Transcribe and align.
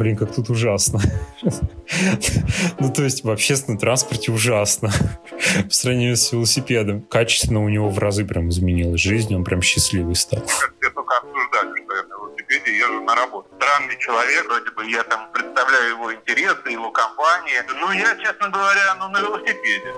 блин, 0.00 0.16
как 0.16 0.34
тут 0.34 0.48
ужасно. 0.48 0.98
Ну, 2.78 2.90
то 2.90 3.02
есть 3.02 3.22
в 3.22 3.30
общественном 3.30 3.78
транспорте 3.78 4.32
ужасно. 4.32 4.90
По 5.64 5.70
сравнению 5.70 6.16
с 6.16 6.32
велосипедом. 6.32 7.02
Качественно 7.02 7.62
у 7.62 7.68
него 7.68 7.90
в 7.90 7.98
разы 7.98 8.24
прям 8.24 8.48
изменилась 8.48 9.00
жизнь, 9.00 9.34
он 9.34 9.44
прям 9.44 9.60
счастливый 9.60 10.14
стал. 10.14 10.42
Все 10.46 10.90
только 10.90 11.14
обсуждали, 11.18 11.84
что 11.84 11.96
я 11.96 12.02
на 12.04 12.14
велосипеде 12.14 12.78
езжу 12.78 13.04
на 13.04 13.14
работу. 13.14 13.48
Странный 13.56 13.98
человек, 13.98 14.46
вроде 14.46 14.70
бы 14.70 14.90
я 14.90 15.04
там 15.04 15.30
представляю 15.34 15.90
его 15.90 16.14
интересы, 16.14 16.70
его 16.70 16.90
компании. 16.90 17.60
Ну, 17.78 17.92
я, 17.92 18.16
честно 18.16 18.48
говоря, 18.48 18.96
ну, 19.00 19.08
на 19.08 19.20
велосипеде. 19.20 19.92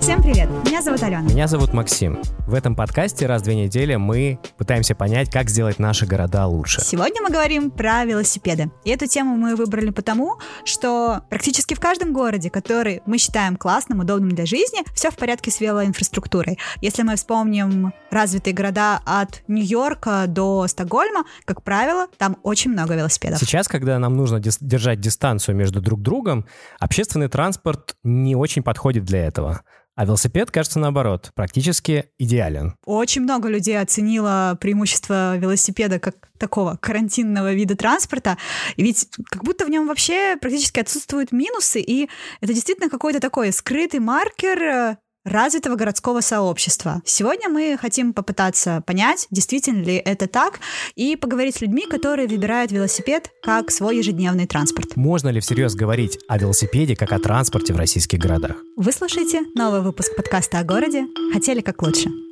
Всем 0.00 0.22
привет! 0.22 0.50
Меня 0.66 0.82
зовут 0.82 1.02
Алена. 1.02 1.22
Меня 1.22 1.48
зовут 1.48 1.72
Максим. 1.72 2.18
В 2.48 2.54
этом 2.54 2.74
подкасте 2.74 3.26
раз 3.26 3.42
в 3.42 3.44
две 3.44 3.56
недели 3.56 3.96
мы 3.96 4.38
пытаемся 4.56 4.94
понять, 4.94 5.30
как 5.30 5.50
сделать 5.50 5.78
наши 5.78 6.06
города 6.06 6.46
лучше. 6.46 6.80
Сегодня 6.80 7.20
мы 7.20 7.28
говорим 7.28 7.70
про 7.70 8.06
велосипеды. 8.06 8.70
И 8.86 8.90
эту 8.90 9.06
тему 9.06 9.36
мы 9.36 9.54
выбрали 9.54 9.90
потому, 9.90 10.38
что 10.64 11.20
практически 11.28 11.74
в 11.74 11.80
каждом 11.80 12.14
городе, 12.14 12.48
который 12.48 13.02
мы 13.04 13.18
считаем 13.18 13.58
классным, 13.58 14.00
удобным 14.00 14.30
для 14.30 14.46
жизни, 14.46 14.78
все 14.94 15.10
в 15.10 15.16
порядке 15.16 15.50
с 15.50 15.60
велоинфраструктурой. 15.60 16.58
Если 16.80 17.02
мы 17.02 17.16
вспомним 17.16 17.92
развитые 18.10 18.54
города 18.54 19.02
от 19.04 19.42
Нью-Йорка 19.46 20.24
до 20.26 20.66
Стокгольма, 20.68 21.24
как 21.44 21.62
правило, 21.62 22.06
там 22.16 22.38
очень 22.44 22.70
много 22.70 22.94
велосипедов. 22.94 23.40
Сейчас, 23.40 23.68
когда 23.68 23.98
нам 23.98 24.16
нужно 24.16 24.40
держать 24.40 25.00
дистанцию 25.00 25.54
между 25.54 25.82
друг 25.82 26.00
другом, 26.00 26.46
общественный 26.80 27.28
транспорт 27.28 27.96
не 28.02 28.34
очень 28.34 28.62
подходит 28.62 29.04
для 29.04 29.26
этого. 29.26 29.60
А 29.98 30.04
велосипед, 30.04 30.52
кажется, 30.52 30.78
наоборот, 30.78 31.32
практически 31.34 32.04
идеален. 32.20 32.76
Очень 32.86 33.22
много 33.22 33.48
людей 33.48 33.76
оценило 33.80 34.56
преимущество 34.60 35.36
велосипеда 35.36 35.98
как 35.98 36.28
такого 36.38 36.76
карантинного 36.80 37.52
вида 37.52 37.76
транспорта, 37.76 38.38
ведь 38.76 39.08
как 39.28 39.42
будто 39.42 39.64
в 39.64 39.70
нем 39.70 39.88
вообще 39.88 40.36
практически 40.40 40.78
отсутствуют 40.78 41.32
минусы, 41.32 41.80
и 41.80 42.08
это 42.40 42.54
действительно 42.54 42.88
какой-то 42.88 43.18
такой 43.18 43.50
скрытый 43.52 43.98
маркер 43.98 44.62
э, 44.62 44.96
развитого 45.28 45.76
городского 45.76 46.20
сообщества. 46.20 47.02
Сегодня 47.04 47.48
мы 47.48 47.76
хотим 47.80 48.12
попытаться 48.12 48.82
понять, 48.86 49.26
действительно 49.30 49.82
ли 49.82 49.96
это 49.96 50.26
так, 50.26 50.60
и 50.96 51.16
поговорить 51.16 51.56
с 51.56 51.60
людьми, 51.60 51.86
которые 51.88 52.28
выбирают 52.28 52.72
велосипед 52.72 53.30
как 53.42 53.70
свой 53.70 53.98
ежедневный 53.98 54.46
транспорт. 54.46 54.96
Можно 54.96 55.28
ли 55.28 55.40
всерьез 55.40 55.74
говорить 55.74 56.18
о 56.28 56.38
велосипеде 56.38 56.96
как 56.96 57.12
о 57.12 57.18
транспорте 57.18 57.72
в 57.72 57.76
российских 57.76 58.18
городах? 58.18 58.56
Вы 58.76 58.92
слушаете 58.92 59.42
новый 59.54 59.80
выпуск 59.80 60.14
подкаста 60.16 60.58
о 60.60 60.64
городе 60.64 61.06
«Хотели 61.32 61.60
как 61.60 61.82
лучше». 61.82 62.27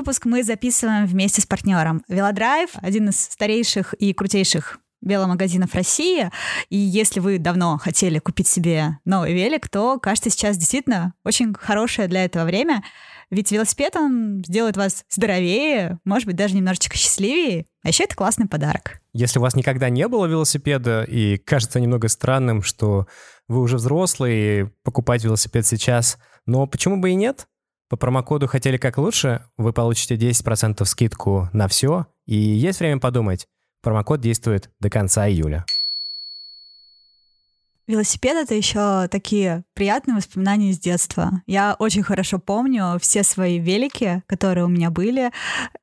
Выпуск 0.00 0.24
мы 0.24 0.42
записываем 0.42 1.04
вместе 1.04 1.42
с 1.42 1.46
партнером. 1.46 2.02
Велодрайв— 2.08 2.70
один 2.80 3.10
из 3.10 3.20
старейших 3.20 3.92
и 3.92 4.14
крутейших 4.14 4.78
веломагазинов 5.02 5.74
России. 5.74 6.30
И 6.70 6.76
если 6.76 7.20
вы 7.20 7.38
давно 7.38 7.76
хотели 7.76 8.18
купить 8.18 8.48
себе 8.48 8.98
новый 9.04 9.34
велик, 9.34 9.68
то, 9.68 9.98
кажется, 9.98 10.30
сейчас 10.30 10.56
действительно 10.56 11.12
очень 11.22 11.52
хорошее 11.54 12.08
для 12.08 12.24
этого 12.24 12.44
время. 12.44 12.82
Ведь 13.30 13.52
велосипед, 13.52 13.94
он 13.94 14.42
сделает 14.46 14.78
вас 14.78 15.04
здоровее, 15.10 15.98
может 16.06 16.24
быть, 16.26 16.36
даже 16.36 16.56
немножечко 16.56 16.96
счастливее. 16.96 17.66
А 17.82 17.88
еще 17.88 18.04
это 18.04 18.16
классный 18.16 18.48
подарок. 18.48 19.02
Если 19.12 19.38
у 19.38 19.42
вас 19.42 19.54
никогда 19.54 19.90
не 19.90 20.08
было 20.08 20.24
велосипеда 20.24 21.02
и 21.02 21.36
кажется 21.36 21.78
немного 21.78 22.08
странным, 22.08 22.62
что 22.62 23.06
вы 23.48 23.60
уже 23.60 23.76
взрослый 23.76 24.62
и 24.62 24.66
покупать 24.82 25.24
велосипед 25.24 25.66
сейчас, 25.66 26.16
но 26.46 26.66
почему 26.66 26.96
бы 26.96 27.10
и 27.10 27.14
нет? 27.14 27.46
По 27.90 27.96
промокоду 27.96 28.46
«Хотели 28.46 28.76
как 28.76 28.98
лучше» 28.98 29.44
вы 29.58 29.72
получите 29.72 30.14
10% 30.14 30.84
скидку 30.84 31.50
на 31.52 31.66
все, 31.66 32.06
и 32.24 32.36
есть 32.36 32.78
время 32.78 33.00
подумать. 33.00 33.48
Промокод 33.82 34.20
действует 34.20 34.70
до 34.78 34.88
конца 34.88 35.28
июля. 35.28 35.66
Велосипед— 37.90 38.36
это 38.44 38.54
еще 38.54 39.08
такие 39.08 39.64
приятные 39.74 40.16
воспоминания 40.16 40.70
из 40.70 40.78
детства. 40.78 41.42
Я 41.46 41.74
очень 41.78 42.04
хорошо 42.04 42.38
помню 42.38 42.98
все 43.00 43.24
свои 43.24 43.58
велики, 43.58 44.22
которые 44.26 44.64
у 44.64 44.68
меня 44.68 44.90
были. 44.90 45.32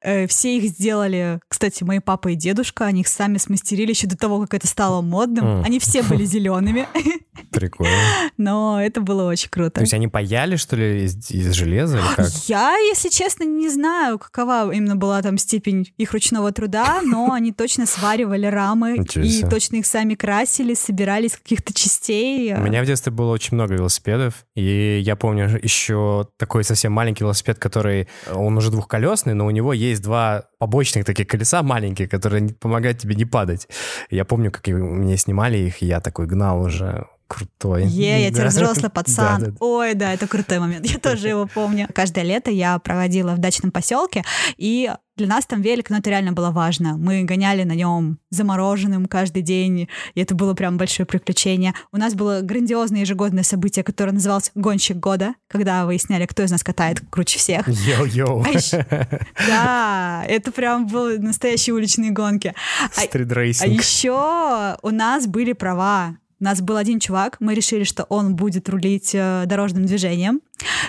Э, 0.02 0.26
все 0.28 0.58
их 0.58 0.72
сделали, 0.72 1.42
кстати, 1.50 1.84
мои 1.84 2.00
папа 2.00 2.30
и 2.30 2.36
дедушка, 2.36 2.86
они 2.86 3.02
их 3.02 3.10
сами 3.10 3.38
смастерили 3.38 3.90
еще 3.90 4.08
до 4.08 4.16
того, 4.16 4.40
как 4.40 4.54
это 4.54 4.68
стало 4.68 5.02
модным. 5.02 5.64
Они 5.64 5.80
все 5.80 6.02
были 6.02 6.24
зелеными. 6.24 6.88
Прикольно. 7.52 7.94
Но 8.38 8.82
это 8.82 9.02
было 9.02 9.30
очень 9.30 9.50
круто. 9.50 9.72
То 9.72 9.82
есть 9.82 9.94
они 9.94 10.08
паяли, 10.08 10.56
что 10.56 10.76
ли, 10.76 11.06
из, 11.06 11.30
из 11.30 11.52
железа 11.54 11.98
или 11.98 12.16
как? 12.16 12.30
Я, 12.48 12.76
если 12.78 13.10
честно, 13.10 13.44
не 13.44 13.70
знаю, 13.70 14.18
какова 14.18 14.72
именно 14.72 14.96
была 14.96 15.22
там 15.22 15.38
степень 15.38 15.92
их 15.98 16.14
ручного 16.14 16.52
труда, 16.52 17.02
но 17.04 17.34
они 17.34 17.52
точно 17.52 17.86
сваривали 17.86 18.46
рамы 18.46 19.06
и 19.16 19.44
точно 19.44 19.78
их 19.78 19.86
сами 19.86 20.16
красили, 20.16 20.74
собирали 20.74 21.28
из 21.28 21.36
каких-то 21.36 21.74
частей 21.74 21.97
частей. 21.98 22.54
У 22.54 22.60
меня 22.60 22.82
в 22.82 22.86
детстве 22.86 23.12
было 23.12 23.32
очень 23.32 23.56
много 23.56 23.76
велосипедов, 23.76 24.46
и 24.56 25.00
я 25.04 25.16
помню 25.16 25.60
еще 25.62 26.28
такой 26.38 26.64
совсем 26.64 26.92
маленький 26.92 27.24
велосипед, 27.24 27.60
который, 27.60 28.08
он 28.34 28.58
уже 28.58 28.72
двухколесный, 28.72 29.34
но 29.34 29.46
у 29.46 29.52
него 29.52 29.74
есть 29.74 30.02
два 30.02 30.44
побочных 30.60 31.06
таких 31.06 31.28
колеса 31.28 31.64
маленькие, 31.64 32.08
которые 32.08 32.50
помогают 32.50 33.00
тебе 33.00 33.16
не 33.16 33.26
падать. 33.26 33.68
Я 34.10 34.26
помню, 34.26 34.52
как 34.52 34.68
мне 34.68 35.18
снимали 35.18 35.58
их, 35.58 35.82
и 35.82 35.86
я 35.86 36.00
такой 36.00 36.28
гнал 36.28 36.62
уже 36.62 37.08
крутой. 37.28 37.86
Yeah, 37.86 38.24
я 38.24 38.32
теперь 38.32 38.48
взрослый 38.48 38.90
пацан. 38.94 39.42
Да, 39.42 39.48
да. 39.52 39.58
Ой, 39.60 39.94
да, 39.94 40.14
это 40.14 40.28
крутой 40.28 40.60
момент. 40.60 40.86
Я 40.86 41.00
тоже 41.00 41.30
его 41.30 41.48
помню. 41.48 41.88
Каждое 41.94 42.24
лето 42.24 42.52
я 42.52 42.80
проводила 42.80 43.34
в 43.34 43.40
дачном 43.40 43.72
поселке, 43.72 44.24
и 44.58 44.90
для 45.18 45.28
нас 45.28 45.48
там 45.48 45.62
велик, 45.62 45.90
но 45.90 45.98
это 45.98 46.12
реально 46.12 46.32
было 46.32 46.52
важно. 46.52 46.96
Мы 46.96 47.24
гоняли 47.24 47.64
на 47.64 47.74
нем 47.74 48.20
за 48.30 48.43
мороженым 48.43 49.08
каждый 49.08 49.42
день, 49.42 49.90
и 50.14 50.22
это 50.22 50.36
было 50.36 50.54
прям 50.54 50.78
большое 50.78 51.08
приключение. 51.08 51.74
У 51.92 51.98
нас 51.98 52.14
было 52.14 52.42
грандиозное 52.42 53.02
ежегодное 53.02 53.44
событие, 53.44 53.84
которое 53.84 54.12
называлось 54.12 54.52
«Гонщик 54.54 54.98
года», 54.98 55.34
когда 55.48 55.86
выясняли, 55.86 56.28
кто 56.28 56.44
из 56.44 56.52
нас 56.52 56.64
катает 56.64 57.02
круче 57.10 57.40
всех. 57.40 57.68
Йоу-йоу. 57.68 58.46
А 58.78 59.08
да, 59.48 60.26
это 60.28 60.52
прям 60.52 60.88
были 60.88 61.18
настоящие 61.18 61.74
уличные 61.74 62.12
гонки. 62.12 62.54
Стритрейсинг. 62.92 63.68
А, 63.68 63.72
а 63.72 63.74
еще 63.74 64.78
у 64.82 64.90
нас 64.92 65.26
были 65.26 65.54
права 65.54 66.18
у 66.40 66.44
нас 66.44 66.62
был 66.62 66.78
один 66.78 67.00
чувак, 67.00 67.38
мы 67.40 67.54
решили, 67.54 67.84
что 67.84 68.04
он 68.04 68.36
будет 68.36 68.70
рулить 68.70 69.12
э, 69.14 69.44
дорожным 69.46 69.86
движением, 69.86 70.42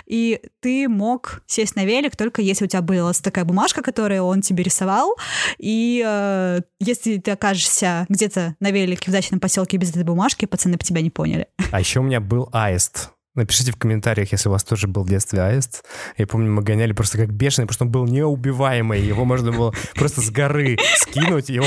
и 0.07 0.41
ты 0.61 0.89
мог 0.89 1.43
сесть 1.47 1.77
на 1.77 1.85
велик 1.85 2.17
только 2.17 2.43
если 2.43 2.65
у 2.65 2.69
тебя 2.69 2.83
была 2.83 3.13
такая 3.13 3.45
бумажка, 3.45 3.83
которую 3.83 4.25
он 4.25 4.43
тебе 4.43 4.65
рисовал, 4.65 5.17
и 5.59 6.03
э, 6.07 6.61
если 6.81 7.19
ты 7.19 7.31
окажешься 7.31 8.07
где-то 8.09 8.57
на 8.61 8.71
велике 8.71 9.11
в 9.11 9.13
дачном 9.13 9.41
поселке 9.41 9.77
без 9.77 9.91
этой 9.91 10.05
бумажки, 10.05 10.47
пацаны 10.47 10.77
бы 10.77 10.85
тебя 10.85 11.01
не 11.01 11.11
поняли. 11.11 11.47
А 11.71 11.81
еще 11.81 12.01
у 12.01 12.03
меня 12.03 12.21
был 12.21 12.49
аист. 12.53 13.11
Напишите 13.39 13.71
в 13.71 13.77
комментариях, 13.77 14.33
если 14.33 14.49
у 14.49 14.53
вас 14.53 14.65
тоже 14.65 14.89
был 14.89 15.05
в 15.05 15.09
детстве 15.09 15.41
аист. 15.41 15.85
Я 16.17 16.27
помню, 16.27 16.51
мы 16.51 16.63
гоняли 16.63 16.93
просто 16.93 17.19
как 17.19 17.33
бешеный, 17.33 17.69
потому 17.69 17.75
что 17.75 17.85
он 17.85 17.91
был 17.93 18.07
неубиваемый. 18.13 19.01
Его 19.01 19.25
можно 19.25 19.53
было 19.53 19.73
просто 19.95 20.23
с 20.23 20.31
горы 20.31 20.77
скинуть, 20.97 21.49
и 21.49 21.61
он 21.61 21.67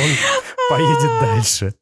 поедет 0.70 1.22
дальше. 1.22 1.74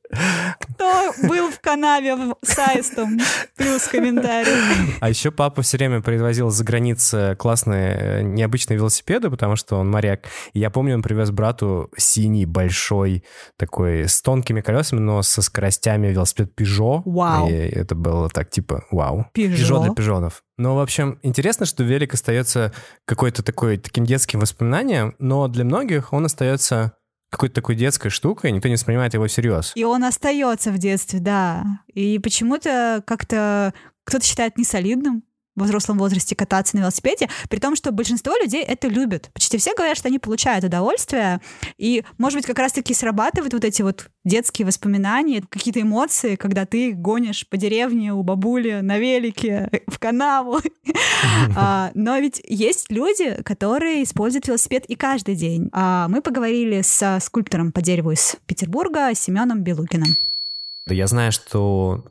Кто 0.59 0.88
был 1.23 1.51
в 1.51 1.59
канаве 1.59 2.15
с 2.41 2.57
аистом? 2.59 3.17
Плюс 3.55 3.87
комментарий. 3.87 4.51
А 4.99 5.09
еще 5.09 5.31
папа 5.31 5.61
все 5.61 5.77
время 5.77 6.01
привозил 6.01 6.49
за 6.49 6.63
границы 6.63 7.35
классные 7.37 7.97
э, 7.99 8.21
необычные 8.21 8.77
велосипеды, 8.77 9.29
потому 9.29 9.55
что 9.55 9.77
он 9.77 9.89
моряк. 9.89 10.25
И 10.53 10.59
я 10.59 10.69
помню, 10.69 10.95
он 10.95 11.01
привез 11.01 11.31
брату 11.31 11.89
синий, 11.97 12.45
большой, 12.45 13.23
такой, 13.57 14.07
с 14.07 14.21
тонкими 14.21 14.61
колесами, 14.61 14.99
но 14.99 15.21
со 15.21 15.41
скоростями 15.41 16.07
велосипед 16.07 16.51
Peugeot. 16.57 17.01
Вау. 17.05 17.49
И 17.49 17.53
это 17.53 17.95
было 17.95 18.29
так, 18.29 18.49
типа, 18.49 18.85
вау. 18.91 19.25
Peugeot. 19.33 19.55
Peugeot 19.55 19.83
для 19.83 19.93
пижонов. 19.93 20.43
Ну, 20.57 20.75
в 20.75 20.79
общем, 20.79 21.19
интересно, 21.23 21.65
что 21.65 21.83
велик 21.83 22.13
остается 22.13 22.73
какой-то 23.05 23.43
такой, 23.43 23.77
таким 23.77 24.03
детским 24.03 24.41
воспоминанием, 24.41 25.15
но 25.17 25.47
для 25.47 25.63
многих 25.63 26.11
он 26.11 26.25
остается 26.25 26.93
какой-то 27.29 27.55
такой 27.55 27.75
детской 27.75 28.09
штукой, 28.09 28.51
никто 28.51 28.67
не 28.67 28.75
воспринимает 28.75 29.13
его 29.13 29.27
всерьез. 29.27 29.71
И 29.75 29.83
он 29.83 30.03
остается 30.03 30.71
в 30.71 30.77
детстве, 30.77 31.19
да. 31.19 31.63
И 31.93 32.19
почему-то 32.19 33.03
как-то 33.05 33.73
кто-то 34.03 34.25
считает 34.25 34.57
несолидным 34.57 35.23
во 35.59 35.65
взрослом 35.65 35.97
возрасте 35.97 36.35
кататься 36.35 36.75
на 36.75 36.81
велосипеде, 36.81 37.29
при 37.49 37.59
том, 37.59 37.75
что 37.75 37.91
большинство 37.91 38.35
людей 38.41 38.63
это 38.63 38.87
любят. 38.87 39.29
Почти 39.33 39.57
все 39.57 39.75
говорят, 39.75 39.97
что 39.97 40.07
они 40.07 40.19
получают 40.19 40.65
удовольствие, 40.65 41.41
и, 41.77 42.03
может 42.17 42.37
быть, 42.37 42.45
как 42.45 42.59
раз-таки 42.59 42.93
срабатывают 42.93 43.53
вот 43.53 43.63
эти 43.63 43.81
вот 43.81 44.09
детские 44.25 44.65
воспоминания, 44.65 45.43
какие-то 45.49 45.81
эмоции, 45.81 46.35
когда 46.35 46.65
ты 46.65 46.93
гонишь 46.93 47.47
по 47.47 47.57
деревне 47.57 48.13
у 48.13 48.23
бабули 48.23 48.79
на 48.81 48.97
велике 48.97 49.69
в 49.87 49.99
канаву. 49.99 50.59
А, 51.55 51.91
но 51.95 52.17
ведь 52.17 52.41
есть 52.47 52.91
люди, 52.91 53.41
которые 53.43 54.03
используют 54.03 54.47
велосипед 54.47 54.85
и 54.85 54.95
каждый 54.95 55.35
день. 55.35 55.69
А 55.73 56.07
мы 56.07 56.21
поговорили 56.21 56.81
с 56.81 57.19
скульптором 57.21 57.71
по 57.71 57.81
дереву 57.81 58.11
из 58.11 58.37
Петербурга 58.45 59.13
Семеном 59.13 59.63
Белугиным. 59.63 60.15
Я 60.87 61.07
знаю, 61.07 61.31
что 61.31 62.05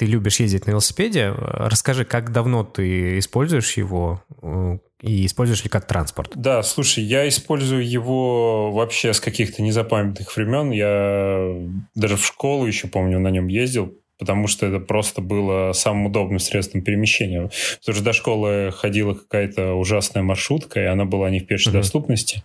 ты 0.00 0.06
любишь 0.06 0.40
ездить 0.40 0.66
на 0.66 0.70
велосипеде. 0.70 1.34
Расскажи, 1.36 2.06
как 2.06 2.32
давно 2.32 2.64
ты 2.64 3.18
используешь 3.18 3.76
его 3.76 4.22
э, 4.40 4.78
и 5.02 5.26
используешь 5.26 5.62
ли 5.62 5.68
как 5.68 5.86
транспорт? 5.86 6.32
Да, 6.34 6.62
слушай, 6.62 7.04
я 7.04 7.28
использую 7.28 7.86
его 7.86 8.72
вообще 8.72 9.12
с 9.12 9.20
каких-то 9.20 9.60
незапамятных 9.60 10.34
времен. 10.34 10.70
Я 10.70 11.54
даже 11.94 12.16
в 12.16 12.24
школу 12.24 12.64
еще, 12.64 12.88
помню, 12.88 13.18
на 13.18 13.28
нем 13.28 13.48
ездил 13.48 13.92
потому 14.20 14.46
что 14.46 14.66
это 14.66 14.78
просто 14.78 15.22
было 15.22 15.72
самым 15.72 16.06
удобным 16.06 16.38
средством 16.38 16.82
перемещения. 16.82 17.50
Потому 17.80 17.94
что 17.96 18.04
до 18.04 18.12
школы 18.12 18.70
ходила 18.70 19.14
какая-то 19.14 19.72
ужасная 19.72 20.22
маршрутка, 20.22 20.80
и 20.80 20.84
она 20.84 21.06
была 21.06 21.30
не 21.30 21.40
в 21.40 21.46
пешей 21.46 21.72
uh-huh. 21.72 21.76
доступности. 21.76 22.44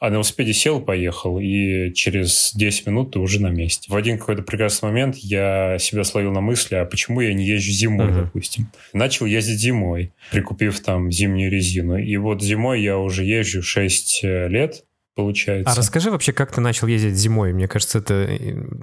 А 0.00 0.08
на 0.08 0.14
велосипеде 0.14 0.52
сел, 0.54 0.80
поехал, 0.80 1.38
и 1.38 1.92
через 1.92 2.52
10 2.54 2.86
минут 2.86 3.12
ты 3.12 3.18
уже 3.18 3.42
на 3.42 3.48
месте. 3.48 3.92
В 3.92 3.96
один 3.96 4.18
какой-то 4.18 4.42
прекрасный 4.42 4.86
момент 4.86 5.16
я 5.16 5.76
себя 5.78 6.04
словил 6.04 6.32
на 6.32 6.40
мысли, 6.40 6.76
а 6.76 6.84
почему 6.84 7.20
я 7.20 7.34
не 7.34 7.44
езжу 7.44 7.72
зимой, 7.72 8.06
uh-huh. 8.06 8.24
допустим. 8.24 8.68
Начал 8.92 9.26
ездить 9.26 9.58
зимой, 9.58 10.12
прикупив 10.30 10.78
там 10.80 11.10
зимнюю 11.10 11.50
резину. 11.50 11.98
И 11.98 12.16
вот 12.16 12.42
зимой 12.42 12.80
я 12.80 12.96
уже 12.96 13.24
езжу 13.24 13.62
6 13.62 14.22
лет, 14.22 14.84
получается. 15.18 15.72
А 15.72 15.74
расскажи 15.74 16.12
вообще, 16.12 16.32
как 16.32 16.52
ты 16.52 16.60
начал 16.60 16.86
ездить 16.86 17.16
зимой? 17.16 17.52
Мне 17.52 17.66
кажется, 17.66 17.98
это 17.98 18.28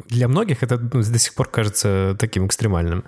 для 0.09 0.27
многих 0.27 0.63
это 0.63 0.77
ну, 0.77 1.01
до 1.01 1.17
сих 1.17 1.33
пор 1.33 1.47
кажется 1.47 2.13
таким 2.19 2.45
экстремальным. 2.45 3.05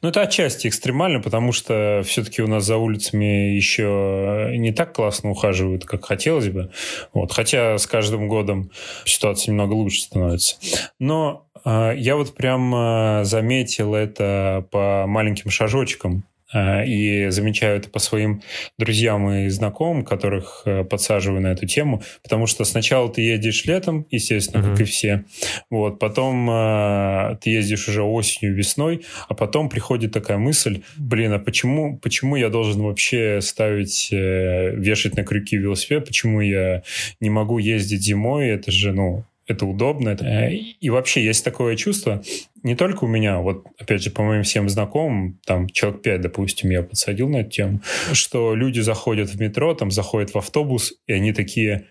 Ну, 0.00 0.08
это 0.08 0.22
отчасти 0.22 0.66
экстремально, 0.66 1.20
потому 1.20 1.52
что 1.52 2.02
все-таки 2.06 2.40
у 2.40 2.46
нас 2.46 2.64
за 2.64 2.78
улицами 2.78 3.54
еще 3.54 4.54
не 4.56 4.72
так 4.72 4.94
классно 4.94 5.30
ухаживают, 5.30 5.84
как 5.84 6.06
хотелось 6.06 6.48
бы. 6.48 6.70
Вот. 7.12 7.32
Хотя 7.32 7.76
с 7.76 7.86
каждым 7.86 8.28
годом 8.28 8.70
ситуация 9.04 9.52
немного 9.52 9.74
лучше 9.74 10.00
становится. 10.00 10.56
Но 10.98 11.46
э, 11.62 11.92
я 11.98 12.16
вот 12.16 12.34
прям 12.34 12.74
э, 12.74 13.24
заметил 13.24 13.94
это 13.94 14.66
по 14.70 15.04
маленьким 15.06 15.50
шажочкам. 15.50 16.24
Э, 16.52 16.84
и 16.84 17.30
замечаю 17.30 17.78
это 17.78 17.88
по 17.88 17.98
своим 17.98 18.42
друзьям 18.78 19.30
и 19.30 19.48
знакомым, 19.48 20.04
которых 20.04 20.62
э, 20.64 20.84
подсаживаю 20.84 21.40
на 21.40 21.48
эту 21.48 21.66
тему, 21.66 22.02
потому 22.22 22.46
что 22.46 22.64
сначала 22.64 23.12
ты 23.12 23.22
едешь 23.22 23.64
летом, 23.66 24.06
естественно, 24.10 24.62
uh-huh. 24.62 24.70
как 24.72 24.80
и 24.80 24.84
все, 24.84 25.24
вот, 25.70 25.98
потом 25.98 26.50
э, 26.50 27.36
ты 27.40 27.50
ездишь 27.50 27.88
уже 27.88 28.02
осенью, 28.02 28.54
весной, 28.54 29.04
а 29.28 29.34
потом 29.34 29.68
приходит 29.68 30.12
такая 30.12 30.38
мысль, 30.38 30.82
блин, 30.96 31.32
а 31.32 31.38
почему, 31.38 31.98
почему 31.98 32.36
я 32.36 32.48
должен 32.48 32.82
вообще 32.82 33.40
ставить, 33.40 34.08
э, 34.12 34.74
вешать 34.74 35.16
на 35.16 35.24
крюки 35.24 35.56
велосипед, 35.56 36.06
почему 36.06 36.40
я 36.40 36.82
не 37.20 37.30
могу 37.30 37.58
ездить 37.58 38.02
зимой, 38.02 38.48
это 38.48 38.72
же, 38.72 38.92
ну, 38.92 39.24
это 39.50 39.66
удобно. 39.66 40.16
Э, 40.20 40.52
и 40.52 40.90
вообще 40.90 41.24
есть 41.24 41.44
такое 41.44 41.76
чувство, 41.76 42.22
не 42.62 42.74
только 42.74 43.04
у 43.04 43.08
меня, 43.08 43.38
вот 43.38 43.66
опять 43.78 44.02
же 44.02 44.10
по 44.10 44.22
моим 44.22 44.42
всем 44.42 44.68
знакомым, 44.68 45.38
там 45.44 45.68
человек 45.68 46.02
пять, 46.02 46.20
допустим, 46.20 46.70
я 46.70 46.82
подсадил 46.82 47.28
на 47.28 47.38
эту 47.38 47.50
тему, 47.50 47.80
что 48.12 48.54
люди 48.54 48.80
заходят 48.80 49.30
в 49.30 49.40
метро, 49.40 49.74
там 49.74 49.90
заходят 49.90 50.34
в 50.34 50.38
автобус, 50.38 50.94
и 51.06 51.12
они 51.12 51.32
такие, 51.32 51.86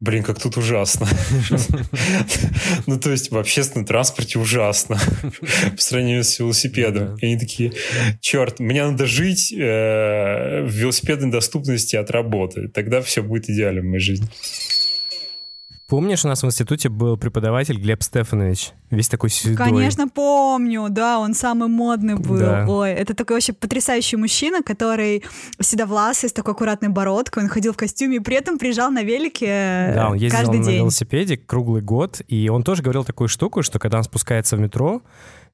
блин, 0.00 0.22
как 0.22 0.40
тут 0.40 0.56
ужасно. 0.56 1.06
Ну, 2.86 2.98
то 2.98 3.10
есть 3.10 3.30
в 3.30 3.38
общественном 3.38 3.86
транспорте 3.86 4.38
ужасно 4.38 4.98
по 5.76 5.80
сравнению 5.80 6.24
с 6.24 6.38
велосипедом. 6.38 7.16
И 7.16 7.26
они 7.26 7.38
такие, 7.38 7.72
черт, 8.20 8.58
мне 8.58 8.84
надо 8.84 9.06
жить 9.06 9.52
э, 9.52 10.62
в 10.62 10.70
велосипедной 10.70 11.30
доступности 11.30 11.96
от 11.96 12.10
работы. 12.10 12.68
Тогда 12.68 13.00
все 13.00 13.22
будет 13.22 13.48
идеально 13.48 13.82
в 13.82 13.84
моей 13.84 14.00
жизни. 14.00 14.28
Помнишь, 15.90 16.24
у 16.24 16.28
нас 16.28 16.44
в 16.44 16.46
институте 16.46 16.88
был 16.88 17.16
преподаватель 17.16 17.76
Глеб 17.76 18.00
Стефанович? 18.04 18.74
Весь 18.90 19.08
такой 19.08 19.28
седой. 19.28 19.56
Конечно, 19.56 20.06
помню, 20.06 20.86
да, 20.88 21.18
он 21.18 21.34
самый 21.34 21.68
модный 21.68 22.14
был. 22.14 22.38
Да. 22.38 22.64
Ой, 22.68 22.92
это 22.92 23.12
такой 23.16 23.34
вообще 23.34 23.52
потрясающий 23.52 24.14
мужчина, 24.14 24.62
который 24.62 25.24
седовласый, 25.60 26.28
с 26.28 26.32
такой 26.32 26.54
аккуратной 26.54 26.90
бородкой, 26.90 27.42
он 27.42 27.48
ходил 27.48 27.72
в 27.72 27.76
костюме 27.76 28.18
и 28.18 28.20
при 28.20 28.36
этом 28.36 28.56
приезжал 28.56 28.92
на 28.92 29.02
велике 29.02 29.90
Да, 29.92 30.10
он 30.10 30.14
ездил 30.14 30.38
каждый 30.38 30.60
на 30.60 30.64
день. 30.64 30.76
велосипеде 30.76 31.36
круглый 31.36 31.82
год, 31.82 32.22
и 32.28 32.48
он 32.48 32.62
тоже 32.62 32.84
говорил 32.84 33.02
такую 33.02 33.26
штуку, 33.26 33.64
что 33.64 33.80
когда 33.80 33.98
он 33.98 34.04
спускается 34.04 34.56
в 34.56 34.60
метро, 34.60 35.02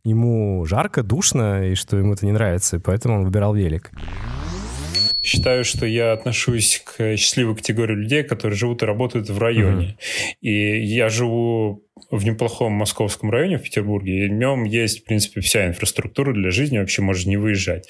ему 0.04 0.66
жарко, 0.66 1.02
душно, 1.02 1.70
и 1.70 1.74
что 1.74 1.96
ему 1.96 2.12
это 2.12 2.26
не 2.26 2.32
нравится, 2.32 2.76
и 2.76 2.78
поэтому 2.78 3.20
он 3.20 3.24
выбирал 3.24 3.54
велик. 3.54 3.90
Считаю, 5.26 5.64
что 5.64 5.86
я 5.86 6.12
отношусь 6.12 6.80
к 6.84 7.16
счастливой 7.16 7.56
категории 7.56 7.96
людей, 7.96 8.22
которые 8.22 8.56
живут 8.56 8.84
и 8.84 8.86
работают 8.86 9.28
в 9.28 9.36
районе. 9.40 9.96
Mm-hmm. 9.98 10.34
И 10.40 10.84
я 10.84 11.08
живу 11.08 11.85
в 12.10 12.24
неплохом 12.24 12.72
московском 12.72 13.30
районе 13.30 13.58
в 13.58 13.62
Петербурге, 13.62 14.24
и 14.24 14.28
в 14.28 14.32
нем 14.32 14.64
есть, 14.64 15.00
в 15.00 15.04
принципе, 15.04 15.40
вся 15.40 15.66
инфраструктура 15.66 16.32
для 16.32 16.50
жизни, 16.50 16.78
вообще 16.78 17.02
можно 17.02 17.28
не 17.30 17.36
выезжать. 17.36 17.88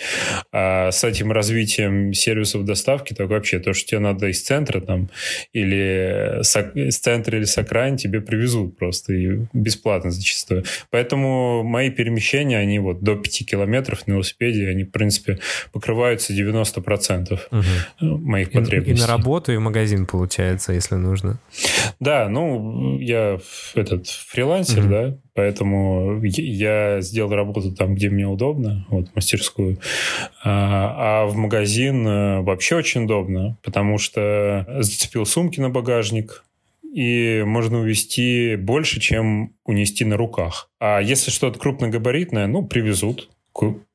А 0.53 0.91
с 0.91 1.05
этим 1.05 1.33
развитием 1.33 2.13
сервисов 2.13 2.65
доставки, 2.65 3.15
так 3.15 3.29
вообще 3.29 3.59
то, 3.59 3.75
что 3.75 3.89
тебе 3.89 4.01
надо 4.01 4.29
из 4.29 4.43
центра 4.43 4.81
там, 4.81 5.11
или 5.53 6.43
с, 6.43 6.57
с 6.57 6.99
центра 6.99 7.37
или 7.37 7.45
с 7.45 7.59
окраин 7.59 7.97
тебе 7.97 8.21
привезут 8.21 8.79
просто, 8.79 9.13
и 9.13 9.41
бесплатно 9.53 10.11
зачастую. 10.11 10.65
Поэтому 10.91 11.63
мои 11.63 11.91
перемещения, 11.91 12.59
они 12.59 12.79
вот 12.79 13.03
до 13.03 13.17
5 13.17 13.47
километров 13.47 14.07
на 14.07 14.13
велосипеде, 14.13 14.69
они, 14.69 14.85
в 14.85 14.91
принципе, 14.91 15.39
покрываются 15.73 16.33
90% 16.33 17.39
угу. 17.51 18.19
моих 18.19 18.51
потребностей. 18.51 18.93
И, 18.93 18.97
и 18.97 19.01
на 19.01 19.07
работу, 19.07 19.53
и 19.53 19.57
в 19.57 19.61
магазин, 19.61 20.07
получается, 20.07 20.73
если 20.73 20.95
нужно. 20.95 21.39
Да, 22.01 22.29
ну, 22.29 22.99
я 22.99 23.39
этот 23.75 24.06
фрилансер, 24.09 24.85
mm-hmm. 24.85 24.89
да, 24.89 25.19
поэтому 25.35 26.21
я 26.23 27.01
сделал 27.01 27.31
работу 27.31 27.73
там, 27.73 27.95
где 27.95 28.11
мне 28.11 28.27
удобно, 28.27 28.87
вот 28.91 29.15
мастерскую, 29.15 29.79
а, 30.45 31.23
а 31.23 31.27
в 31.27 31.37
магазин 31.37 32.07
э, 32.07 32.41
вообще 32.43 32.77
очень 32.77 33.05
удобно, 33.05 33.59
потому 33.63 33.99
что 33.99 34.67
зацепил 34.81 35.27
сумки 35.27 35.61
на 35.61 35.71
багажник, 35.71 36.45
и 36.97 37.43
можно 37.45 37.81
увезти 37.81 38.57
больше, 38.57 39.01
чем 39.01 39.53
унести 39.67 40.07
на 40.07 40.17
руках. 40.17 40.71
А 40.81 41.01
если 41.01 41.31
что-то 41.31 41.59
крупногабаритное, 41.59 42.47
ну, 42.47 42.67
привезут. 42.67 43.29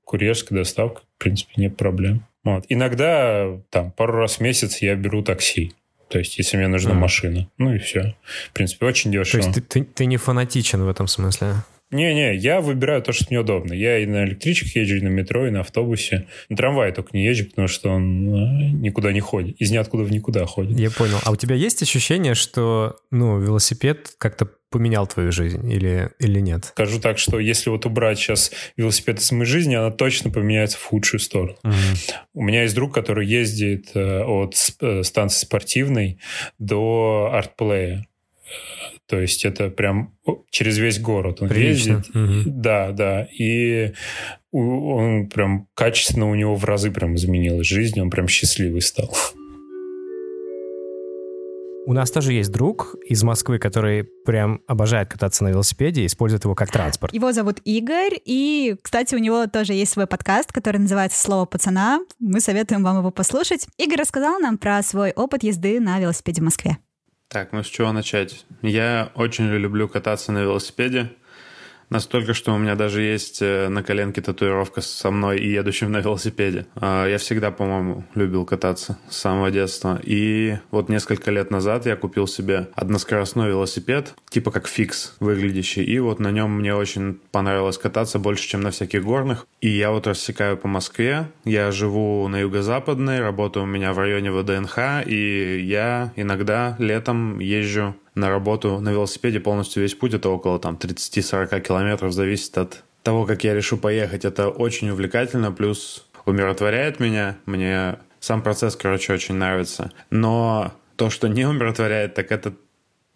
Курьерская 0.04 0.60
доставка, 0.60 1.02
в 1.18 1.24
принципе, 1.24 1.54
нет 1.58 1.78
проблем. 1.78 2.28
Вот. 2.44 2.66
Иногда, 2.70 3.60
там, 3.72 3.92
пару 3.92 4.14
раз 4.14 4.36
в 4.36 4.42
месяц 4.42 4.84
я 4.84 4.96
беру 4.96 5.24
такси. 5.24 5.74
То 6.12 6.20
есть, 6.20 6.38
если 6.38 6.58
мне 6.58 6.68
нужна 6.68 6.92
а. 6.92 6.96
машина. 6.96 7.50
Ну 7.58 7.74
и 7.74 7.80
все. 7.80 8.16
В 8.50 8.54
принципе, 8.54 8.86
очень 8.86 9.12
дешево. 9.12 9.42
То 9.42 9.48
есть, 9.48 9.68
ты, 9.70 9.80
ты, 9.80 9.84
ты 9.86 10.06
не 10.06 10.18
фанатичен 10.18 10.84
в 10.84 10.90
этом 10.90 11.08
смысле? 11.08 11.56
Не-не, 11.92 12.36
я 12.36 12.62
выбираю 12.62 13.02
то, 13.02 13.12
что 13.12 13.26
мне 13.30 13.40
удобно. 13.40 13.74
Я 13.74 14.00
и 14.00 14.06
на 14.06 14.24
электричках 14.24 14.76
езжу, 14.76 14.98
и 14.98 15.02
на 15.02 15.10
метро, 15.10 15.48
и 15.48 15.52
на 15.52 15.62
автобусе. 15.62 16.28
На 16.50 16.56
трамвае 16.56 16.94
только 16.94 17.10
не 17.14 17.26
езжу, 17.26 17.46
потому 17.46 17.68
что 17.68 17.90
он 17.90 18.28
э, 18.34 18.72
никуда 18.72 19.12
не 19.12 19.20
ходит. 19.20 19.60
Из 19.60 19.72
ниоткуда 19.72 20.04
в 20.04 20.12
никуда 20.12 20.46
ходит. 20.46 20.80
Я 20.80 20.90
понял. 20.90 21.18
А 21.24 21.32
у 21.32 21.36
тебя 21.36 21.56
есть 21.56 21.82
ощущение, 21.82 22.34
что 22.34 22.96
ну, 23.12 23.40
велосипед 23.40 24.14
как-то 24.18 24.48
поменял 24.70 25.06
твою 25.06 25.32
жизнь 25.34 25.70
или, 25.70 26.12
или 26.20 26.40
нет? 26.40 26.66
Скажу 26.66 27.00
так, 27.00 27.18
что 27.18 27.40
если 27.40 27.70
вот 27.70 27.86
убрать 27.86 28.18
сейчас 28.18 28.52
велосипед 28.78 29.20
из 29.20 29.32
моей 29.34 29.46
жизни, 29.46 29.76
она 29.76 29.92
точно 29.92 30.32
поменяется 30.32 30.78
в 30.78 30.86
худшую 30.86 31.20
сторону. 31.20 31.58
Угу. 31.64 31.74
У 32.36 32.42
меня 32.44 32.64
есть 32.64 32.74
друг, 32.74 32.94
который 32.94 33.28
ездит 33.28 33.92
э, 33.94 34.24
от 34.24 34.56
э, 34.80 35.04
станции 35.04 35.46
спортивной 35.46 36.20
до 36.58 37.30
артплея. 37.34 38.08
То 39.12 39.20
есть 39.20 39.44
это 39.44 39.70
прям 39.70 40.14
через 40.52 40.78
весь 40.78 40.98
город 40.98 41.42
он 41.42 41.50
Прилично. 41.50 41.98
ездит. 41.98 42.16
Угу. 42.16 42.44
Да, 42.46 42.94
да. 42.94 43.28
И 43.38 43.92
он 44.54 45.28
прям 45.28 45.68
качественно 45.74 46.30
у 46.30 46.36
него 46.36 46.56
в 46.56 46.64
разы 46.64 46.92
прям 46.92 47.16
изменилась 47.16 47.68
жизнь, 47.68 48.00
он 48.00 48.10
прям 48.10 48.30
счастливый 48.30 48.82
стал. 48.82 49.14
У 51.86 51.92
нас 51.92 52.10
тоже 52.10 52.32
есть 52.32 52.54
друг 52.54 52.96
из 53.06 53.22
Москвы, 53.24 53.60
который 53.60 54.06
прям 54.26 54.62
обожает 54.66 55.10
кататься 55.10 55.44
на 55.44 55.50
велосипеде 55.50 56.04
и 56.04 56.06
использует 56.06 56.46
его 56.46 56.56
как 56.56 56.72
транспорт. 56.72 57.14
Его 57.14 57.34
зовут 57.34 57.60
Игорь, 57.66 58.18
и, 58.24 58.78
кстати, 58.82 59.14
у 59.14 59.18
него 59.18 59.46
тоже 59.48 59.74
есть 59.74 59.92
свой 59.92 60.08
подкаст, 60.08 60.54
который 60.54 60.78
называется 60.78 61.22
«Слово 61.22 61.44
пацана». 61.46 62.00
Мы 62.20 62.40
советуем 62.40 62.82
вам 62.82 63.00
его 63.00 63.12
послушать. 63.12 63.68
Игорь 63.78 64.00
рассказал 64.00 64.40
нам 64.40 64.58
про 64.58 64.82
свой 64.84 65.12
опыт 65.12 65.44
езды 65.44 65.82
на 65.82 66.00
велосипеде 66.00 66.40
в 66.40 66.46
Москве. 66.46 66.78
Так, 67.32 67.54
ну 67.54 67.64
с 67.64 67.68
чего 67.68 67.94
начать? 67.94 68.46
Я 68.62 69.10
очень 69.16 69.48
люблю 69.48 69.88
кататься 69.88 70.34
на 70.34 70.40
велосипеде. 70.40 71.12
Настолько, 71.92 72.34
что 72.34 72.54
у 72.54 72.58
меня 72.58 72.76
даже 72.76 73.02
есть 73.02 73.42
э, 73.42 73.68
на 73.68 73.84
коленке 73.84 74.22
татуировка 74.22 74.80
со 74.80 75.12
мной 75.12 75.40
и 75.40 75.52
едущим 75.52 75.92
на 75.92 75.98
велосипеде. 75.98 76.66
А, 76.76 77.06
я 77.06 77.18
всегда, 77.18 77.52
по-моему, 77.52 78.06
любил 78.16 78.46
кататься 78.46 78.98
с 79.10 79.18
самого 79.18 79.52
детства. 79.52 80.00
И 80.02 80.56
вот 80.72 80.88
несколько 80.88 81.32
лет 81.32 81.52
назад 81.52 81.86
я 81.86 81.98
купил 81.98 82.28
себе 82.28 82.70
односкоростной 82.76 83.50
велосипед, 83.50 84.14
типа 84.30 84.52
как 84.52 84.70
фикс 84.70 85.18
выглядящий. 85.20 85.84
И 85.84 86.00
вот 86.00 86.20
на 86.20 86.32
нем 86.32 86.60
мне 86.60 86.74
очень 86.74 87.20
понравилось 87.30 87.78
кататься 87.78 88.20
больше, 88.20 88.48
чем 88.48 88.62
на 88.62 88.72
всяких 88.72 89.04
горных. 89.04 89.46
И 89.60 89.68
я 89.68 89.92
вот 89.92 90.08
рассекаю 90.08 90.56
по 90.56 90.70
Москве. 90.70 91.28
Я 91.44 91.72
живу 91.72 92.26
на 92.30 92.40
юго-западной, 92.40 93.20
работаю 93.20 93.64
у 93.64 93.68
меня 93.68 93.92
в 93.92 94.00
районе 94.00 94.32
ВДНХ, 94.32 95.06
и 95.06 95.60
я 95.62 96.14
иногда 96.16 96.78
летом 96.80 97.40
езжу 97.40 97.96
на 98.16 98.30
работу 98.30 98.80
на 98.80 98.90
велосипеде 98.90 99.40
полностью 99.40 99.84
весь 99.84 99.96
путь. 99.96 100.14
Это 100.14 100.30
около 100.30 100.60
там 100.60 100.76
30-40 100.76 101.62
километров, 101.62 102.14
зависит 102.14 102.58
от 102.58 102.84
того, 103.04 103.26
как 103.26 103.44
я 103.44 103.54
решу 103.54 103.78
поехать. 103.78 104.26
Это 104.26 104.50
очень 104.50 104.90
увлекательно, 104.90 105.52
плюс 105.52 106.06
умиротворяет 106.26 107.00
меня. 107.00 107.38
Мне 107.46 107.98
сам 108.20 108.42
процесс, 108.42 108.76
короче, 108.76 109.14
очень 109.14 109.36
нравится. 109.36 109.92
Но 110.10 110.74
то, 110.96 111.10
что 111.10 111.28
не 111.28 111.46
умиротворяет, 111.46 112.14
так 112.14 112.32
это 112.32 112.54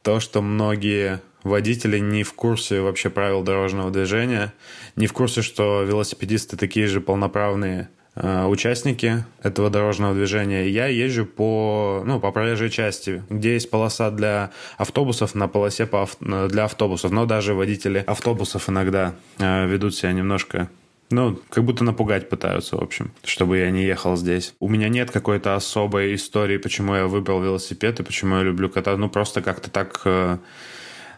то, 0.01 0.19
что 0.19 0.41
многие 0.41 1.21
водители 1.43 1.99
не 1.99 2.23
в 2.23 2.33
курсе 2.33 2.81
вообще 2.81 3.09
правил 3.09 3.43
дорожного 3.43 3.91
движения, 3.91 4.53
не 4.95 5.07
в 5.07 5.13
курсе, 5.13 5.41
что 5.41 5.83
велосипедисты 5.83 6.57
такие 6.57 6.87
же 6.87 7.01
полноправные 7.01 7.89
участники 8.15 9.25
этого 9.43 9.69
дорожного 9.69 10.13
движения. 10.13 10.69
Я 10.69 10.87
езжу 10.87 11.25
по, 11.25 12.03
ну, 12.05 12.19
по 12.19 12.31
проезжей 12.31 12.69
части, 12.69 13.23
где 13.29 13.53
есть 13.53 13.69
полоса 13.69 14.09
для 14.11 14.51
автобусов, 14.77 15.35
на 15.35 15.47
полосе 15.47 15.85
по, 15.85 16.07
для 16.21 16.65
автобусов. 16.65 17.11
Но 17.11 17.25
даже 17.25 17.53
водители 17.53 18.03
автобусов 18.07 18.69
иногда 18.69 19.15
э, 19.37 19.67
ведут 19.67 19.95
себя 19.95 20.13
немножко 20.13 20.69
ну, 21.11 21.39
как 21.49 21.63
будто 21.63 21.83
напугать 21.83 22.29
пытаются, 22.29 22.77
в 22.77 22.81
общем, 22.81 23.11
чтобы 23.23 23.57
я 23.59 23.69
не 23.69 23.83
ехал 23.83 24.15
здесь. 24.15 24.55
У 24.59 24.67
меня 24.67 24.89
нет 24.89 25.11
какой-то 25.11 25.55
особой 25.55 26.15
истории, 26.15 26.57
почему 26.57 26.95
я 26.95 27.05
выбрал 27.05 27.41
велосипед 27.41 27.99
и 27.99 28.03
почему 28.03 28.37
я 28.37 28.43
люблю 28.43 28.69
кататься. 28.69 28.97
Ну, 28.97 29.09
просто 29.09 29.41
как-то 29.41 29.69
так 29.69 30.01
э, 30.05 30.37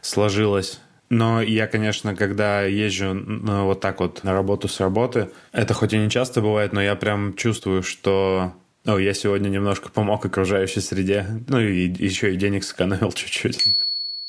сложилось. 0.01 0.81
Но 1.09 1.41
я, 1.41 1.67
конечно, 1.67 2.15
когда 2.15 2.63
езжу 2.63 3.13
ну, 3.13 3.65
вот 3.65 3.79
так 3.79 3.99
вот 3.99 4.23
на 4.23 4.33
работу 4.33 4.67
с 4.67 4.79
работы, 4.79 5.29
это 5.53 5.73
хоть 5.73 5.93
и 5.93 5.97
не 5.97 6.09
часто 6.09 6.41
бывает, 6.41 6.73
но 6.73 6.81
я 6.81 6.95
прям 6.95 7.35
чувствую, 7.35 7.81
что 7.81 8.53
ну, 8.83 8.97
я 8.97 9.13
сегодня 9.13 9.49
немножко 9.49 9.89
помог 9.89 10.25
окружающей 10.25 10.81
среде, 10.81 11.25
ну 11.47 11.59
и 11.59 11.87
еще 11.87 12.33
и 12.33 12.37
денег 12.37 12.63
сэкономил 12.63 13.11
чуть-чуть. 13.13 13.75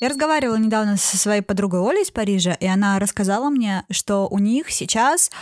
Я 0.00 0.08
разговаривала 0.08 0.56
недавно 0.56 0.96
со 0.96 1.16
своей 1.16 1.42
подругой 1.42 1.80
Олей 1.80 2.02
из 2.02 2.12
Парижа, 2.12 2.52
и 2.52 2.66
она 2.66 3.00
рассказала 3.00 3.50
мне, 3.50 3.84
что 3.90 4.28
у 4.28 4.38
них 4.38 4.70
сейчас 4.70 5.32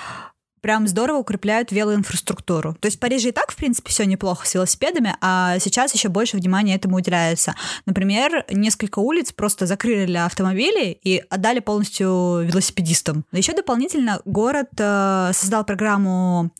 прям 0.67 0.89
здорово 0.89 1.19
укрепляют 1.19 1.71
велоинфраструктуру. 1.71 2.75
То 2.81 2.87
есть 2.87 2.97
в 2.97 3.01
Париже 3.01 3.29
и 3.29 3.33
так, 3.33 3.53
в 3.53 3.55
принципе, 3.55 3.89
все 3.89 4.05
неплохо 4.05 4.49
с 4.49 4.55
велосипедами, 4.55 5.15
а 5.21 5.61
сейчас 5.61 5.95
еще 5.95 6.09
больше 6.09 6.37
внимания 6.37 6.75
этому 6.75 6.97
уделяется. 6.97 7.55
Например, 7.87 8.45
несколько 8.51 8.99
улиц 8.99 9.31
просто 9.31 9.67
закрыли 9.67 10.07
для 10.07 10.27
автомобилей 10.27 10.99
и 11.05 11.23
отдали 11.31 11.61
полностью 11.61 12.41
велосипедистам. 12.43 13.25
Еще 13.31 13.53
дополнительно 13.53 14.21
город 14.25 14.71
э, 14.77 15.31
создал 15.35 15.65
программу 15.65 16.51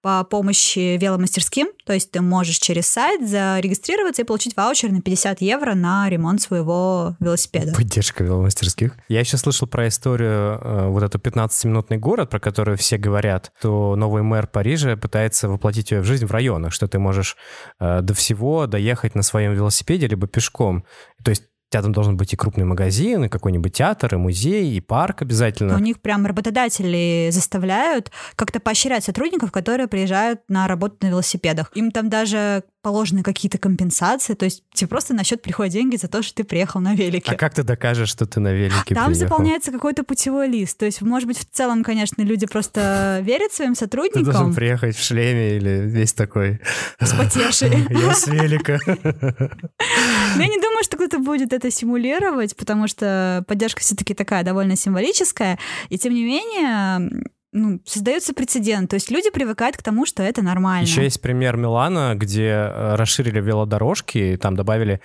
по 0.00 0.22
помощи 0.22 0.96
веломастерским, 0.96 1.66
то 1.84 1.92
есть 1.92 2.12
ты 2.12 2.20
можешь 2.20 2.58
через 2.58 2.86
сайт 2.86 3.28
зарегистрироваться 3.28 4.22
и 4.22 4.24
получить 4.24 4.56
ваучер 4.56 4.92
на 4.92 5.02
50 5.02 5.40
евро 5.40 5.74
на 5.74 6.08
ремонт 6.08 6.40
своего 6.40 7.16
велосипеда. 7.18 7.74
Поддержка 7.74 8.22
веломастерских. 8.22 8.92
Я 9.08 9.18
еще 9.18 9.38
слышал 9.38 9.66
про 9.66 9.88
историю, 9.88 10.60
э, 10.62 10.86
вот 10.86 11.02
эту 11.02 11.18
15-минутный 11.18 11.98
город, 11.98 12.30
про 12.30 12.38
который 12.38 12.76
все 12.76 12.96
говорят 12.96 13.50
то 13.60 13.96
новый 13.96 14.22
мэр 14.22 14.46
Парижа 14.46 14.96
пытается 14.96 15.48
воплотить 15.48 15.90
ее 15.90 16.00
в 16.00 16.04
жизнь 16.04 16.26
в 16.26 16.30
районах, 16.30 16.72
что 16.72 16.88
ты 16.88 16.98
можешь 16.98 17.36
э, 17.80 18.00
до 18.02 18.14
всего 18.14 18.66
доехать 18.66 19.14
на 19.14 19.22
своем 19.22 19.54
велосипеде 19.54 20.06
либо 20.06 20.26
пешком. 20.26 20.84
То 21.22 21.30
есть 21.30 21.44
тебя 21.70 21.82
там 21.82 21.92
должен 21.92 22.16
быть 22.16 22.32
и 22.32 22.36
крупный 22.36 22.64
магазин, 22.64 23.24
и 23.24 23.28
какой-нибудь 23.28 23.72
театр, 23.74 24.14
и 24.14 24.18
музей, 24.18 24.76
и 24.76 24.80
парк 24.80 25.22
обязательно. 25.22 25.72
Но 25.72 25.78
у 25.78 25.82
них 25.82 26.00
прям 26.00 26.24
работодатели 26.24 27.28
заставляют 27.32 28.10
как-то 28.36 28.60
поощрять 28.60 29.04
сотрудников, 29.04 29.50
которые 29.52 29.88
приезжают 29.88 30.40
на 30.48 30.68
работу 30.68 30.96
на 31.02 31.08
велосипедах. 31.08 31.70
Им 31.74 31.90
там 31.90 32.08
даже 32.08 32.64
положены 32.86 33.24
какие-то 33.24 33.58
компенсации, 33.58 34.34
то 34.34 34.44
есть 34.44 34.62
тебе 34.72 34.86
просто 34.86 35.12
на 35.12 35.24
счет 35.24 35.42
приходят 35.42 35.72
деньги 35.72 35.96
за 35.96 36.06
то, 36.06 36.22
что 36.22 36.36
ты 36.36 36.44
приехал 36.44 36.80
на 36.80 36.94
велике. 36.94 37.32
А 37.32 37.34
как 37.34 37.52
ты 37.52 37.64
докажешь, 37.64 38.08
что 38.08 38.26
ты 38.26 38.38
на 38.38 38.52
велике 38.52 38.94
Там 38.94 39.06
приехал? 39.06 39.14
заполняется 39.14 39.72
какой-то 39.72 40.04
путевой 40.04 40.46
лист. 40.46 40.78
То 40.78 40.86
есть, 40.86 41.02
может 41.02 41.26
быть, 41.26 41.36
в 41.36 41.46
целом, 41.50 41.82
конечно, 41.82 42.22
люди 42.22 42.46
просто 42.46 43.18
верят 43.24 43.52
своим 43.52 43.74
сотрудникам. 43.74 44.24
Ты 44.24 44.30
должен 44.30 44.54
приехать 44.54 44.94
в 44.94 45.02
шлеме 45.02 45.56
или 45.56 45.80
весь 45.84 46.12
такой... 46.12 46.60
Спотевший. 47.02 47.70
Я 47.90 48.14
с 48.14 48.28
велика. 48.28 48.78
Но 48.86 50.42
я 50.42 50.48
не 50.48 50.60
думаю, 50.60 50.84
что 50.84 50.96
кто-то 50.96 51.18
будет 51.18 51.52
это 51.52 51.72
симулировать, 51.72 52.54
потому 52.54 52.86
что 52.86 53.44
поддержка 53.48 53.80
все-таки 53.80 54.14
такая 54.14 54.44
довольно 54.44 54.76
символическая. 54.76 55.58
И 55.88 55.98
тем 55.98 56.14
не 56.14 56.24
менее, 56.24 57.10
ну, 57.56 57.80
создается 57.84 58.34
прецедент. 58.34 58.90
То 58.90 58.94
есть 58.94 59.10
люди 59.10 59.30
привыкают 59.30 59.76
к 59.76 59.82
тому, 59.82 60.06
что 60.06 60.22
это 60.22 60.42
нормально. 60.42 60.86
Еще 60.86 61.02
есть 61.02 61.20
пример 61.20 61.56
Милана, 61.56 62.14
где 62.14 62.48
э, 62.48 62.94
расширили 62.96 63.40
велодорожки, 63.40 64.38
там 64.40 64.56
добавили 64.56 65.00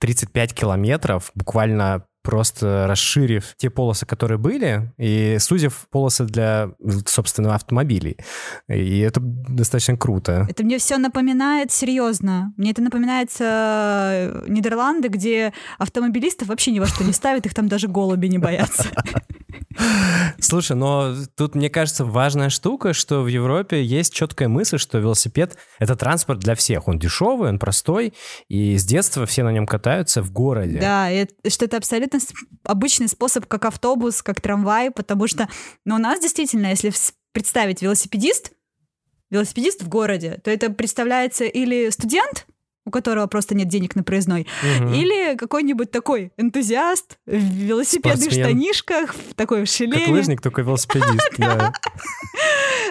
35 0.00 0.52
километров, 0.52 1.30
буквально 1.34 2.04
просто 2.22 2.86
расширив 2.88 3.54
те 3.56 3.68
полосы, 3.68 4.06
которые 4.06 4.38
были, 4.38 4.92
и 4.96 5.36
сузив 5.38 5.86
полосы 5.90 6.24
для, 6.24 6.70
собственно, 7.06 7.54
автомобилей. 7.54 8.16
И 8.68 9.00
это 9.00 9.20
достаточно 9.20 9.96
круто. 9.96 10.46
Это 10.48 10.64
мне 10.64 10.78
все 10.78 10.96
напоминает 10.96 11.70
серьезно. 11.70 12.54
Мне 12.56 12.70
это 12.70 12.82
напоминает 12.82 13.30
э, 13.38 14.44
Нидерланды, 14.48 15.08
где 15.08 15.52
автомобилистов 15.78 16.48
вообще 16.48 16.70
ни 16.70 16.80
во 16.80 16.86
что 16.86 17.04
не 17.04 17.12
ставят, 17.12 17.44
их 17.46 17.54
там 17.54 17.68
даже 17.68 17.88
голуби 17.88 18.26
не 18.26 18.38
боятся. 18.38 18.88
Слушай, 20.40 20.76
но 20.76 21.14
тут, 21.36 21.54
мне 21.54 21.70
кажется, 21.70 22.04
важная 22.04 22.50
штука, 22.50 22.92
что 22.92 23.22
в 23.22 23.26
Европе 23.28 23.82
есть 23.82 24.12
четкая 24.12 24.48
мысль, 24.48 24.78
что 24.78 24.98
велосипед— 24.98 25.56
это 25.78 25.96
транспорт 25.96 26.40
для 26.40 26.54
всех. 26.54 26.88
Он 26.88 26.98
дешевый, 26.98 27.48
он 27.48 27.58
простой, 27.58 28.14
и 28.48 28.76
с 28.76 28.84
детства 28.84 29.26
все 29.26 29.42
на 29.42 29.52
нем 29.52 29.66
катаются 29.66 30.22
в 30.22 30.32
городе. 30.32 30.78
Да, 30.78 31.10
и 31.10 31.26
что 31.48 31.64
это 31.64 31.76
абсолютно 31.76 32.18
обычный 32.64 33.08
способ, 33.08 33.46
как 33.46 33.64
автобус, 33.64 34.22
как 34.22 34.40
трамвай, 34.40 34.90
потому 34.90 35.26
что 35.26 35.48
ну, 35.84 35.96
у 35.96 35.98
нас 35.98 36.20
действительно, 36.20 36.68
если 36.68 36.92
представить 37.32 37.82
велосипедист, 37.82 38.52
велосипедист 39.30 39.82
в 39.82 39.88
городе, 39.88 40.40
то 40.44 40.50
это 40.50 40.70
представляется 40.70 41.44
или 41.44 41.90
студент, 41.90 42.46
у 42.84 42.90
которого 42.90 43.26
просто 43.26 43.54
нет 43.54 43.68
денег 43.68 43.96
на 43.96 44.02
проездной, 44.02 44.46
угу. 44.62 44.92
или 44.92 45.36
какой-нибудь 45.36 45.90
такой 45.90 46.32
энтузиаст 46.36 47.18
в 47.26 47.32
велосипедных 47.32 48.24
Спортсмен. 48.24 48.46
штанишках, 48.46 49.14
в 49.14 49.34
такой 49.34 49.64
в 49.64 49.68
шлеме. 49.68 50.00
Как 50.00 50.08
лыжник, 50.08 50.40
только 50.40 50.62
велосипедист. 50.62 51.38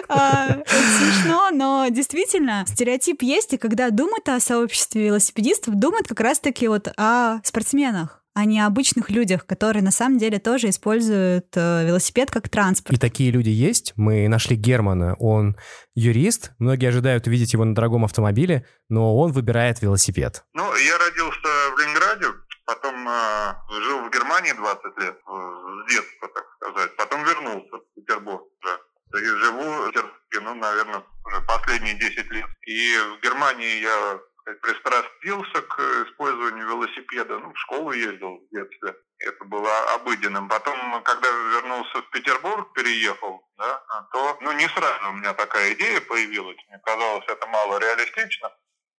А, 0.08 0.58
смешно, 0.66 1.50
но 1.50 1.86
действительно 1.88 2.64
стереотип 2.68 3.22
есть, 3.22 3.54
и 3.54 3.56
когда 3.56 3.90
думают 3.90 4.28
о 4.28 4.38
сообществе 4.38 5.06
велосипедистов, 5.06 5.74
думают 5.76 6.08
как 6.08 6.20
раз-таки 6.20 6.68
вот 6.68 6.88
о 6.96 7.38
спортсменах 7.42 8.23
о 8.34 8.66
обычных 8.66 9.10
людях, 9.10 9.46
которые 9.46 9.82
на 9.82 9.92
самом 9.92 10.18
деле 10.18 10.38
тоже 10.38 10.68
используют 10.68 11.46
э, 11.54 11.86
велосипед 11.86 12.30
как 12.30 12.48
транспорт. 12.48 12.96
И 12.96 13.00
такие 13.00 13.30
люди 13.30 13.50
есть. 13.50 13.92
Мы 13.96 14.28
нашли 14.28 14.56
Германа. 14.56 15.14
Он 15.20 15.56
юрист. 15.94 16.50
Многие 16.58 16.88
ожидают 16.88 17.26
увидеть 17.28 17.52
его 17.52 17.64
на 17.64 17.74
дорогом 17.74 18.04
автомобиле, 18.04 18.66
но 18.88 19.16
он 19.16 19.32
выбирает 19.32 19.82
велосипед. 19.82 20.44
Ну, 20.52 20.64
я 20.74 20.98
родился 20.98 21.48
в 21.74 21.78
Ленинграде, 21.78 22.26
потом 22.66 23.08
э, 23.08 23.54
жил 23.84 24.00
в 24.00 24.10
Германии 24.10 24.52
20 24.52 24.82
лет, 24.98 25.16
с 25.16 25.92
детства, 25.92 26.28
так 26.34 26.44
сказать. 26.56 26.96
Потом 26.96 27.24
вернулся 27.24 27.76
в 27.76 27.94
Петербург 27.94 28.42
уже. 28.42 29.22
И 29.22 29.24
живу 29.24 29.62
в 29.62 29.86
Петербурге, 29.88 30.40
ну, 30.42 30.54
наверное, 30.54 31.02
уже 31.24 31.40
последние 31.42 31.94
10 31.94 32.30
лет. 32.32 32.46
И 32.66 32.96
в 33.16 33.22
Германии 33.22 33.80
я 33.80 34.18
пристрастился 34.44 35.62
к 35.62 35.78
использованию 36.06 36.66
велосипеда. 36.68 37.38
Ну, 37.38 37.52
в 37.52 37.58
школу 37.58 37.92
ездил 37.92 38.38
в 38.38 38.54
детстве. 38.54 38.94
Это 39.18 39.44
было 39.44 39.94
обыденным. 39.94 40.48
Потом, 40.48 41.02
когда 41.02 41.28
вернулся 41.28 42.02
в 42.02 42.10
Петербург, 42.10 42.72
переехал, 42.74 43.46
да, 43.56 43.82
то 44.12 44.38
ну, 44.40 44.52
не 44.52 44.68
сразу 44.68 45.08
у 45.08 45.12
меня 45.12 45.32
такая 45.34 45.72
идея 45.74 46.00
появилась. 46.02 46.58
Мне 46.68 46.78
казалось, 46.82 47.24
это 47.28 47.46
мало 47.46 47.78
реалистично 47.78 48.50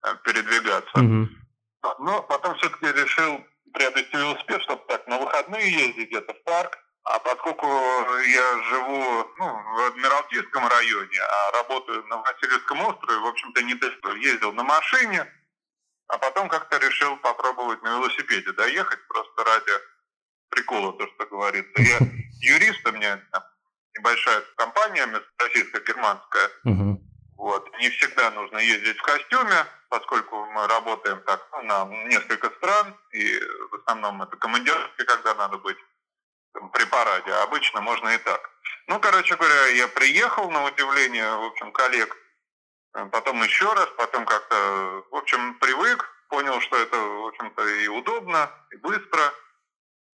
э, 0.06 0.16
передвигаться. 0.24 0.98
Mm-hmm. 0.98 1.26
Но 2.00 2.24
потом 2.24 2.56
все-таки 2.56 2.88
решил 2.88 3.46
приобрести 3.74 4.18
велосипед, 4.18 4.62
чтобы 4.64 4.82
так 4.88 5.06
на 5.08 5.20
выходные 5.20 5.72
ездить 5.72 6.10
где-то 6.10 6.34
в 6.34 6.44
парк. 6.44 6.78
А 7.06 7.20
поскольку 7.20 7.68
я 7.68 8.64
живу 8.64 9.32
ну, 9.38 9.46
в 9.46 9.88
Адмиралтейском 9.88 10.68
районе, 10.68 11.20
а 11.20 11.52
работаю 11.52 12.04
на 12.08 12.18
Васильевском 12.18 12.82
острове, 12.82 13.20
в 13.20 13.28
общем-то, 13.28 13.62
не 13.62 13.74
ездил 14.22 14.52
на 14.54 14.64
машине, 14.64 15.32
а 16.08 16.18
потом 16.18 16.50
как-то 16.50 16.78
решил 16.78 17.16
попробовать 17.18 17.84
на 17.84 17.98
велосипеде 17.98 18.52
доехать, 18.54 19.08
просто 19.08 19.44
ради 19.44 19.72
прикола, 20.50 20.94
то, 20.94 21.08
что 21.08 21.26
говорится. 21.28 21.82
Я 21.82 22.00
юрист, 22.42 22.86
у 22.88 22.92
меня 22.92 23.22
там 23.32 23.44
небольшая 23.98 24.42
компания 24.56 25.08
российско-германская. 25.38 26.50
Угу. 26.64 27.02
Вот. 27.38 27.72
Не 27.80 27.90
всегда 27.92 28.32
нужно 28.32 28.58
ездить 28.58 28.98
в 28.98 29.04
костюме, 29.04 29.66
поскольку 29.90 30.46
мы 30.46 30.66
работаем 30.68 31.22
так 31.22 31.48
ну, 31.52 31.62
на 31.62 31.86
несколько 32.08 32.50
стран, 32.50 32.96
и 33.12 33.40
в 33.72 33.76
основном 33.76 34.24
это 34.24 34.36
командировки, 34.38 35.04
когда 35.04 35.36
надо 35.36 35.58
быть 35.58 35.78
параде, 36.96 37.32
а 37.32 37.44
обычно 37.44 37.82
можно 37.82 38.10
и 38.10 38.18
так. 38.18 38.50
Ну, 38.88 39.00
короче 39.00 39.36
говоря, 39.36 39.68
я 39.68 39.88
приехал, 39.88 40.50
на 40.52 40.66
удивление, 40.66 41.30
в 41.38 41.44
общем, 41.44 41.72
коллег, 41.72 42.16
потом 43.12 43.44
еще 43.44 43.72
раз, 43.74 43.88
потом 43.98 44.26
как-то, 44.26 45.04
в 45.12 45.16
общем, 45.16 45.56
привык, 45.56 46.10
понял, 46.30 46.60
что 46.62 46.78
это, 46.78 46.98
в 46.98 47.28
общем-то, 47.28 47.68
и 47.68 47.88
удобно, 47.88 48.50
и 48.72 48.78
быстро, 48.78 49.34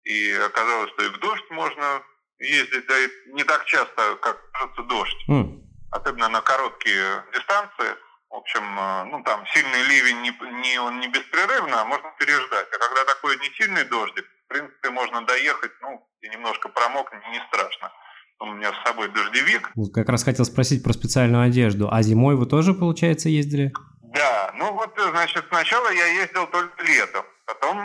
и 0.03 0.31
оказалось, 0.33 0.91
что 0.91 1.03
и 1.03 1.09
в 1.09 1.19
дождь 1.19 1.49
можно 1.51 2.03
ездить, 2.39 2.87
да 2.87 2.97
и 2.97 3.09
не 3.27 3.43
так 3.43 3.65
часто, 3.65 4.15
как 4.21 4.51
кажется, 4.51 4.83
дождь. 4.83 5.29
Mm. 5.29 5.61
Особенно 5.91 6.29
на 6.29 6.41
короткие 6.41 7.23
дистанции. 7.33 7.95
В 8.29 8.35
общем, 8.35 8.63
э, 8.79 9.03
ну 9.11 9.23
там 9.23 9.45
сильный 9.47 9.83
ливень 9.83 10.21
не, 10.21 10.31
не, 10.61 10.79
он 10.79 10.99
не 11.01 11.07
беспрерывно, 11.09 11.81
а 11.81 11.85
можно 11.85 12.11
переждать. 12.17 12.67
А 12.71 12.77
когда 12.77 13.05
такой 13.05 13.37
не 13.37 13.49
сильный 13.51 13.83
дождик, 13.83 14.25
в 14.51 14.53
принципе, 14.53 14.89
можно 14.89 15.21
доехать, 15.25 15.71
ну, 15.81 16.05
и 16.21 16.29
немножко 16.29 16.67
промокнуть, 16.69 17.21
не 17.31 17.41
страшно. 17.47 17.91
У 18.39 18.45
меня 18.45 18.73
с 18.73 18.87
собой 18.87 19.07
дождевик. 19.09 19.71
Как 19.93 20.09
раз 20.09 20.23
хотел 20.23 20.45
спросить 20.45 20.83
про 20.83 20.93
специальную 20.93 21.43
одежду. 21.43 21.89
А 21.91 22.01
зимой 22.01 22.35
вы 22.35 22.45
тоже, 22.47 22.73
получается, 22.73 23.29
ездили? 23.29 23.71
Да, 24.01 24.51
ну 24.55 24.73
вот, 24.73 24.91
значит, 25.11 25.45
сначала 25.47 25.89
я 25.89 26.05
ездил 26.21 26.47
только 26.47 26.83
летом, 26.83 27.23
потом 27.45 27.77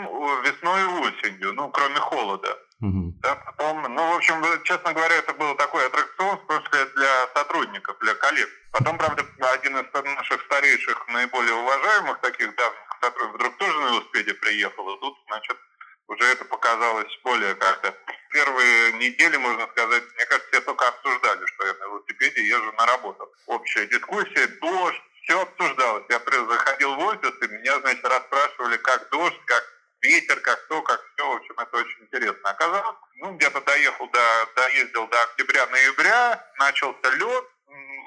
весной 0.42 0.82
и 0.82 1.08
осенью, 1.08 1.52
ну, 1.52 1.68
кроме 1.70 1.96
холода. 1.96 2.48
Угу. 2.80 3.14
Да, 3.22 3.36
потом, 3.36 3.94
ну, 3.94 4.12
в 4.12 4.16
общем, 4.16 4.34
честно 4.64 4.92
говоря, 4.92 5.14
это 5.16 5.34
был 5.34 5.54
такой 5.54 5.86
аттракцион, 5.86 6.40
смысле, 6.46 6.86
для 6.96 7.28
сотрудников, 7.34 7.96
для 8.00 8.14
коллег. 8.14 8.48
Потом, 8.72 8.98
правда, 8.98 9.24
один 9.54 9.76
из 9.76 10.16
наших 10.16 10.42
старейших, 10.42 11.06
наиболее 11.08 11.54
уважаемых 11.54 12.20
таких 12.20 12.54
давних 12.56 12.86
сотрудников 13.00 13.34
вдруг 13.34 13.56
тоже 13.58 13.78
на 13.78 13.86
велосипеде 13.92 14.34
приехал, 14.34 14.94
и 14.94 15.00
тут, 15.00 15.14
значит, 15.28 15.56
уже 16.08 16.24
это 16.24 16.44
показалось 16.44 17.18
более 17.22 17.54
как-то. 17.54 17.94
Первые 18.30 18.92
недели, 18.94 19.36
можно 19.36 19.66
сказать, 19.68 20.02
мне 20.14 20.26
кажется, 20.26 20.48
все 20.50 20.60
только 20.60 20.88
обсуждали, 20.88 21.46
что 21.46 21.66
я 21.66 21.74
на 21.74 21.84
велосипеде 21.84 22.44
езжу 22.44 22.72
на 22.72 22.86
работу. 22.86 23.32
Общая 23.46 23.86
дискуссия, 23.86 24.46
дождь, 24.60 25.02
все 25.22 25.40
обсуждалось. 25.40 26.04
Я 26.08 26.18
заходил 26.18 26.94
в 26.94 26.98
офис, 27.00 27.32
и 27.42 27.48
меня, 27.48 27.80
значит, 27.80 28.04
расспрашивали, 28.04 28.76
как 28.76 29.08
дождь, 29.10 29.40
как 29.46 29.64
ветер, 30.02 30.40
как 30.40 30.66
то, 30.68 30.82
как 30.82 31.00
все. 31.14 31.28
В 31.28 31.36
общем, 31.36 31.54
это 31.58 31.76
очень 31.76 32.02
интересно 32.02 32.50
оказалось. 32.50 32.96
Ну, 33.16 33.32
где-то 33.32 33.60
доехал 33.62 34.08
до, 34.10 34.48
доездил 34.54 35.06
до 35.08 35.22
октября-ноября, 35.22 36.44
начался 36.58 37.10
лед, 37.14 37.44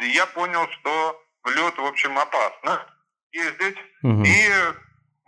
и 0.02 0.06
я 0.10 0.26
понял, 0.28 0.68
что 0.80 1.24
лед, 1.46 1.78
в 1.78 1.86
общем, 1.86 2.18
опасно 2.18 2.86
ездить. 3.32 3.78
Угу. 4.04 4.24
И 4.26 4.52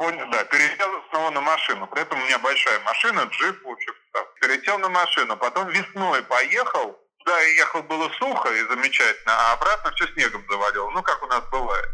понял, 0.02 0.28
да, 0.32 0.44
пересел 0.46 0.90
снова 1.12 1.30
на 1.30 1.42
машину. 1.42 1.86
При 1.86 2.02
этом 2.02 2.20
у 2.20 2.26
меня 2.26 2.40
большая 2.40 2.80
машина, 2.80 3.22
джип, 3.30 3.64
в 3.64 3.70
общем, 3.70 3.94
пересел 4.42 4.80
на 4.80 4.90
машину. 4.90 5.38
Потом 5.38 5.68
весной 5.68 6.24
поехал, 6.24 7.00
да, 7.24 7.40
я 7.40 7.54
ехал 7.58 7.84
было 7.84 8.10
сухо 8.18 8.50
и 8.50 8.62
замечательно, 8.62 9.32
а 9.32 9.54
обратно 9.54 9.92
все 9.92 10.08
снегом 10.14 10.44
завалило, 10.50 10.90
ну, 10.90 11.04
как 11.04 11.22
у 11.22 11.28
нас 11.28 11.44
бывает. 11.52 11.90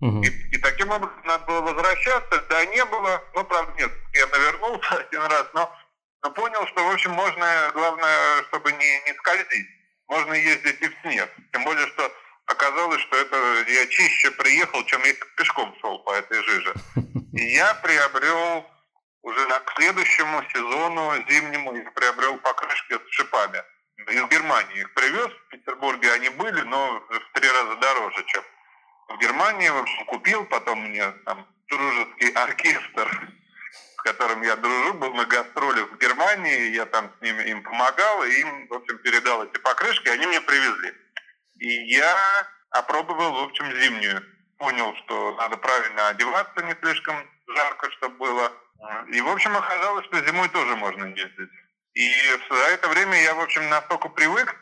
Угу. 0.00 0.22
И, 0.22 0.28
и 0.54 0.58
таким 0.58 0.90
образом 0.90 1.20
надо 1.24 1.44
было 1.44 1.60
возвращаться, 1.60 2.42
да, 2.48 2.64
не 2.64 2.82
было, 2.86 3.22
ну, 3.34 3.44
правда, 3.44 3.72
нет, 3.76 3.92
я 4.14 4.26
навернулся 4.28 4.94
один 5.06 5.22
раз, 5.24 5.46
но, 5.52 5.70
но 6.22 6.30
понял, 6.30 6.66
что, 6.68 6.82
в 6.82 6.92
общем, 6.94 7.10
можно, 7.10 7.70
главное, 7.74 8.42
чтобы 8.44 8.72
не, 8.72 9.00
не 9.02 9.12
скользить, 9.18 9.68
можно 10.08 10.32
ездить 10.32 10.80
и 10.80 10.88
в 10.88 10.94
снег. 11.02 11.28
Тем 11.52 11.64
более, 11.64 11.86
что 11.88 12.10
оказалось, 12.46 13.02
что 13.02 13.16
это 13.16 13.36
я 13.70 13.86
чище 13.86 14.30
приехал, 14.30 14.82
чем 14.84 15.04
если 15.04 15.24
пешком 15.36 15.74
шел 15.82 15.98
по 15.98 16.12
этой 16.12 16.42
жиже. 16.42 16.74
И 17.32 17.42
я 17.54 17.74
приобрел 17.74 18.66
уже 19.22 19.46
к 19.46 19.72
следующему 19.76 20.42
сезону 20.52 21.14
зимнему, 21.28 21.76
я 21.76 21.90
приобрел 21.90 22.38
покрышки 22.38 22.94
с 22.94 23.14
шипами 23.14 23.62
из 24.08 24.28
Германии 24.28 24.80
их 24.80 24.94
привез. 24.94 25.28
В 25.28 25.48
Петербурге 25.50 26.12
они 26.12 26.28
были, 26.30 26.60
но 26.62 27.00
в 27.08 27.38
три 27.38 27.48
раза 27.48 27.76
дороже, 27.76 28.24
чем 28.26 28.42
в 29.08 29.18
Германии. 29.18 29.68
В 29.68 29.76
общем, 29.76 30.04
купил. 30.06 30.44
Потом 30.46 30.80
мне 30.88 31.10
там 31.24 31.46
дружеский 31.68 32.32
оркестр, 32.32 33.28
с 33.96 34.02
которым 34.02 34.42
я 34.42 34.56
дружу, 34.56 34.94
был 34.94 35.14
на 35.14 35.24
гастролях 35.26 35.90
в 35.90 35.98
Германии. 35.98 36.74
Я 36.74 36.86
там 36.86 37.12
с 37.18 37.22
ними 37.22 37.42
им 37.42 37.62
помогал, 37.62 38.24
и 38.24 38.40
им, 38.40 38.68
в 38.68 38.74
общем, 38.74 38.98
передал 38.98 39.44
эти 39.44 39.58
покрышки. 39.58 40.08
Они 40.08 40.26
мне 40.26 40.40
привезли. 40.40 40.94
И 41.58 41.68
я 41.94 42.16
опробовал, 42.70 43.32
в 43.32 43.44
общем, 43.44 43.70
зимнюю. 43.80 44.22
Понял, 44.60 44.94
что 45.04 45.34
надо 45.36 45.56
правильно 45.56 46.08
одеваться, 46.08 46.62
не 46.62 46.74
слишком 46.82 47.16
жарко, 47.48 47.90
чтобы 47.92 48.16
было. 48.16 48.52
И, 49.08 49.20
в 49.22 49.28
общем, 49.28 49.56
оказалось, 49.56 50.04
что 50.04 50.20
зимой 50.20 50.50
тоже 50.50 50.76
можно 50.76 51.06
ездить. 51.06 51.50
И 51.94 52.10
за 52.50 52.68
это 52.68 52.88
время 52.88 53.22
я, 53.22 53.34
в 53.34 53.40
общем, 53.40 53.66
настолько 53.70 54.10
привык, 54.10 54.54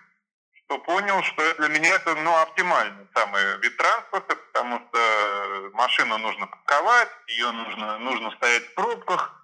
что 0.54 0.78
понял, 0.78 1.20
что 1.24 1.54
для 1.54 1.68
меня 1.68 1.96
это 1.96 2.14
ну, 2.14 2.32
оптимальный 2.36 3.08
самый 3.12 3.58
вид 3.58 3.76
транспорта, 3.76 4.36
потому 4.36 4.80
что 4.88 5.70
машину 5.72 6.16
нужно 6.18 6.46
парковать, 6.46 7.10
ее 7.26 7.50
нужно, 7.50 7.98
нужно 7.98 8.30
стоять 8.32 8.66
в 8.66 8.74
пробках, 8.74 9.34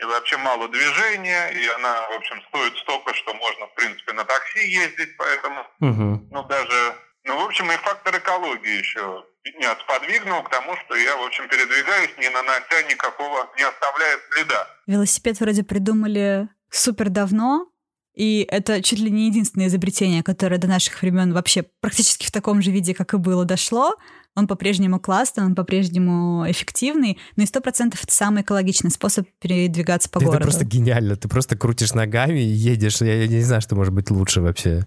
и 0.00 0.04
вообще 0.04 0.36
мало 0.38 0.66
движения, 0.68 1.50
и 1.50 1.68
она, 1.68 2.08
в 2.08 2.12
общем, 2.14 2.42
стоит 2.48 2.76
столько, 2.78 3.14
что 3.14 3.34
можно, 3.34 3.66
в 3.68 3.74
принципе, 3.74 4.12
на 4.14 4.24
такси 4.24 4.66
ездить, 4.66 5.16
поэтому, 5.16 5.60
угу. 5.78 6.26
ну, 6.28 6.42
даже, 6.42 6.96
ну, 7.22 7.40
в 7.40 7.44
общем, 7.44 7.70
и 7.70 7.76
фактор 7.76 8.16
экологии 8.16 8.78
еще 8.78 9.24
меня 9.50 9.76
сподвигнул 9.84 10.42
к 10.42 10.50
тому, 10.50 10.76
что 10.84 10.94
я, 10.94 11.16
в 11.16 11.26
общем, 11.26 11.48
передвигаюсь, 11.48 12.10
не 12.18 12.28
нанося 12.28 12.82
никакого, 12.88 13.48
не 13.56 13.64
оставляя 13.64 14.18
следа. 14.30 14.66
Велосипед 14.86 15.40
вроде 15.40 15.62
придумали 15.64 16.48
супер 16.70 17.08
давно, 17.10 17.68
и 18.14 18.46
это 18.50 18.82
чуть 18.82 18.98
ли 18.98 19.10
не 19.10 19.26
единственное 19.26 19.68
изобретение, 19.68 20.22
которое 20.22 20.58
до 20.58 20.68
наших 20.68 21.00
времен 21.00 21.32
вообще 21.32 21.64
практически 21.80 22.26
в 22.26 22.30
таком 22.30 22.60
же 22.60 22.70
виде, 22.70 22.94
как 22.94 23.14
и 23.14 23.16
было, 23.16 23.44
дошло. 23.44 23.96
Он 24.34 24.46
по-прежнему 24.46 24.98
классный, 24.98 25.44
он 25.44 25.54
по-прежнему 25.54 26.50
эффективный, 26.50 27.18
но 27.36 27.42
и 27.42 27.46
сто 27.46 27.60
процентов 27.60 28.02
это 28.04 28.14
самый 28.14 28.42
экологичный 28.42 28.90
способ 28.90 29.26
передвигаться 29.40 30.08
по 30.08 30.18
это 30.18 30.26
городу. 30.26 30.44
Это 30.44 30.50
просто 30.50 30.64
гениально. 30.64 31.16
Ты 31.16 31.28
просто 31.28 31.56
крутишь 31.56 31.92
ногами 31.92 32.40
и 32.40 32.44
едешь. 32.44 33.00
Я, 33.00 33.22
я 33.22 33.26
не 33.26 33.42
знаю, 33.42 33.60
что 33.60 33.76
может 33.76 33.92
быть 33.92 34.10
лучше 34.10 34.40
вообще. 34.40 34.84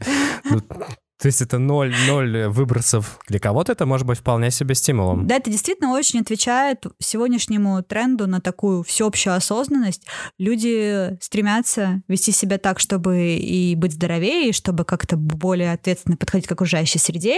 То 1.21 1.28
есть 1.28 1.41
это 1.41 1.60
ноль, 1.60 1.93
ноль 2.08 2.47
выбросов. 2.47 3.19
Для 3.28 3.39
кого-то 3.39 3.71
это 3.71 3.86
может 3.86 4.06
быть 4.06 4.19
вполне 4.19 4.51
себе 4.51 4.75
стимулом. 4.75 5.28
Да, 5.28 5.38
это 5.38 5.49
действительно 5.49 5.93
очень 5.93 6.19
отвечает 6.19 6.86
сегодняшнему 6.99 7.82
тренду 7.84 8.28
на 8.28 8.41
такую 8.41 8.84
всеобщую 8.84 9.36
осознанность. 9.36 10.06
Люди 10.38 11.17
стремятся 11.21 12.01
вести 12.08 12.32
себя 12.32 12.58
так, 12.58 12.80
чтобы 12.80 13.36
и 13.36 13.75
быть 13.75 13.93
здоровее, 13.93 14.49
и 14.49 14.54
чтобы 14.54 14.84
как-то 14.84 15.15
более 15.15 15.71
ответственно 15.71 16.17
подходить 16.17 16.47
к 16.47 16.51
окружающей 16.51 16.99
среде. 16.99 17.38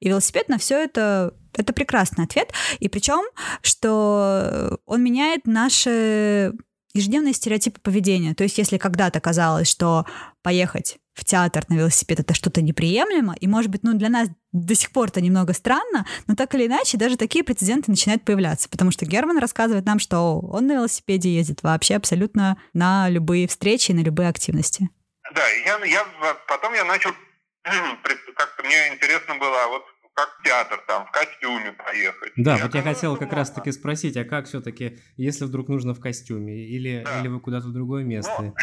И 0.00 0.08
велосипед 0.08 0.48
на 0.48 0.58
все 0.58 0.82
это 0.82 1.34
это 1.54 1.72
прекрасный 1.72 2.24
ответ. 2.24 2.52
И 2.80 2.88
причем, 2.88 3.24
что 3.62 4.78
он 4.84 5.02
меняет 5.02 5.46
наши 5.46 6.52
ежедневные 6.92 7.34
стереотипы 7.34 7.80
поведения. 7.80 8.34
То 8.34 8.44
есть, 8.44 8.58
если 8.58 8.78
когда-то 8.78 9.20
казалось, 9.20 9.68
что 9.68 10.06
поехать 10.42 10.98
в 11.16 11.24
театр 11.24 11.64
на 11.68 11.74
велосипед 11.74 12.20
это 12.20 12.34
что-то 12.34 12.60
неприемлемо, 12.60 13.34
и, 13.40 13.48
может 13.48 13.70
быть, 13.70 13.82
ну, 13.82 13.94
для 13.94 14.10
нас 14.10 14.28
до 14.52 14.74
сих 14.74 14.90
пор 14.92 15.08
это 15.08 15.20
немного 15.20 15.54
странно, 15.54 16.06
но 16.26 16.34
так 16.34 16.54
или 16.54 16.66
иначе 16.66 16.98
даже 16.98 17.16
такие 17.16 17.42
прецеденты 17.42 17.90
начинают 17.90 18.24
появляться, 18.24 18.68
потому 18.68 18.90
что 18.90 19.06
Герман 19.06 19.38
рассказывает 19.38 19.86
нам, 19.86 19.98
что 19.98 20.38
он 20.38 20.66
на 20.66 20.72
велосипеде 20.72 21.34
ездит 21.34 21.62
вообще 21.62 21.96
абсолютно 21.96 22.60
на 22.74 23.08
любые 23.08 23.48
встречи, 23.48 23.92
на 23.92 24.00
любые 24.00 24.28
активности. 24.28 24.90
Да, 25.34 25.48
я, 25.48 25.84
я 25.86 26.04
потом 26.46 26.74
я 26.74 26.84
начал, 26.84 27.10
как-то 27.64 28.62
мне 28.62 28.94
интересно 28.94 29.36
было, 29.36 29.64
а 29.64 29.68
вот 29.68 29.82
как 30.14 30.30
театр, 30.42 30.82
там, 30.86 31.06
в 31.06 31.10
костюме 31.10 31.72
поехать. 31.72 32.32
Да, 32.36 32.56
я 32.56 32.64
вот 32.64 32.74
я 32.74 32.82
хотел 32.82 33.16
как 33.18 33.32
раз-таки 33.32 33.70
спросить, 33.70 34.16
а 34.16 34.24
как 34.24 34.46
все-таки, 34.46 34.98
если 35.16 35.44
вдруг 35.44 35.68
нужно 35.68 35.92
в 35.92 36.00
костюме, 36.00 36.54
или, 36.54 37.02
да. 37.04 37.20
или 37.20 37.28
вы 37.28 37.38
куда-то 37.38 37.66
в 37.68 37.72
другое 37.72 38.02
место? 38.02 38.34
Ну, 38.38 38.54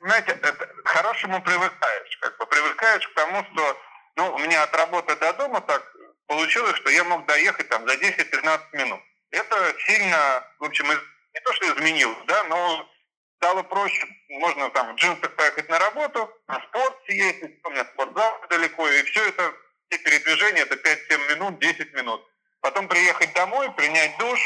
знаете, 0.00 0.32
это, 0.32 0.52
к 0.52 0.88
хорошему 0.88 1.42
привыкаешь, 1.42 2.16
как 2.20 2.38
бы 2.38 2.46
привыкаешь 2.46 3.06
к 3.08 3.14
тому, 3.14 3.44
что, 3.52 3.80
ну, 4.16 4.34
у 4.34 4.38
меня 4.38 4.62
от 4.62 4.74
работы 4.76 5.16
до 5.16 5.32
дома 5.34 5.60
так 5.60 5.82
получилось, 6.26 6.76
что 6.76 6.90
я 6.90 7.04
мог 7.04 7.26
доехать 7.26 7.68
там 7.68 7.86
за 7.88 7.94
10-15 7.94 8.60
минут. 8.72 9.00
Это 9.30 9.74
сильно, 9.86 10.44
в 10.58 10.64
общем, 10.64 10.86
не 10.88 11.40
то, 11.44 11.52
что 11.52 11.66
изменилось, 11.74 12.18
да, 12.26 12.44
но 12.44 12.88
стало 13.36 13.62
проще. 13.62 14.06
Можно 14.28 14.70
там 14.70 14.92
в 14.92 14.96
джинсах 14.96 15.34
поехать 15.36 15.68
на 15.68 15.78
работу, 15.78 16.30
на 16.46 16.60
спорт 16.68 16.96
съездить, 17.06 17.60
у 17.64 17.70
меня 17.70 17.84
спортзал 17.84 18.40
далеко, 18.50 18.88
и 18.88 19.02
все 19.04 19.28
это 19.28 19.52
все 19.88 20.02
передвижения 20.02 20.62
это 20.62 20.74
5-7 20.74 21.34
минут, 21.34 21.58
10 21.60 21.94
минут. 21.94 22.20
Потом 22.60 22.88
приехать 22.88 23.32
домой, 23.34 23.70
принять 23.72 24.18
душ, 24.18 24.40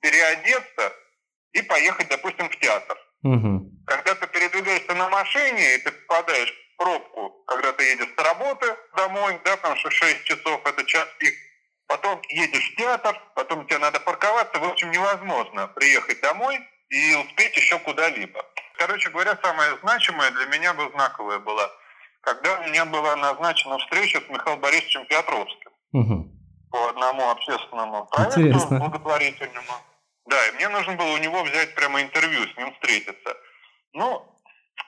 переодеться 0.00 0.92
и 1.52 1.62
поехать, 1.62 2.08
допустим, 2.08 2.48
в 2.48 2.56
театр. 2.58 2.98
Угу. 3.22 3.71
Когда 3.86 4.14
ты 4.14 4.26
передвигаешься 4.26 4.94
на 4.94 5.08
машине, 5.08 5.74
и 5.74 5.78
ты 5.78 5.92
попадаешь 5.92 6.52
пробку, 6.76 7.44
когда 7.46 7.72
ты 7.72 7.84
едешь 7.84 8.08
с 8.16 8.22
работы 8.22 8.66
домой, 8.96 9.40
да, 9.44 9.56
потому 9.56 9.76
что 9.76 9.90
6 9.90 10.24
часов 10.24 10.60
это 10.64 10.84
час 10.84 11.06
пик, 11.18 11.34
потом 11.86 12.20
едешь 12.28 12.72
в 12.72 12.76
театр, 12.76 13.20
потом 13.34 13.66
тебе 13.66 13.78
надо 13.78 14.00
парковаться, 14.00 14.58
в 14.58 14.64
общем, 14.64 14.90
невозможно 14.90 15.68
приехать 15.68 16.20
домой 16.20 16.58
и 16.88 17.14
успеть 17.16 17.56
еще 17.56 17.78
куда-либо. 17.80 18.44
Короче 18.78 19.10
говоря, 19.10 19.38
самое 19.42 19.76
значимое 19.82 20.30
для 20.30 20.46
меня 20.46 20.74
бы 20.74 20.90
знаковое 20.94 21.38
было, 21.38 21.70
когда 22.20 22.60
у 22.60 22.64
меня 22.64 22.84
была 22.84 23.16
назначена 23.16 23.78
встреча 23.78 24.20
с 24.20 24.28
Михаилом 24.28 24.60
Борисовичем 24.60 25.06
Петровским 25.06 25.70
угу. 25.92 26.30
по 26.70 26.88
одному 26.88 27.30
общественному 27.30 28.06
проекту 28.06 28.40
Интересно. 28.40 28.78
благотворительному. 28.78 29.72
Да, 30.26 30.48
и 30.48 30.52
мне 30.52 30.68
нужно 30.68 30.94
было 30.94 31.12
у 31.14 31.18
него 31.18 31.42
взять 31.42 31.74
прямо 31.74 32.00
интервью, 32.00 32.46
с 32.46 32.56
ним 32.56 32.72
встретиться. 32.74 33.36
Ну, 33.92 34.26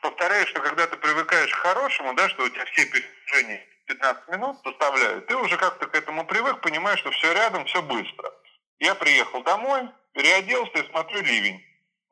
повторяю, 0.03 0.47
что 0.47 0.61
когда 0.61 0.87
ты 0.87 0.97
привыкаешь 0.97 1.53
к 1.53 1.59
хорошему, 1.59 2.15
да, 2.15 2.29
что 2.29 2.45
у 2.45 2.49
тебя 2.49 2.65
все 2.67 2.87
передвижения 2.87 3.67
15 3.87 4.29
минут 4.29 4.57
составляют, 4.65 5.27
ты 5.27 5.37
уже 5.37 5.57
как-то 5.57 5.87
к 5.87 5.95
этому 5.95 6.25
привык, 6.27 6.61
понимаешь, 6.61 7.01
что 7.01 7.11
все 7.11 7.33
рядом, 7.33 7.65
все 7.67 7.83
быстро. 7.83 8.33
Я 8.79 8.95
приехал 8.95 9.43
домой, 9.43 9.89
переоделся 10.13 10.79
и 10.79 10.91
смотрю 10.91 11.21
ливень. 11.23 11.63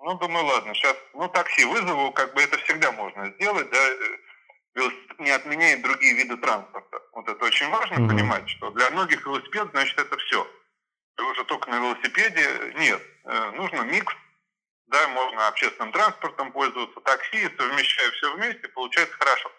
Ну, 0.00 0.18
думаю, 0.18 0.44
ладно, 0.46 0.74
сейчас, 0.74 0.96
ну, 1.14 1.28
такси 1.28 1.64
вызову, 1.64 2.12
как 2.12 2.34
бы 2.34 2.42
это 2.42 2.58
всегда 2.58 2.90
можно 2.92 3.30
сделать, 3.30 3.70
да, 3.70 3.78
велосипед 4.74 5.18
не 5.20 5.30
отменяет 5.30 5.82
другие 5.82 6.14
виды 6.14 6.36
транспорта. 6.36 7.00
Вот 7.12 7.28
это 7.28 7.44
очень 7.44 7.68
важно 7.68 7.94
mm-hmm. 7.94 8.08
понимать, 8.08 8.48
что 8.48 8.70
для 8.70 8.90
многих 8.90 9.24
велосипед, 9.24 9.68
значит, 9.70 9.98
это 9.98 10.16
все. 10.16 10.46
Ты 11.16 11.22
уже 11.24 11.44
только 11.44 11.70
на 11.70 11.76
велосипеде, 11.76 12.74
нет, 12.76 13.00
э, 13.24 13.50
нужно 13.52 13.82
микс, 13.82 14.14
да, 14.92 15.08
можно 15.08 15.48
общественным 15.48 15.90
транспортом 15.90 16.52
пользоваться, 16.52 17.00
такси, 17.00 17.50
совмещая 17.58 18.10
все 18.12 18.34
вместе, 18.34 18.68
получается 18.68 19.16
хорошо. 19.18 19.50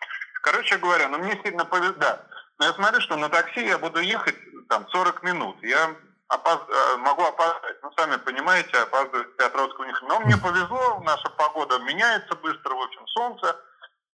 Короче 0.43 0.77
говоря, 0.77 1.09
ну 1.09 1.17
мне 1.17 1.39
сильно 1.43 1.65
повезло, 1.65 1.95
да. 1.97 2.25
Но 2.59 2.65
я 2.67 2.73
смотрю, 2.73 3.01
что 3.01 3.17
на 3.17 3.29
такси 3.29 3.65
я 3.65 3.77
буду 3.77 3.99
ехать 3.99 4.35
там 4.69 4.87
40 4.89 5.23
минут. 5.23 5.57
Я 5.63 5.95
опоз... 6.27 6.59
Э, 6.69 6.97
могу 6.97 7.23
опоздать. 7.23 7.81
Ну, 7.81 7.91
сами 7.97 8.17
понимаете, 8.17 8.77
опаздывать 8.77 9.27
в 9.27 9.35
Петровск 9.35 9.79
у 9.79 9.83
них. 9.83 10.01
Но 10.03 10.19
мне 10.19 10.37
повезло, 10.37 11.01
наша 11.03 11.29
погода 11.29 11.79
меняется 11.79 12.35
быстро, 12.35 12.75
в 12.75 12.81
общем, 12.81 13.07
солнце. 13.07 13.55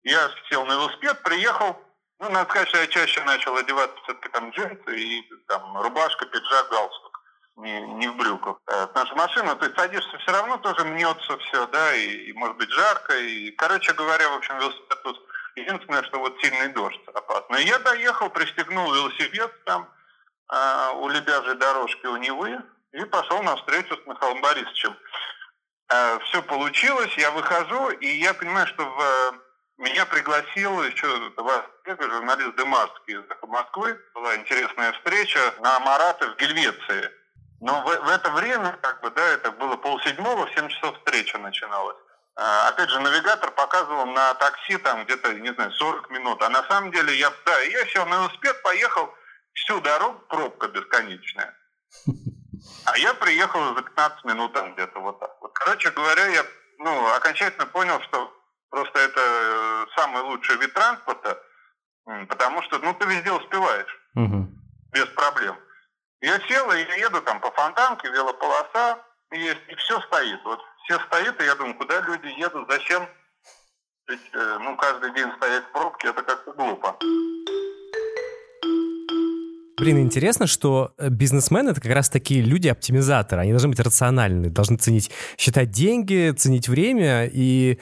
Я 0.04 0.30
сел 0.50 0.66
на 0.66 0.74
велосипед, 0.74 1.22
приехал. 1.24 1.78
Ну, 2.20 2.30
надо 2.30 2.50
сказать, 2.50 2.70
что 2.70 2.78
я 2.80 2.88
чаще 2.88 3.22
начал 3.24 3.56
одеваться 3.56 3.96
все-таки 4.04 4.30
там 4.30 4.50
джинсы 4.52 4.98
и 4.98 5.30
там 5.48 5.82
рубашка, 5.82 6.26
пиджак, 6.26 6.70
галстук. 6.70 7.09
Не, 7.60 7.82
не 7.82 8.08
в 8.08 8.16
брюках. 8.16 8.58
Потому 8.66 9.06
что 9.06 9.16
машина, 9.16 9.56
ты 9.56 9.74
садишься 9.76 10.18
все 10.18 10.32
равно, 10.32 10.58
тоже 10.58 10.86
мнется 10.86 11.38
все, 11.38 11.68
да, 11.68 11.94
и, 11.94 12.30
и 12.30 12.34
может 12.34 12.56
быть 12.58 12.70
жарко. 12.70 13.18
И, 13.18 13.52
короче 13.52 13.94
говоря, 13.94 14.30
в 14.30 14.36
общем, 14.36 14.58
велосипед 14.60 15.04
тут 15.04 15.20
единственное, 15.56 16.04
что 16.04 16.20
вот 16.20 16.38
сильный 16.42 16.70
дождь 16.70 17.02
опасно. 17.14 17.58
И 17.58 17.66
я 17.66 17.80
доехал, 17.80 18.30
пристегнул 18.30 18.94
велосипед 18.94 19.52
там, 19.66 19.90
э, 20.52 20.92
у 20.96 21.10
лебяжьей 21.10 21.56
дорожки 21.56 22.06
у 22.06 22.18
Невы 22.18 22.62
и 22.92 23.04
пошел 23.06 23.42
на 23.44 23.56
встречу 23.58 23.96
с 23.96 24.08
Михаилом 24.08 24.42
Борисовичем. 24.42 24.96
Э, 25.92 26.20
все 26.26 26.42
получилось, 26.44 27.14
я 27.18 27.32
выхожу, 27.32 27.90
и 27.90 28.08
я 28.08 28.34
понимаю, 28.34 28.68
что 28.68 28.86
в, 28.86 29.02
э, 29.02 29.32
меня 29.78 30.06
пригласил 30.06 30.84
еще 30.84 31.08
вас, 31.38 31.64
журналист 31.86 32.56
Дымарский 32.56 33.16
из 33.16 33.24
Москвы. 33.48 34.00
Была 34.14 34.36
интересная 34.36 34.92
встреча 34.94 35.40
на 35.60 35.80
Мараты 35.80 36.28
в 36.28 36.36
Гельвеции. 36.38 37.19
Но 37.62 37.82
в, 37.82 37.86
в 37.86 38.10
это 38.10 38.32
время, 38.32 38.78
как 38.82 39.02
бы, 39.02 39.12
да, 39.12 39.28
это 39.30 39.52
было 39.52 39.76
полседьмого, 39.76 40.46
в 40.46 40.54
7 40.54 40.70
часов 40.70 40.98
встреча 40.98 41.38
начиналась. 41.38 41.98
А, 42.36 42.70
опять 42.70 42.90
же, 42.90 43.00
навигатор 43.00 43.52
показывал 43.52 44.06
на 44.06 44.34
такси 44.36 44.78
там 44.78 45.04
где-то, 45.04 45.34
не 45.34 45.54
знаю, 45.54 45.72
40 45.72 46.10
минут. 46.12 46.42
А 46.42 46.50
на 46.50 46.64
самом 46.64 46.92
деле 46.92 47.14
я, 47.18 47.32
да, 47.46 47.60
я 47.62 47.86
сел 47.88 48.06
на 48.06 48.16
велосипед, 48.16 48.62
поехал 48.64 49.14
всю 49.54 49.82
дорогу, 49.82 50.20
пробка 50.30 50.68
бесконечная. 50.70 51.54
А 52.86 52.98
я 52.98 53.14
приехал 53.14 53.76
за 53.76 53.82
15 53.82 54.26
минут 54.26 54.54
там 54.54 54.74
где-то 54.74 55.00
вот 55.00 55.20
так. 55.20 55.32
Вот. 55.42 55.52
Короче 55.54 55.92
говоря, 55.92 56.28
я 56.28 56.46
ну, 56.78 57.14
окончательно 57.16 57.66
понял, 57.66 58.02
что 58.02 58.34
просто 58.70 59.00
это 59.00 59.20
э, 59.20 59.86
самый 59.98 60.22
лучший 60.24 60.58
вид 60.58 60.74
транспорта, 60.74 61.42
потому 62.28 62.62
что 62.64 62.80
ну, 62.80 62.94
ты 62.94 63.06
везде 63.06 63.32
успеваешь 63.32 64.00
угу. 64.16 64.48
без 64.92 65.06
проблем. 65.08 65.58
Я 66.22 66.38
сел, 66.50 66.70
и 66.72 66.80
я 66.80 66.96
еду 67.06 67.22
там 67.22 67.40
по 67.40 67.50
фонтанке, 67.52 68.10
велополоса 68.10 69.00
есть, 69.32 69.62
и 69.70 69.76
все 69.76 70.02
стоит. 70.02 70.40
Вот 70.44 70.60
все 70.84 71.00
стоит, 71.00 71.40
и 71.42 71.46
я 71.46 71.56
думаю, 71.56 71.76
куда 71.76 72.02
люди 72.02 72.28
едут, 72.38 72.68
зачем? 72.70 73.08
Ведь, 74.10 74.20
э, 74.34 74.58
ну, 74.60 74.76
каждый 74.76 75.14
день 75.14 75.32
стоять 75.38 75.64
в 75.64 75.72
пробке, 75.72 76.10
это 76.10 76.22
как-то 76.24 76.52
глупо. 76.52 76.98
Блин, 79.78 80.00
интересно, 80.00 80.46
что 80.46 80.94
э, 80.98 81.08
бизнесмены— 81.08 81.70
это 81.72 81.80
как 81.80 81.94
раз 81.94 82.10
такие 82.10 82.42
люди-оптимизаторы. 82.42 83.44
Они 83.44 83.52
должны 83.52 83.70
быть 83.70 83.80
рациональны, 83.80 84.50
должны 84.50 84.76
ценить, 84.76 85.10
считать 85.38 85.72
деньги, 85.72 86.32
ценить 86.32 86.68
время, 86.68 87.30
и 87.32 87.80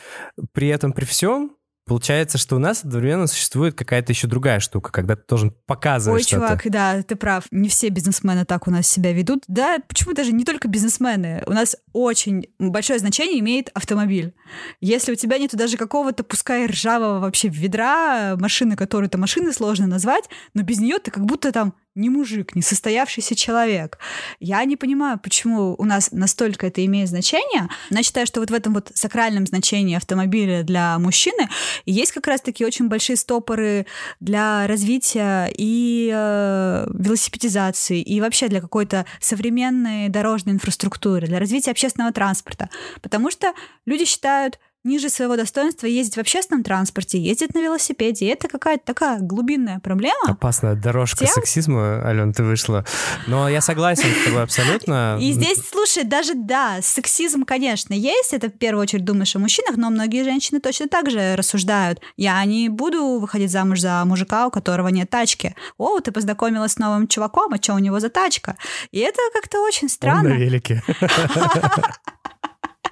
при 0.52 0.67
этом, 0.67 0.93
при 0.93 1.06
всем, 1.06 1.57
Получается, 1.88 2.38
что 2.38 2.58
у 2.58 2.60
нас 2.60 2.84
одновременно 2.84 3.28
существует 3.28 3.73
какая-то 3.73 4.12
еще 4.12 4.28
другая 4.28 4.60
штука, 4.60 4.91
когда 4.91 5.15
ты 5.15 5.23
должен 5.28 5.52
показывать 5.65 6.23
Ой, 6.23 6.28
что-то. 6.28 6.47
чувак, 6.47 6.62
да, 6.65 7.02
ты 7.02 7.15
прав. 7.15 7.45
Не 7.50 7.69
все 7.69 7.88
бизнесмены 7.88 8.43
так 8.43 8.67
у 8.67 8.71
нас 8.71 8.88
себя 8.88 9.13
ведут. 9.13 9.45
Да, 9.47 9.78
почему 9.88 10.13
даже 10.13 10.34
не 10.34 10.43
только 10.43 10.67
бизнесмены? 10.67 11.43
У 11.47 11.54
нас 11.54 11.78
очень 11.93 12.47
большое 12.60 13.00
значение 13.00 13.39
имеет 13.39 13.69
автомобиль. 13.73 14.36
Если 14.82 15.13
у 15.13 15.15
тебя 15.15 15.38
нету 15.38 15.56
даже 15.56 15.78
какого-то, 15.78 16.26
пускай 16.26 16.65
ржавого 16.65 17.19
вообще 17.19 17.47
ведра, 17.47 18.36
машины, 18.38 18.76
которую 18.76 19.10
то 19.10 19.17
машины 19.17 19.54
сложно 19.54 19.88
назвать, 19.88 20.26
но 20.54 20.63
без 20.63 20.80
нее 20.80 21.00
ты 21.00 21.10
как 21.10 21.26
будто 21.26 21.54
там 21.54 21.73
не 21.97 22.10
мужик, 22.10 22.55
не 22.55 22.62
состоявшийся 22.62 23.36
человек. 23.36 23.97
Я 24.39 24.63
не 24.65 24.77
понимаю, 24.77 25.19
почему 25.19 25.75
у 25.77 25.83
нас 25.83 26.12
настолько 26.12 26.67
это 26.67 26.86
имеет 26.86 27.10
значение. 27.10 27.67
Но 27.89 27.97
я 27.97 28.03
считаю, 28.03 28.27
что 28.27 28.39
вот 28.39 28.51
в 28.51 28.53
этом 28.53 28.73
вот 28.73 28.91
сакральном 28.93 29.45
значении 29.45 29.95
автомобиля 29.95 30.63
для 30.63 30.97
мужчины 30.99 31.49
есть 31.86 32.12
как 32.12 32.27
раз-таки 32.27 32.65
очень 32.65 32.88
большие 32.88 33.17
стопоры 33.17 33.86
для 34.19 34.67
развития 34.67 35.51
и 35.57 36.12
э, 36.13 36.88
велосипедизации, 36.93 38.01
и 38.01 38.21
вообще 38.21 38.47
для 38.47 38.62
какой-то 38.62 39.05
современной 39.19 40.10
дорожной 40.10 40.53
инфраструктуры, 40.53 41.27
для 41.27 41.39
развития 41.39 41.71
общественного 41.71 42.13
транспорта. 42.13 42.69
Потому 43.01 43.31
что 43.31 43.53
люди 43.86 44.05
считают, 44.05 44.60
ниже 44.88 45.10
своего 45.10 45.36
достоинства 45.36 45.86
ездить 45.86 46.15
в 46.15 46.19
общественном 46.19 46.63
транспорте, 46.63 47.19
ездить 47.19 47.54
на 47.54 47.62
велосипеде. 47.62 48.26
И 48.26 48.30
это 48.30 48.47
какая-то 48.47 48.86
такая 48.86 49.19
глубинная 49.19 49.80
проблема. 49.80 50.32
Опасная 50.32 50.76
дорожка 50.76 51.26
Тем... 51.26 51.34
сексизма, 51.34 52.02
Ален, 52.04 52.34
ты 52.34 52.43
вышла. 52.43 52.86
Но 53.28 53.50
я 53.50 53.62
согласен 53.62 54.10
с 54.10 54.26
тобой 54.26 54.43
абсолютно. 54.43 55.17
И 55.21 55.32
здесь, 55.32 55.60
слушай, 55.69 56.04
даже 56.04 56.34
да, 56.34 56.80
сексизм, 56.82 57.43
конечно, 57.43 57.93
есть. 57.93 58.34
Это 58.34 58.47
в 58.47 58.58
первую 58.58 58.84
очередь 58.84 59.06
думаешь 59.06 59.36
о 59.36 59.39
мужчинах, 59.39 59.78
но 59.78 59.89
многие 59.89 60.23
женщины 60.23 60.60
точно 60.60 60.88
так 60.88 61.12
же 61.12 61.36
рассуждают. 61.36 62.00
Я 62.15 62.43
не 62.45 62.69
буду 62.69 63.19
выходить 63.19 63.52
замуж 63.52 63.82
за 63.82 64.04
мужика, 64.06 64.47
у 64.47 64.52
которого 64.52 64.88
нет 64.88 65.10
тачки. 65.10 65.56
О, 65.78 66.00
ты 66.00 66.12
познакомилась 66.12 66.73
с 66.73 66.78
новым 66.78 67.08
чуваком, 67.08 67.54
а 67.54 67.58
что 67.58 67.73
у 67.73 67.80
него 67.80 68.00
за 68.00 68.10
тачка? 68.10 68.56
И 68.91 69.00
это 69.00 69.19
как-то 69.34 69.62
очень 69.62 69.89
странно. 69.89 70.30
Он 70.32 70.38
на 70.38 70.39
велике. 70.39 70.84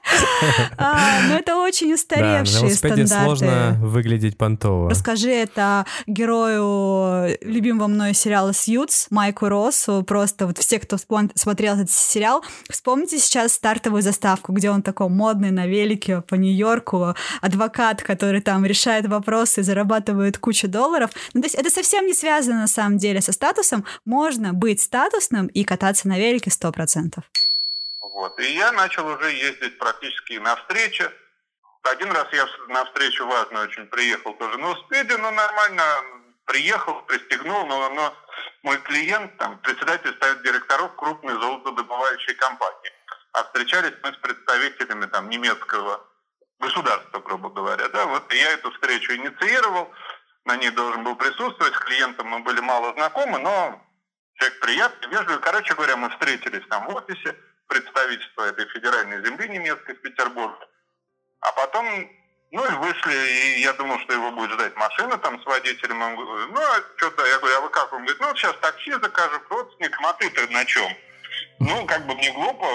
А, 0.77 1.21
но 1.27 1.37
это 1.37 1.57
очень 1.57 1.93
устаревшие 1.93 2.69
да, 2.69 2.75
стандарты. 2.75 3.07
сложно 3.07 3.77
выглядеть 3.81 4.37
понтово. 4.37 4.89
Расскажи 4.89 5.31
это 5.31 5.85
герою 6.05 7.37
любимого 7.41 7.87
мной 7.87 8.13
сериала 8.13 8.53
«Сьюз» 8.53 9.07
Майку 9.09 9.47
Россу. 9.47 10.03
Просто 10.03 10.47
вот 10.47 10.57
все, 10.57 10.79
кто 10.79 10.97
смотрел 11.35 11.75
этот 11.75 11.91
сериал, 11.91 12.43
вспомните 12.69 13.17
сейчас 13.17 13.53
стартовую 13.53 14.01
заставку, 14.01 14.51
где 14.53 14.69
он 14.69 14.81
такой 14.81 15.09
модный 15.09 15.51
на 15.51 15.67
велике 15.67 16.21
по 16.21 16.35
Нью-Йорку, 16.35 17.15
адвокат, 17.41 18.03
который 18.03 18.41
там 18.41 18.65
решает 18.65 19.07
вопросы 19.07 19.61
и 19.61 19.63
зарабатывает 19.63 20.37
кучу 20.37 20.67
долларов. 20.67 21.11
Ну, 21.33 21.41
то 21.41 21.45
есть 21.45 21.55
это 21.55 21.69
совсем 21.69 22.05
не 22.05 22.13
связано 22.13 22.61
на 22.61 22.67
самом 22.67 22.97
деле 22.97 23.21
со 23.21 23.31
статусом. 23.31 23.85
Можно 24.05 24.53
быть 24.53 24.81
статусным 24.81 25.47
и 25.47 25.63
кататься 25.63 26.07
на 26.07 26.17
велике 26.17 26.51
сто 26.51 26.71
процентов. 26.71 27.23
Вот. 28.15 28.39
И 28.39 28.53
я 28.53 28.71
начал 28.71 29.05
уже 29.07 29.29
ездить 29.29 29.77
практически 29.77 30.37
на 30.37 30.55
встречи. 30.55 31.05
Один 31.83 32.09
раз 32.13 32.25
я 32.31 32.47
на 32.69 32.85
встречу 32.85 33.27
важную 33.27 33.65
очень 33.65 33.85
приехал 33.87 34.33
тоже 34.35 34.57
на 34.57 34.67
велосипеде, 34.67 35.17
но 35.17 35.31
нормально 35.31 35.83
приехал, 36.45 37.01
пристегнул, 37.01 37.65
но, 37.67 37.89
но 37.89 38.13
мой 38.63 38.77
клиент, 38.77 39.35
там, 39.37 39.59
председатель 39.59 40.17
совет 40.17 40.41
директоров 40.43 40.95
крупной 40.95 41.33
золотодобывающей 41.33 42.35
компании. 42.35 42.91
А 43.33 43.43
встречались 43.43 43.93
мы 44.01 44.13
с 44.13 44.17
представителями 44.17 45.07
там, 45.07 45.29
немецкого 45.29 46.01
государства, 46.59 47.19
грубо 47.19 47.49
говоря. 47.49 47.89
Да? 47.89 48.05
Вот 48.05 48.33
я 48.33 48.51
эту 48.53 48.71
встречу 48.71 49.13
инициировал, 49.13 49.91
на 50.45 50.55
ней 50.55 50.69
должен 50.69 51.03
был 51.03 51.17
присутствовать, 51.17 51.75
с 51.75 51.79
клиентом 51.79 52.27
мы 52.27 52.39
были 52.39 52.61
мало 52.61 52.93
знакомы, 52.93 53.39
но 53.39 53.81
человек 54.35 54.59
приятный, 54.61 55.09
вежливый. 55.09 55.41
Короче 55.41 55.73
говоря, 55.73 55.97
мы 55.97 56.09
встретились 56.11 56.65
там 56.69 56.85
в 56.85 56.95
офисе, 56.95 57.35
представительства 57.67 58.43
этой 58.43 58.65
федеральной 58.69 59.25
земли 59.25 59.49
немецкой 59.49 59.95
в 59.95 60.01
Петербурге. 60.01 60.65
А 61.41 61.51
потом, 61.53 61.85
Ну 62.51 62.65
и 62.65 62.71
вышли, 62.77 63.57
и 63.57 63.61
я 63.61 63.73
думал, 63.73 63.99
что 63.99 64.13
его 64.13 64.31
будет 64.31 64.51
ждать 64.51 64.75
машина 64.75 65.17
там 65.17 65.41
с 65.41 65.45
водителем. 65.45 66.01
Он 66.01 66.15
говорит, 66.15 66.49
ну, 66.51 66.61
а 66.61 66.83
что-то, 66.97 67.25
я 67.25 67.39
говорю, 67.39 67.57
а 67.57 67.61
вы 67.61 67.69
как? 67.69 67.91
Он 67.91 67.99
говорит, 67.99 68.21
ну, 68.21 68.27
вот 68.27 68.37
сейчас 68.37 68.55
такси 68.61 68.91
закажу 68.91 69.39
к 69.39 69.51
родственникам, 69.51 70.05
а 70.05 70.13
ты-то 70.13 70.47
на 70.51 70.63
чем? 70.65 70.89
Ну, 71.59 71.85
как 71.85 72.05
бы 72.05 72.15
мне 72.15 72.31
глупо 72.31 72.65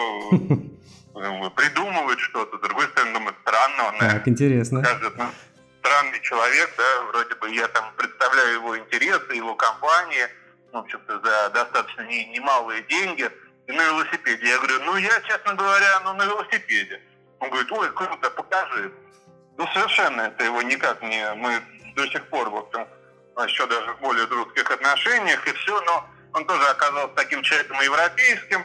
э, 1.14 1.50
придумывать 1.56 2.20
что-то. 2.20 2.58
С 2.58 2.60
другой 2.60 2.86
стороны, 2.88 3.12
думаю, 3.14 3.34
странно. 3.42 3.88
Он, 3.88 3.98
так, 3.98 4.28
интересно. 4.28 4.84
Скажет, 4.84 5.16
ну, 5.16 5.24
странный 5.80 6.20
человек, 6.20 6.70
да, 6.76 7.02
вроде 7.08 7.34
бы 7.36 7.50
я 7.50 7.68
там 7.68 7.92
представляю 7.96 8.54
его 8.54 8.78
интересы, 8.78 9.32
его 9.32 9.54
компании, 9.54 10.26
в 10.72 10.76
общем-то, 10.76 11.20
за 11.20 11.50
достаточно 11.50 12.02
немалые 12.02 12.82
деньги, 12.82 13.30
и 13.70 13.76
на 13.76 13.82
велосипеде. 13.82 14.48
Я 14.48 14.56
говорю, 14.58 14.80
ну, 14.84 14.96
я, 14.96 15.20
честно 15.22 15.54
говоря, 15.54 16.00
ну, 16.04 16.12
на 16.14 16.24
велосипеде. 16.24 17.00
Он 17.38 17.48
говорит, 17.50 17.72
ой, 17.72 17.92
круто, 17.92 18.30
покажи. 18.30 18.92
Ну, 19.56 19.66
совершенно 19.72 20.22
это 20.22 20.44
его 20.44 20.62
никак 20.62 21.02
не... 21.02 21.34
Мы 21.34 21.60
до 21.94 22.06
сих 22.08 22.28
пор, 22.28 22.50
в 22.50 22.56
общем, 22.56 22.86
еще 23.44 23.66
даже 23.66 23.92
в 23.92 24.00
более 24.00 24.26
дружеских 24.26 24.70
отношениях 24.70 25.46
и 25.46 25.52
все, 25.52 25.80
но 25.82 26.06
он 26.34 26.44
тоже 26.46 26.66
оказался 26.68 27.14
таким 27.14 27.42
человеком 27.42 27.80
европейским, 27.80 28.64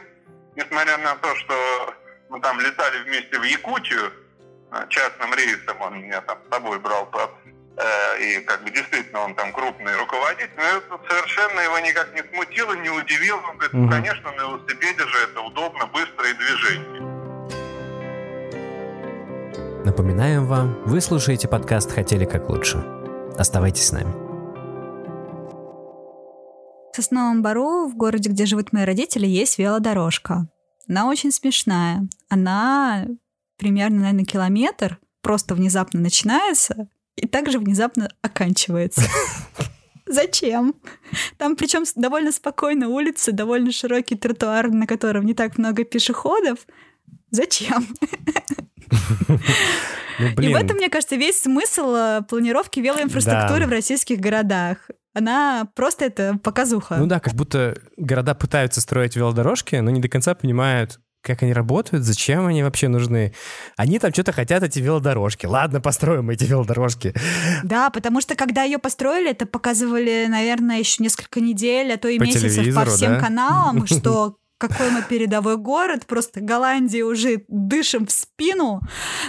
несмотря 0.54 0.98
на 0.98 1.16
то, 1.16 1.34
что 1.36 1.94
мы 2.28 2.40
там 2.40 2.60
летали 2.60 3.02
вместе 3.04 3.38
в 3.38 3.42
Якутию, 3.42 4.12
э, 4.72 4.86
частным 4.88 5.32
рейсом 5.34 5.80
он 5.80 6.02
меня 6.02 6.20
там 6.22 6.38
с 6.46 6.54
собой 6.54 6.78
брал 6.78 7.06
под 7.06 7.30
э, 7.44 7.50
и 8.20 8.40
как 8.40 8.64
бы 8.64 8.70
действительно 8.70 9.20
он 9.20 9.34
там 9.34 9.52
крупный 9.52 9.94
руководитель, 9.96 10.50
но 10.56 10.62
это 10.62 10.98
совершенно 11.08 11.60
его 11.60 11.78
никак 11.80 12.14
не 12.14 12.22
смутило, 12.22 12.72
не 12.74 12.88
удивило. 12.88 13.40
Он 13.50 13.56
говорит, 13.56 13.72
ну, 13.74 13.90
конечно, 13.90 14.32
на 14.32 14.40
велосипеде 14.40 15.06
же 15.06 15.18
это 15.30 15.40
удобно, 15.42 15.86
быстро 15.86 16.28
и 16.28 16.34
движение. 16.34 17.02
Напоминаем 19.84 20.46
вам, 20.46 20.82
вы 20.84 21.00
слушаете 21.00 21.48
подкаст 21.48 21.92
«Хотели 21.92 22.24
как 22.24 22.48
лучше». 22.48 22.78
Оставайтесь 23.38 23.86
с 23.86 23.92
нами. 23.92 24.12
В 26.92 26.96
Сосновом 26.96 27.42
Бару, 27.42 27.86
в 27.86 27.94
городе, 27.94 28.30
где 28.30 28.46
живут 28.46 28.72
мои 28.72 28.84
родители, 28.84 29.26
есть 29.26 29.58
велодорожка. 29.58 30.48
Она 30.88 31.06
очень 31.06 31.30
смешная. 31.30 32.08
Она 32.30 33.06
примерно, 33.58 34.00
наверное, 34.00 34.24
километр 34.24 34.98
просто 35.20 35.54
внезапно 35.54 36.00
начинается 36.00 36.88
и 37.16 37.26
также 37.26 37.58
внезапно 37.58 38.10
оканчивается. 38.22 39.02
Зачем? 40.06 40.74
Там 41.36 41.56
причем 41.56 41.84
довольно 41.96 42.30
спокойная 42.30 42.88
улица, 42.88 43.32
довольно 43.32 43.72
широкий 43.72 44.14
тротуар, 44.14 44.70
на 44.70 44.86
котором 44.86 45.26
не 45.26 45.34
так 45.34 45.58
много 45.58 45.84
пешеходов. 45.84 46.60
Зачем? 47.30 47.86
Ну, 50.18 50.42
И 50.42 50.48
в 50.48 50.56
этом, 50.56 50.78
мне 50.78 50.88
кажется, 50.88 51.16
весь 51.16 51.42
смысл 51.42 51.94
э, 51.94 52.22
планировки 52.26 52.80
велоинфраструктуры 52.80 53.60
да. 53.60 53.66
в 53.66 53.70
российских 53.70 54.18
городах. 54.18 54.88
Она 55.12 55.68
просто 55.74 56.06
это 56.06 56.38
показуха. 56.42 56.96
Ну 56.96 57.06
да, 57.06 57.20
как 57.20 57.34
будто 57.34 57.78
города 57.98 58.34
пытаются 58.34 58.80
строить 58.80 59.14
велодорожки, 59.16 59.76
но 59.76 59.90
не 59.90 60.00
до 60.00 60.08
конца 60.08 60.34
понимают, 60.34 61.00
как 61.26 61.42
они 61.42 61.52
работают, 61.52 62.04
зачем 62.04 62.46
они 62.46 62.62
вообще 62.62 62.88
нужны. 62.88 63.34
Они 63.76 63.98
там 63.98 64.12
что-то 64.12 64.32
хотят, 64.32 64.62
эти 64.62 64.78
велодорожки. 64.78 65.46
Ладно, 65.46 65.80
построим 65.80 66.30
эти 66.30 66.44
велодорожки. 66.44 67.14
Да, 67.64 67.90
потому 67.90 68.20
что 68.20 68.34
когда 68.34 68.62
ее 68.62 68.78
построили, 68.78 69.30
это 69.30 69.46
показывали, 69.46 70.26
наверное, 70.28 70.78
еще 70.78 71.02
несколько 71.02 71.40
недель, 71.40 71.92
а 71.92 71.96
то 71.98 72.08
и 72.08 72.18
по 72.18 72.24
месяцев 72.24 72.74
по 72.74 72.84
всем 72.86 73.14
да? 73.14 73.20
каналам, 73.20 73.86
что 73.86 74.36
какой 74.58 74.90
мы 74.90 75.02
передовой 75.02 75.56
город, 75.58 76.06
просто 76.06 76.40
Голландии 76.40 77.02
уже 77.02 77.44
дышим 77.48 78.06
в 78.06 78.12
спину. 78.12 78.80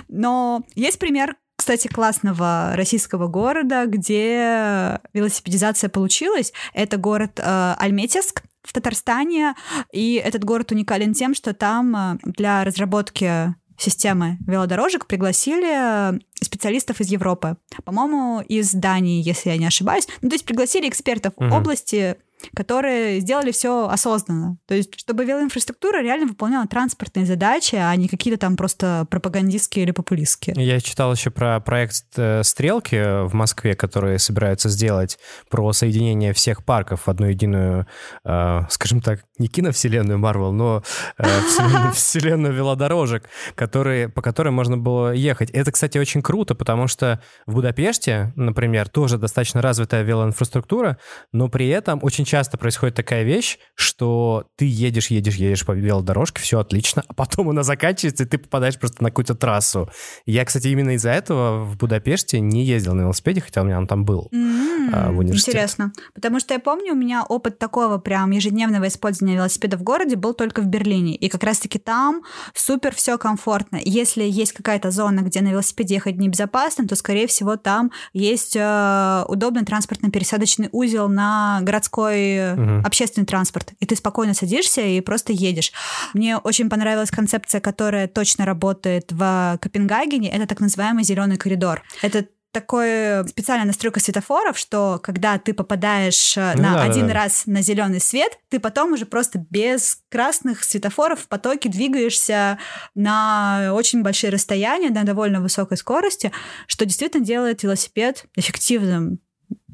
Но 0.08 0.64
есть 0.76 1.00
пример 1.00 1.36
кстати, 1.68 1.90
классного 1.90 2.72
российского 2.76 3.28
города, 3.28 3.88
где 3.88 5.02
велосипедизация 5.12 5.90
получилась. 5.90 6.54
Это 6.74 6.96
город 6.96 7.42
э, 7.44 7.76
Альметьевск 7.78 8.44
в 8.64 8.72
Татарстане. 8.72 9.54
И 9.92 10.14
этот 10.14 10.46
город 10.46 10.72
уникален 10.72 11.14
тем, 11.14 11.36
что 11.36 11.54
там 11.54 11.94
э, 11.94 12.18
для 12.24 12.64
разработки 12.64 13.54
системы 13.78 14.38
велодорожек 14.48 15.08
пригласили 15.08 16.16
э, 16.16 16.20
специалистов 16.42 17.02
из 17.02 17.10
Европы. 17.10 17.58
По-моему, 17.84 18.40
из 18.48 18.72
Дании, 18.72 19.22
если 19.22 19.50
я 19.50 19.58
не 19.58 19.66
ошибаюсь. 19.66 20.08
Ну, 20.22 20.30
то 20.30 20.36
есть 20.36 20.46
пригласили 20.46 20.88
экспертов 20.88 21.34
угу. 21.36 21.54
области 21.54 22.16
которые 22.56 23.20
сделали 23.20 23.52
все 23.52 23.88
осознанно. 23.88 24.58
То 24.68 24.76
есть, 24.76 25.00
чтобы 25.00 25.26
велоинфраструктура 25.26 26.02
реально 26.02 26.28
выполняла 26.28 26.68
транспортные 26.68 27.26
задачи, 27.26 27.76
а 27.76 27.96
не 27.96 28.08
какие-то 28.08 28.40
там 28.40 28.56
просто 28.56 29.06
пропагандистские 29.10 29.84
или 29.84 29.92
популистские. 29.92 30.56
Я 30.58 30.80
читал 30.80 31.14
еще 31.14 31.32
про 31.32 31.60
проект 31.60 32.04
э, 32.18 32.44
«Стрелки» 32.44 33.26
в 33.28 33.34
Москве, 33.34 33.76
которые 33.76 34.20
собираются 34.20 34.70
сделать 34.70 35.18
про 35.50 35.72
соединение 35.74 36.34
всех 36.34 36.64
парков 36.64 37.08
в 37.08 37.10
одну 37.10 37.28
единую, 37.28 37.88
э, 38.24 38.62
скажем 38.70 39.02
так, 39.02 39.24
не 39.38 39.48
киновселенную 39.48 40.20
Марвел, 40.20 40.52
но 40.52 40.84
э, 41.18 41.24
вселенную, 41.42 41.92
вселенную 41.94 42.54
велодорожек, 42.54 43.26
которые, 43.56 44.10
по 44.10 44.22
которым 44.22 44.54
можно 44.54 44.78
было 44.78 45.12
ехать. 45.12 45.50
Это, 45.52 45.72
кстати, 45.72 45.98
очень 45.98 46.22
круто, 46.22 46.56
потому 46.56 46.88
что 46.88 47.22
в 47.46 47.54
Будапеште, 47.54 48.34
например, 48.36 48.90
тоже 48.90 49.18
достаточно 49.18 49.62
развитая 49.62 50.04
велоинфраструктура, 50.04 50.98
но 51.32 51.50
при 51.50 51.68
этом 51.70 52.00
очень 52.04 52.26
часто 52.28 52.58
происходит 52.58 52.96
такая 52.96 53.24
вещь, 53.24 53.58
что 53.74 54.46
ты 54.56 54.66
едешь, 54.66 55.08
едешь, 55.08 55.36
едешь 55.36 55.66
по 55.66 55.72
велодорожке, 55.72 56.42
все 56.42 56.60
отлично, 56.60 57.04
а 57.08 57.14
потом 57.14 57.50
она 57.50 57.64
заканчивается, 57.64 58.24
и 58.24 58.28
ты 58.28 58.38
попадаешь 58.38 58.78
просто 58.78 59.02
на 59.02 59.10
какую-то 59.10 59.34
трассу. 59.34 59.90
Я, 60.26 60.46
кстати, 60.46 60.68
именно 60.68 60.92
из-за 60.92 61.10
этого 61.10 61.64
в 61.64 61.78
Будапеште 61.78 62.40
не 62.40 62.64
ездил 62.64 62.94
на 62.94 63.02
велосипеде, 63.02 63.42
хотя 63.42 63.62
у 63.62 63.66
меня 63.66 63.78
он 63.78 63.88
там 63.88 64.06
был 64.06 64.30
mm-hmm. 64.32 64.90
а, 64.94 65.12
в 65.12 65.20
университете. 65.20 65.52
Интересно. 65.52 65.94
Потому 66.14 66.40
что 66.40 66.54
я 66.54 66.60
помню, 66.60 66.94
у 66.94 66.98
меня 66.98 67.24
опыт 67.24 67.58
такого 67.58 67.98
прям 67.98 68.32
ежедневного 68.32 68.88
использования 68.88 69.36
велосипеда 69.36 69.78
в 69.78 69.84
городе 69.84 70.16
был 70.16 70.34
только 70.34 70.62
в 70.62 70.66
Берлине. 70.66 71.16
И 71.16 71.30
как 71.30 71.44
раз-таки 71.44 71.80
там 71.80 72.24
супер 72.54 72.94
все 72.94 73.18
комфортно. 73.18 73.80
Если 73.82 74.24
есть 74.24 74.52
какая-то 74.52 74.92
зона, 74.92 75.22
где 75.22 75.42
на 75.42 75.50
велосипеде 75.50 75.96
ехать 75.96 76.18
небезопасно, 76.18 76.88
то, 76.88 76.96
скорее 76.96 77.28
всего, 77.28 77.56
там 77.56 77.92
есть 78.14 78.56
э, 78.56 79.26
удобный 79.28 79.64
транспортно-пересадочный 79.64 80.70
узел 80.72 81.08
на 81.08 81.60
городской 81.62 82.17
такой 82.18 82.54
угу. 82.54 82.86
общественный 82.86 83.26
транспорт, 83.26 83.74
и 83.80 83.86
ты 83.86 83.96
спокойно 83.96 84.34
садишься 84.34 84.82
и 84.82 85.02
просто 85.02 85.34
едешь. 85.34 85.72
Мне 86.14 86.38
очень 86.38 86.70
понравилась 86.70 87.12
концепция, 87.12 87.62
которая 87.62 88.08
точно 88.08 88.46
работает 88.46 89.12
в 89.12 89.58
Копенгагене. 89.62 90.32
Это 90.32 90.48
так 90.48 90.60
называемый 90.60 91.04
зеленый 91.04 91.38
коридор. 91.38 91.84
Это 92.02 92.26
такой 92.52 93.28
специальная 93.28 93.68
настройка 93.68 94.00
светофоров, 94.00 94.58
что 94.58 95.00
когда 95.04 95.38
ты 95.38 95.54
попадаешь 95.54 96.36
э, 96.38 96.54
ну, 96.56 96.64
на 96.64 96.74
да, 96.74 96.84
один 96.84 97.08
да. 97.08 97.14
раз 97.14 97.44
на 97.46 97.62
зеленый 97.62 98.00
свет, 98.00 98.40
ты 98.50 98.60
потом 98.60 98.94
уже 98.94 99.06
просто 99.06 99.46
без 99.50 100.00
красных 100.10 100.64
светофоров 100.64 101.20
в 101.20 101.28
потоке 101.28 101.70
двигаешься 101.70 102.58
на 102.96 103.74
очень 103.74 104.02
большие 104.02 104.32
расстояния, 104.32 104.90
на 104.90 105.04
довольно 105.04 105.40
высокой 105.40 105.78
скорости, 105.78 106.32
что 106.66 106.86
действительно 106.86 107.24
делает 107.24 107.62
велосипед 107.62 108.26
эффективным 108.36 109.20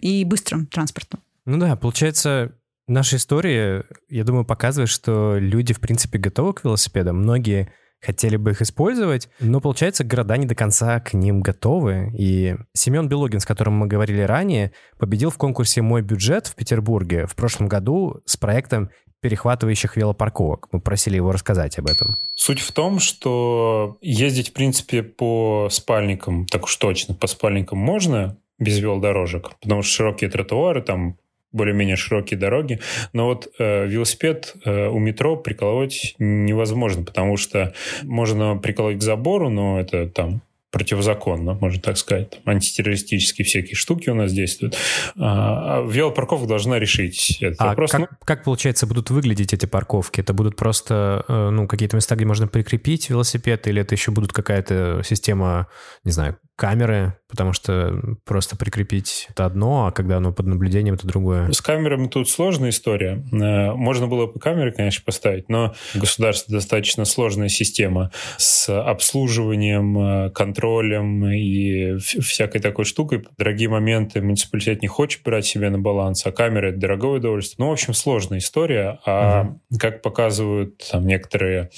и 0.02 0.26
быстрым 0.26 0.66
транспортом. 0.66 1.23
Ну 1.46 1.58
да, 1.58 1.76
получается, 1.76 2.54
наша 2.88 3.18
история, 3.18 3.86
я 4.10 4.24
думаю, 4.24 4.46
показывает, 4.46 4.90
что 4.90 5.38
люди, 5.38 5.74
в 5.74 5.80
принципе, 5.80 6.18
готовы 6.18 6.54
к 6.54 6.64
велосипедам. 6.64 7.18
Многие 7.18 7.72
хотели 8.02 8.36
бы 8.36 8.52
их 8.52 8.62
использовать, 8.62 9.30
но, 9.40 9.62
получается, 9.62 10.04
города 10.04 10.36
не 10.36 10.46
до 10.46 10.56
конца 10.56 11.00
к 11.00 11.14
ним 11.14 11.42
готовы. 11.42 12.12
И 12.18 12.56
Семен 12.74 13.08
Белогин, 13.08 13.40
с 13.40 13.46
которым 13.46 13.76
мы 13.76 13.88
говорили 13.88 14.22
ранее, 14.22 14.74
победил 15.00 15.30
в 15.30 15.38
конкурсе 15.38 15.82
«Мой 15.82 16.02
бюджет» 16.02 16.48
в 16.48 16.56
Петербурге 16.56 17.26
в 17.28 17.36
прошлом 17.36 17.68
году 17.68 18.22
с 18.26 18.36
проектом 18.36 18.90
перехватывающих 19.22 19.96
велопарковок. 19.96 20.68
Мы 20.74 20.82
просили 20.82 21.16
его 21.16 21.32
рассказать 21.32 21.80
об 21.80 21.88
этом. 21.88 22.18
Суть 22.36 22.60
в 22.60 22.74
том, 22.74 23.00
что 23.00 23.98
ездить, 24.02 24.50
в 24.50 24.54
принципе, 24.54 25.02
по 25.02 25.70
спальникам, 25.72 26.46
так 26.46 26.66
уж 26.66 26.76
точно, 26.76 27.16
по 27.16 27.28
спальникам 27.28 27.78
можно 27.78 28.38
без 28.60 28.80
велодорожек, 28.80 29.52
потому 29.62 29.82
что 29.82 29.94
широкие 29.94 30.30
тротуары, 30.30 30.82
там 30.82 31.18
более-менее 31.54 31.96
широкие 31.96 32.40
дороги. 32.40 32.80
Но 33.14 33.28
вот 33.28 33.52
э, 33.60 33.88
велосипед 33.88 34.56
э, 34.66 34.88
у 34.88 35.00
метро 35.00 35.38
приколоть 35.38 36.16
невозможно, 36.20 37.04
потому 37.04 37.38
что 37.38 37.74
можно 38.04 38.58
приколоть 38.58 38.98
к 38.98 39.02
забору, 39.02 39.50
но 39.50 39.80
это 39.80 40.08
там 40.08 40.42
противозаконно, 40.74 41.54
можно 41.54 41.80
так 41.80 41.98
сказать. 41.98 42.42
Антитеррористические 42.46 43.46
всякие 43.46 43.76
штуки 43.76 44.10
у 44.10 44.16
нас 44.16 44.34
действуют. 44.34 44.76
А, 45.16 45.78
а 45.78 45.88
велопарковка 45.88 46.48
должна 46.48 46.80
решить 46.80 47.38
этот 47.42 47.62
а 47.62 47.68
вопрос. 47.68 47.92
Как, 47.92 48.00
ну, 48.02 48.08
как, 48.26 48.44
получается, 48.44 48.88
будут 48.88 49.12
выглядеть 49.12 49.54
эти 49.54 49.68
парковки? 49.68 50.20
Это 50.20 50.34
будут 50.34 50.56
просто 50.56 51.26
э, 51.28 51.50
ну, 51.52 51.68
какие-то 51.68 51.96
места, 51.96 52.16
где 52.16 52.26
можно 52.26 52.48
прикрепить 52.48 53.08
велосипед, 53.12 53.68
или 53.68 53.84
это 53.84 53.94
еще 53.94 54.10
будут 54.10 54.34
какая-то 54.34 55.04
система, 55.06 55.68
не 56.04 56.12
знаю, 56.12 56.38
камеры, 56.56 57.18
потому 57.28 57.52
что 57.54 58.00
просто 58.26 58.56
прикрепить 58.56 59.28
это 59.30 59.46
одно, 59.46 59.88
а 59.88 59.92
когда 59.92 60.18
оно 60.18 60.32
под 60.32 60.46
наблюдением, 60.46 60.96
это 60.96 61.08
другое. 61.08 61.52
С 61.52 61.62
камерами 61.62 62.08
тут 62.08 62.30
сложная 62.30 62.70
история. 62.70 63.24
Э, 63.32 63.74
можно 63.74 64.08
было 64.08 64.28
по 64.28 64.40
камере, 64.40 64.72
конечно, 64.72 65.04
поставить, 65.04 65.50
но 65.50 65.74
государство 65.96 66.54
достаточно 66.54 67.06
сложная 67.06 67.50
система 67.50 68.12
с 68.38 68.70
обслуживанием, 68.70 70.28
э, 70.28 70.30
контролем 70.30 71.26
и 71.28 71.98
всякой 71.98 72.62
такой 72.62 72.86
штукой. 72.86 73.26
Дорогие 73.38 73.70
моменты 73.70 74.22
муниципалитет 74.22 74.82
не 74.84 74.88
хочет 74.88 75.24
брать 75.24 75.46
себе 75.46 75.70
на 75.72 75.80
баланс, 75.80 76.26
а 76.26 76.32
камеры— 76.32 76.70
это 76.72 76.80
дорогое 76.80 77.18
удовольствие. 77.18 77.56
Ну, 77.60 77.70
в 77.70 77.74
общем, 77.74 77.94
сложная 77.94 78.38
история. 78.38 79.00
А 79.06 79.42
угу. 79.42 79.80
как 79.80 80.04
показывают 80.04 80.84
там 80.92 81.08
некоторые 81.08 81.72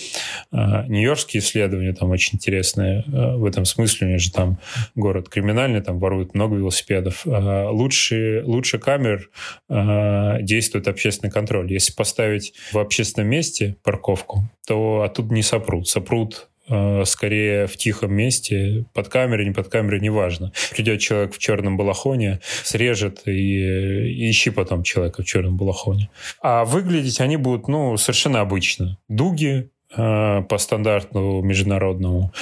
э, 0.52 0.58
нью-йоркские 0.88 1.42
исследования, 1.42 1.94
там 1.94 2.12
очень 2.12 2.36
интересные 2.36 3.06
э, 3.08 3.36
в 3.38 3.46
этом 3.46 3.64
смысле, 3.64 4.08
у 4.08 4.10
них 4.12 4.20
же 4.20 4.32
там 4.32 4.60
город 4.96 5.30
криминальный, 5.30 5.82
там 5.82 6.00
воруют 6.00 6.34
много 6.34 6.56
велосипедов. 6.56 7.26
Э, 7.26 7.68
лучше, 7.70 8.44
лучше 8.46 8.80
камер 8.80 9.30
э, 9.70 10.42
действует 10.42 10.88
общественный 10.88 11.32
контроль. 11.32 11.72
Если 11.72 11.94
поставить 11.94 12.54
в 12.72 12.78
общественном 12.78 13.30
месте 13.30 13.78
парковку, 13.84 14.44
то 14.68 15.02
оттуда 15.02 15.34
не 15.34 15.44
сопрут. 15.44 15.88
Сопрут 15.88 16.50
Э, 16.68 17.04
скорее 17.06 17.68
в 17.68 17.78
тихом 17.78 18.14
месте, 18.14 18.86
под 18.94 19.10
камерой, 19.10 19.46
не 19.46 19.52
под 19.52 19.68
камерой, 19.70 20.00
неважно. 20.00 20.52
Придет 20.72 21.00
человек 21.00 21.36
в 21.36 21.38
черном 21.38 21.78
балахоне, 21.78 22.40
срежет 22.64 23.22
и, 23.28 23.32
и 23.32 24.30
ищи 24.32 24.50
потом 24.50 24.82
человека 24.82 25.22
в 25.22 25.26
черном 25.26 25.58
балахоне. 25.58 26.10
А 26.42 26.66
выглядеть 26.66 27.22
они 27.22 27.38
будут, 27.38 27.68
ну, 27.68 27.98
совершенно 27.98 28.42
обычно. 28.42 28.98
Дуги, 29.08 29.70
по 29.96 30.58
стандартному 30.58 31.42
международному 31.42 32.34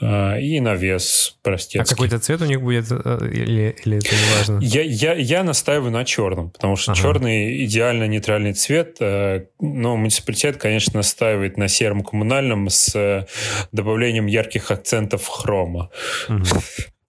э, 0.00 0.40
и 0.40 0.60
на 0.60 0.74
вес 0.74 1.36
простецкий. 1.42 1.80
А 1.80 1.84
какой-то 1.84 2.18
цвет 2.18 2.40
у 2.42 2.46
них 2.46 2.62
будет 2.62 2.86
э, 2.90 3.30
или, 3.32 3.76
или 3.84 3.98
это 3.98 4.14
не 4.14 4.38
важно? 4.38 4.58
Я, 4.60 4.82
я, 4.82 5.14
я 5.14 5.44
настаиваю 5.44 5.90
на 5.90 6.04
черном, 6.04 6.50
потому 6.50 6.76
что 6.76 6.92
ага. 6.92 7.00
черный 7.00 7.64
идеально 7.64 8.06
нейтральный 8.06 8.54
цвет, 8.54 8.96
но 9.00 9.96
муниципалитет, 9.96 10.56
конечно, 10.56 10.98
настаивает 10.98 11.56
на 11.56 11.68
сером 11.68 12.02
коммунальном 12.02 12.68
с 12.68 13.26
добавлением 13.72 14.26
ярких 14.26 14.70
акцентов 14.70 15.26
хрома. 15.28 15.90
Угу. 16.28 16.44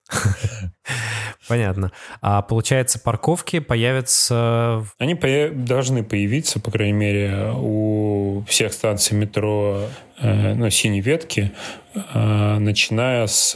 Понятно. 1.48 1.92
А 2.22 2.42
получается, 2.42 3.00
парковки 3.00 3.60
появятся... 3.60 4.86
Они 4.98 5.16
появ... 5.16 5.54
должны 5.54 6.04
появиться, 6.04 6.60
по 6.60 6.72
крайней 6.72 6.94
мере, 6.94 7.52
у 7.56 8.44
всех 8.48 8.74
станций 8.74 9.18
метро 9.18 9.82
э, 10.20 10.54
ну, 10.56 10.70
синей 10.70 11.02
ветки, 11.02 11.52
э, 11.94 12.58
начиная 12.60 13.28
с 13.28 13.56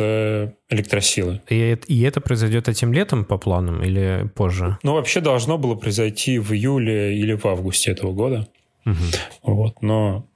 электросилы. 0.69 1.41
И, 1.49 1.78
и 1.88 2.02
это 2.04 2.21
произойдет 2.21 2.69
этим 2.69 2.93
летом 2.93 3.25
по 3.25 3.38
планам 3.38 3.84
или 3.84 4.30
позже? 4.36 4.78
Ну, 4.84 4.93
вообще 4.93 5.19
должно 5.19 5.58
было 5.58 5.75
произойти 5.75 6.39
в 6.39 6.54
июле 6.54 7.17
или 7.17 7.34
в 7.34 7.45
августе 7.45 7.91
этого 7.91 8.13
года. 8.13 8.47
Угу. 8.86 9.54
Вот, 9.54 9.82
но 9.82 10.28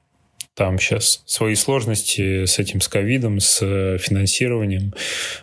там 0.55 0.77
сейчас 0.77 1.23
свои 1.25 1.55
сложности 1.55 2.45
с 2.45 2.59
этим, 2.59 2.79
с 2.79 2.87
ковидом, 2.87 3.39
с 3.39 3.59
э, 3.61 3.97
финансированием. 3.97 4.93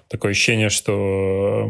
Такое 0.09 0.33
ощущение, 0.33 0.68
что 0.68 1.68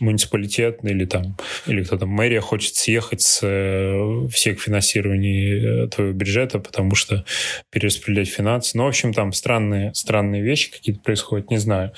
муниципалитет 0.00 0.80
или 0.82 1.04
там, 1.04 1.36
или 1.66 1.84
кто-то, 1.84 2.06
мэрия 2.06 2.40
хочет 2.40 2.74
съехать 2.74 3.22
с 3.22 3.40
э, 3.42 4.28
всех 4.32 4.60
финансирований 4.60 5.84
э, 5.84 5.88
твоего 5.88 6.12
бюджета, 6.12 6.58
потому 6.58 6.96
что 6.96 7.24
перераспределять 7.70 8.28
финансы. 8.28 8.76
Ну, 8.76 8.84
в 8.84 8.88
общем, 8.88 9.14
там 9.14 9.32
странные, 9.32 9.94
странные 9.94 10.42
вещи 10.42 10.72
какие-то 10.72 11.00
происходят, 11.00 11.50
не 11.50 11.58
знаю. 11.58 11.92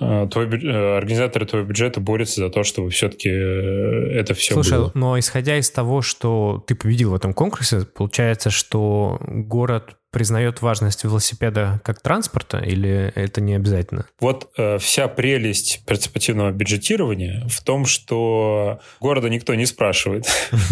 Э, 0.00 0.28
твой, 0.30 0.46
э, 0.46 0.96
организаторы 0.96 1.44
твоего 1.46 1.66
бюджета 1.66 2.00
борются 2.00 2.40
за 2.40 2.50
то, 2.50 2.62
чтобы 2.62 2.90
все-таки 2.90 3.28
э, 3.30 4.12
это 4.12 4.34
все 4.34 4.54
Слушай, 4.54 4.78
было. 4.78 4.92
но 4.94 5.18
исходя 5.18 5.56
из 5.56 5.70
того, 5.70 6.02
что 6.02 6.64
ты 6.66 6.74
победил 6.74 7.10
в 7.10 7.14
этом 7.14 7.34
конкурсе, 7.34 7.80
получается, 7.84 8.50
что 8.50 9.18
город 9.28 9.96
признает 10.10 10.62
важность 10.62 11.04
велосипеда 11.04 11.80
как 11.84 12.00
транспорта 12.00 12.58
или 12.58 13.12
это 13.14 13.40
не 13.40 13.54
обязательно? 13.54 14.06
Вот 14.20 14.50
э, 14.56 14.78
вся 14.78 15.06
прелесть 15.08 15.82
партиципативного 15.86 16.50
бюджетирования 16.50 17.46
в 17.48 17.62
том, 17.62 17.84
что 17.84 18.80
города 19.00 19.28
никто 19.28 19.54
не 19.54 19.66
спрашивает. 19.66 20.26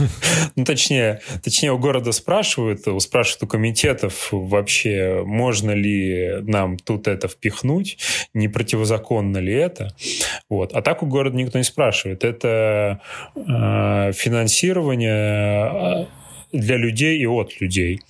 Ну, 0.54 0.64
точнее, 0.64 1.20
точнее, 1.42 1.72
у 1.72 1.78
города 1.78 2.12
спрашивают, 2.12 2.80
спрашивают 3.02 3.42
у 3.42 3.46
комитетов 3.46 4.28
вообще, 4.30 5.22
можно 5.24 5.72
ли 5.72 6.40
нам 6.42 6.78
тут 6.78 7.08
это 7.08 7.28
впихнуть, 7.28 7.98
не 8.32 8.48
противозаконно 8.48 9.38
ли 9.38 9.52
это. 9.52 9.94
Вот. 10.48 10.72
А 10.72 10.82
так 10.82 11.02
у 11.02 11.06
города 11.06 11.36
никто 11.36 11.58
не 11.58 11.64
спрашивает. 11.64 12.24
Это 12.24 13.00
э, 13.34 14.12
финансирование 14.14 16.08
для 16.52 16.76
людей 16.76 17.18
и 17.18 17.26
от 17.26 17.60
людей. 17.60 18.00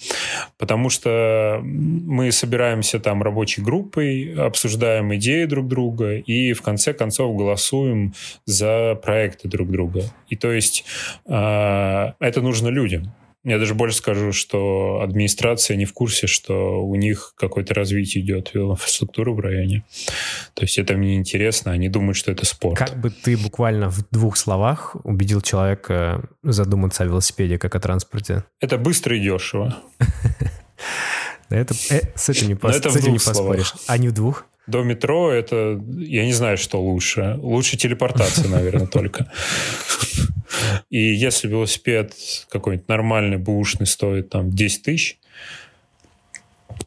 Потому 0.59 0.90
что 0.90 1.61
мы 1.62 2.33
собираемся 2.33 3.01
там 3.01 3.22
рабочей 3.22 3.62
группой, 3.62 4.35
обсуждаем 4.35 5.14
идеи 5.16 5.44
друг 5.44 5.68
друга 5.68 6.16
и 6.16 6.53
в 6.53 6.62
конце 6.62 6.92
концов 6.92 7.37
голосуем 7.37 8.14
за 8.44 8.99
проекты 9.03 9.49
друг 9.49 9.70
друга. 9.70 10.03
И 10.29 10.37
то 10.37 10.53
есть 10.53 10.85
э, 11.27 11.33
это 12.18 12.40
нужно 12.42 12.68
людям. 12.68 13.12
Я 13.46 13.61
даже 13.61 13.74
больше 13.74 13.98
скажу, 13.98 14.32
что 14.32 15.00
администрация 15.02 15.76
не 15.76 15.85
в 15.85 15.92
курсе, 15.92 16.26
что 16.26 16.85
у 16.85 16.96
них 16.96 17.32
какое-то 17.37 17.74
развитие 17.74 18.24
идет 18.24 18.50
инфраструктуры 18.54 19.32
в 19.32 19.38
районе. 19.38 19.85
То 20.54 20.64
есть 20.64 20.78
это 20.78 20.94
мне 20.94 21.14
интересно, 21.14 21.70
они 21.70 21.88
думают, 21.88 22.16
что 22.16 22.32
это 22.32 22.44
спорт. 22.44 22.76
Как 22.76 23.00
бы 23.00 23.11
ты 23.11 23.37
буквально 23.37 23.88
в 23.88 24.04
двух 24.11 24.37
словах 24.37 24.96
убедил 25.04 25.40
человека 25.42 26.28
задуматься 26.42 27.04
о 27.04 27.06
велосипеде 27.06 27.56
как 27.56 27.76
о 27.76 27.78
транспорте? 27.78 28.42
Это 28.59 28.78
быстро 28.78 29.16
и 29.16 29.20
дешево. 29.20 29.76
Это, 31.48 31.72
э, 31.90 32.00
с 32.16 32.28
этим 32.28 32.48
не, 32.48 32.56
пос, 32.56 32.76
с 32.76 32.96
этим 32.96 33.12
не 33.12 33.20
поспоришь. 33.20 33.74
А 33.87 33.96
не 33.96 34.09
в 34.09 34.12
двух? 34.12 34.44
До 34.66 34.83
метро 34.83 35.31
это... 35.31 35.81
Я 35.96 36.24
не 36.24 36.33
знаю, 36.33 36.57
что 36.59 36.81
лучше. 36.81 37.37
Лучше 37.38 37.76
телепортация, 37.76 38.48
наверное, 38.48 38.87
только. 38.87 39.31
И 40.90 40.98
если 40.98 41.48
велосипед 41.48 42.14
какой-нибудь 42.48 42.88
нормальный, 42.88 43.37
бушный 43.37 43.87
стоит 43.87 44.31
там 44.31 44.50
10 44.50 44.83
тысяч, 44.83 45.18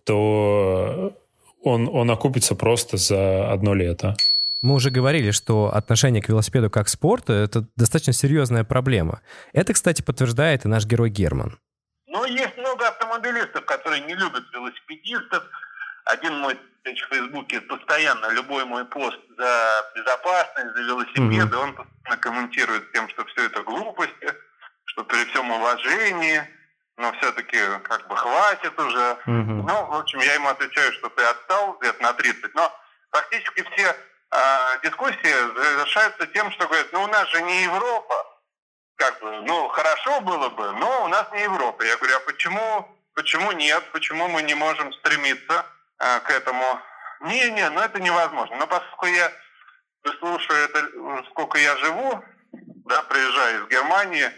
то 0.04 1.16
он, 1.64 1.88
он 1.88 2.12
окупится 2.12 2.56
просто 2.56 2.98
за 2.98 3.52
одно 3.52 3.74
лето. 3.74 4.16
Мы 4.62 4.76
уже 4.76 4.90
говорили, 4.90 5.32
что 5.32 5.74
отношение 5.74 6.22
к 6.22 6.28
велосипеду 6.28 6.70
как 6.70 6.88
к 6.88 6.90
спорту– 6.90 7.32
это 7.34 7.66
достаточно 7.78 8.12
серьезная 8.12 8.66
проблема. 8.66 9.22
Это, 9.54 9.74
кстати, 9.74 10.02
подтверждает 10.02 10.66
и 10.66 10.68
наш 10.68 10.86
герой 10.86 11.10
Герман. 11.10 11.58
Но 12.08 12.26
есть 12.26 12.58
много 12.58 12.88
автомобилистов, 12.88 13.64
которые 13.66 14.02
не 14.02 14.16
любят 14.16 14.44
велосипедистов. 14.54 15.44
Один 16.10 16.40
мой 16.40 16.58
в 16.84 17.14
Фейсбуке 17.14 17.62
постоянно 17.62 18.30
любой 18.32 18.66
мой 18.66 18.84
пост 18.86 19.20
за 19.38 19.92
безопасность, 19.96 20.76
за 20.76 20.82
велосипеды, 20.82 21.56
mm-hmm. 21.56 21.62
он 21.62 21.76
постоянно 21.76 22.22
комментирует 22.22 22.92
тем, 22.94 23.08
что 23.10 23.26
все 23.26 23.46
это 23.46 23.62
глупости, 23.62 24.34
что 24.86 25.04
при 25.04 25.24
всем 25.26 25.52
уважении, 25.52 26.42
но 26.98 27.12
все-таки 27.14 27.58
как 27.84 28.08
бы 28.08 28.18
хватит 28.18 28.80
уже. 28.80 29.18
Mm-hmm. 29.28 29.64
Ну, 29.68 29.86
в 29.86 29.96
общем, 30.00 30.20
я 30.20 30.34
ему 30.34 30.50
отвечаю, 30.50 30.92
что 30.94 31.10
ты 31.10 31.24
отстал 31.24 31.78
где-то 31.80 32.02
на 32.02 32.14
30, 32.14 32.56
но 32.56 32.74
практически 33.12 33.64
все 33.72 33.96
э, 34.32 34.80
дискуссии 34.84 35.54
завершаются 35.56 36.26
тем, 36.28 36.52
что 36.54 36.66
говорят, 36.66 36.88
ну 36.92 37.04
у 37.04 37.08
нас 37.08 37.30
же 37.30 37.42
не 37.44 37.64
Европа, 37.64 38.16
как 38.96 39.20
бы, 39.22 39.42
ну 39.42 39.68
хорошо 39.68 40.22
было 40.22 40.50
бы, 40.50 40.72
но 40.72 41.06
у 41.06 41.08
нас 41.08 41.28
не 41.34 41.44
Европа. 41.44 41.84
Я 41.84 41.98
говорю, 41.98 42.16
а 42.18 42.20
почему, 42.22 43.00
почему 43.14 43.52
нет, 43.52 43.84
почему 43.92 44.28
мы 44.28 44.42
не 44.42 44.56
можем 44.56 44.92
стремиться 44.94 45.66
а, 46.00 46.20
к 46.20 46.30
этому. 46.32 46.80
Не-не, 47.22 47.70
ну 47.70 47.82
это 47.82 48.00
невозможно. 48.02 48.56
Но 48.58 48.68
поскольку 48.68 49.08
я 49.08 49.32
слушаю 50.20 50.60
это, 50.64 51.24
сколько 51.32 51.58
я 51.58 51.76
живу, 51.78 52.24
да, 52.86 53.04
приезжаю 53.04 53.64
из 53.64 53.70
Германии, 53.70 54.32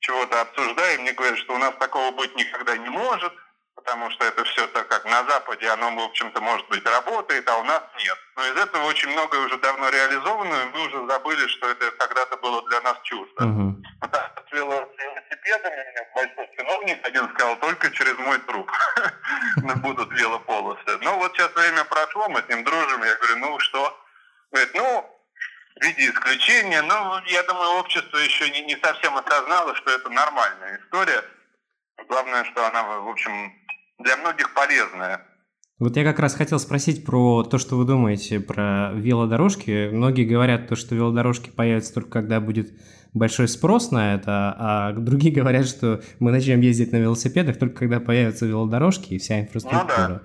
чего-то 0.00 0.40
обсуждаю, 0.40 1.00
мне 1.00 1.12
говорят, 1.12 1.38
что 1.38 1.54
у 1.54 1.58
нас 1.58 1.74
такого 1.78 2.10
быть 2.12 2.34
никогда 2.36 2.76
не 2.76 2.88
может, 2.88 3.32
потому 3.74 4.10
что 4.10 4.24
это 4.24 4.44
все 4.44 4.66
так 4.68 4.88
как 4.88 5.04
на 5.04 5.24
Западе, 5.24 5.68
оно, 5.68 5.94
в 5.94 6.00
общем-то, 6.00 6.40
может 6.40 6.68
быть, 6.68 6.84
работает, 6.84 7.48
а 7.48 7.56
у 7.58 7.64
нас 7.64 7.82
нет. 7.98 8.18
Но 8.36 8.44
из 8.46 8.56
этого 8.56 8.84
очень 8.84 9.08
многое 9.10 9.40
уже 9.40 9.56
давно 9.58 9.88
реализовано, 9.88 10.54
и 10.54 10.76
мы 10.76 10.86
уже 10.86 11.06
забыли, 11.06 11.46
что 11.46 11.70
это 11.70 11.90
когда-то 11.92 12.36
было 12.38 12.62
для 12.68 12.80
нас 12.80 12.98
чуждо. 13.02 13.44
Uh-huh. 13.44 13.74
с 14.48 14.52
велосипедами, 15.46 15.84
большой 16.14 16.48
чиновник 16.56 17.06
один 17.06 17.28
сказал, 17.30 17.56
только 17.56 17.90
через 17.90 18.18
мой 18.18 18.38
труп 18.40 18.70
будут 19.82 20.12
велополосы. 20.12 20.98
Ну 21.02 21.18
вот 21.18 21.32
сейчас 21.32 21.54
время 21.54 21.84
прошло, 21.84 22.28
мы 22.28 22.42
с 22.42 22.48
ним 22.48 22.64
дружим, 22.64 23.02
я 23.02 23.14
говорю, 23.16 23.36
ну 23.38 23.58
что? 23.60 23.98
Говорит, 24.50 24.74
ну, 24.74 25.10
в 25.80 25.84
виде 25.84 26.10
исключения, 26.10 26.82
но 26.82 27.20
я 27.26 27.42
думаю, 27.44 27.78
общество 27.80 28.16
еще 28.18 28.50
не, 28.50 28.62
не 28.62 28.76
совсем 28.76 29.16
осознало, 29.16 29.74
что 29.76 29.90
это 29.90 30.08
нормальная 30.10 30.80
история. 30.80 31.22
Главное, 32.08 32.44
что 32.44 32.66
она, 32.66 32.82
в 33.00 33.08
общем, 33.08 33.52
для 33.98 34.16
многих 34.16 34.52
полезная. 34.54 35.26
Вот 35.78 35.94
я 35.96 36.04
как 36.04 36.18
раз 36.18 36.34
хотел 36.34 36.58
спросить 36.58 37.04
про 37.04 37.42
то, 37.42 37.58
что 37.58 37.76
вы 37.76 37.84
думаете 37.84 38.40
про 38.40 38.92
велодорожки. 38.94 39.90
Многие 39.90 40.24
говорят, 40.24 40.68
то, 40.68 40.76
что 40.76 40.94
велодорожки 40.94 41.50
появятся 41.50 41.92
только 41.92 42.10
когда 42.10 42.40
будет 42.40 42.70
большой 43.16 43.48
спрос 43.48 43.90
на 43.90 44.14
это, 44.14 44.54
а 44.58 44.92
другие 44.92 45.34
говорят, 45.40 45.66
что 45.66 46.00
мы 46.20 46.30
начнем 46.30 46.60
ездить 46.60 46.92
на 46.92 46.98
велосипедах 46.98 47.58
только 47.58 47.78
когда 47.80 48.00
появятся 48.00 48.46
велодорожки 48.46 49.14
и 49.14 49.18
вся 49.18 49.40
инфраструктура. 49.40 50.22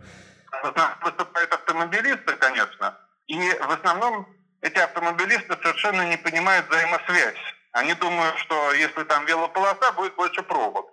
Ну 0.63 0.71
да. 0.75 0.97
Выступают 1.03 1.51
автомобилисты, 1.51 2.33
конечно, 2.39 2.97
и 3.27 3.35
в 3.35 3.71
основном 3.71 4.27
эти 4.61 4.77
автомобилисты 4.77 5.57
совершенно 5.61 6.07
не 6.09 6.17
понимают 6.17 6.67
взаимосвязь. 6.69 7.39
Они 7.71 7.93
думают, 7.95 8.37
что 8.37 8.73
если 8.73 9.03
там 9.03 9.25
велополоса, 9.25 9.91
будет 9.93 10.15
больше 10.15 10.43
пробок. 10.43 10.85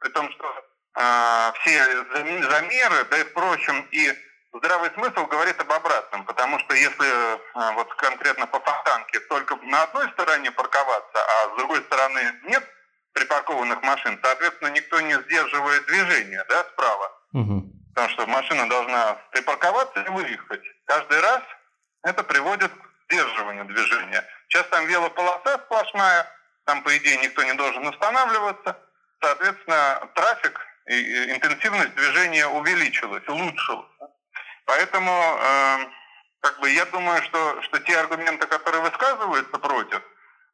При 0.00 0.10
том, 0.10 0.28
что 0.32 0.44
э, 0.98 1.52
все 1.60 1.84
замеры, 2.50 3.06
да 3.10 3.18
и 3.18 3.24
впрочем, 3.24 3.86
и 3.92 4.12
здравый 4.54 4.90
смысл 4.92 5.26
говорит 5.26 5.60
об 5.60 5.72
обратном. 5.72 6.24
Потому 6.24 6.58
что 6.60 6.74
если 6.74 7.34
э, 7.34 7.74
вот 7.74 7.92
конкретно 7.94 8.46
по 8.46 8.60
фонтанке 8.60 9.20
только 9.20 9.56
на 9.56 9.82
одной 9.82 10.08
стороне 10.10 10.50
парковаться, 10.50 11.18
а 11.18 11.54
с 11.54 11.56
другой 11.56 11.82
стороны 11.82 12.20
нет 12.44 12.64
припаркованных 13.12 13.82
машин, 13.82 14.18
соответственно, 14.22 14.68
никто 14.68 15.00
не 15.00 15.14
сдерживает 15.14 15.86
движение 15.86 16.44
да, 16.48 16.64
справа. 16.72 17.12
Угу. 17.32 17.62
Потому 17.94 18.08
что 18.10 18.26
машина 18.26 18.68
должна 18.68 19.14
припарковаться 19.30 20.00
и 20.00 20.08
выехать. 20.08 20.62
Каждый 20.86 21.20
раз 21.20 21.42
это 22.02 22.22
приводит 22.24 22.72
к 22.72 23.12
сдерживанию 23.12 23.64
движения. 23.66 24.24
Сейчас 24.48 24.66
там 24.68 24.86
велополоса 24.86 25.60
сплошная, 25.66 26.26
там, 26.64 26.82
по 26.82 26.96
идее, 26.96 27.18
никто 27.18 27.42
не 27.44 27.54
должен 27.54 27.86
останавливаться. 27.86 28.78
Соответственно, 29.20 30.08
трафик 30.14 30.60
и 30.86 31.32
интенсивность 31.32 31.94
движения 31.94 32.46
увеличилась, 32.46 33.26
улучшилась. 33.28 33.86
Поэтому 34.66 35.10
э, 35.12 35.86
как 36.40 36.60
бы 36.60 36.70
я 36.70 36.84
думаю, 36.86 37.22
что, 37.22 37.62
что 37.62 37.78
те 37.80 37.98
аргументы, 37.98 38.46
которые 38.46 38.82
высказываются 38.82 39.58
против, 39.58 40.02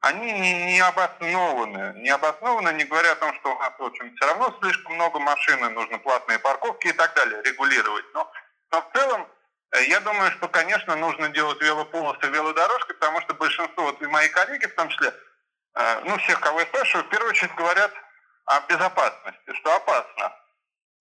они 0.01 0.33
не, 0.33 0.73
не 0.73 0.81
обоснованы. 0.81 1.95
Не 1.99 2.11
обоснованы, 2.11 2.73
не 2.73 2.85
говоря 2.85 3.13
о 3.13 3.17
том, 3.17 3.35
что 3.35 3.55
у 3.55 3.59
нас, 3.59 3.73
в 3.79 3.83
общем, 3.83 4.15
все 4.17 4.27
равно 4.27 4.57
слишком 4.61 4.95
много 4.95 5.19
машин, 5.19 5.65
и 5.65 5.69
нужны 5.69 5.99
платные 5.99 6.39
парковки 6.39 6.89
и 6.89 6.93
так 6.93 7.15
далее, 7.15 7.43
регулировать. 7.43 8.05
Но, 8.15 8.31
но 8.71 8.81
в 8.81 8.97
целом 8.97 9.27
Э, 9.73 9.85
я 9.85 10.01
думаю, 10.01 10.31
что, 10.33 10.49
конечно, 10.49 10.97
нужно 10.97 11.29
делать 11.29 11.61
велополосы, 11.61 12.27
велодорожки, 12.27 12.93
потому 12.95 13.21
что 13.21 13.35
большинство, 13.35 13.85
вот 13.85 14.03
и 14.03 14.07
мои 14.07 14.29
коллеги 14.29 14.67
в 14.67 14.75
том 14.75 14.89
числе, 14.89 15.15
э, 15.75 16.01
ну, 16.05 16.17
всех, 16.19 16.41
кого 16.41 16.61
я 16.61 16.67
спрашиваю, 16.67 17.07
в 17.07 17.11
первую 17.11 17.31
очередь 17.31 17.55
говорят 17.55 17.93
о 18.47 18.61
безопасности, 18.61 19.55
что 19.55 19.77
опасно. 19.77 20.37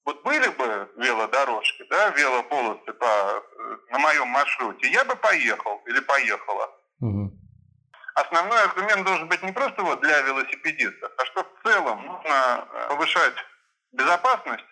Вот 0.05 0.23
были 0.23 0.47
бы 0.49 0.91
велодорожки, 0.97 1.83
да, 1.89 2.09
велополосы 2.09 2.93
по, 2.93 3.05
э, 3.05 3.77
на 3.89 3.99
моем 3.99 4.27
маршруте, 4.59 4.89
я 4.91 5.05
бы 5.05 5.15
поехал 5.15 5.81
или 5.85 5.99
поехала. 6.01 6.69
Угу. 7.01 7.31
Основной 8.15 8.61
аргумент 8.63 9.05
должен 9.05 9.27
быть 9.27 9.41
не 9.43 9.51
просто 9.51 9.81
вот 9.81 10.01
для 10.01 10.21
велосипедистов, 10.21 11.11
а 11.17 11.25
что 11.25 11.43
в 11.43 11.67
целом 11.67 12.05
нужно 12.05 12.67
повышать 12.89 13.35
безопасность. 13.93 14.65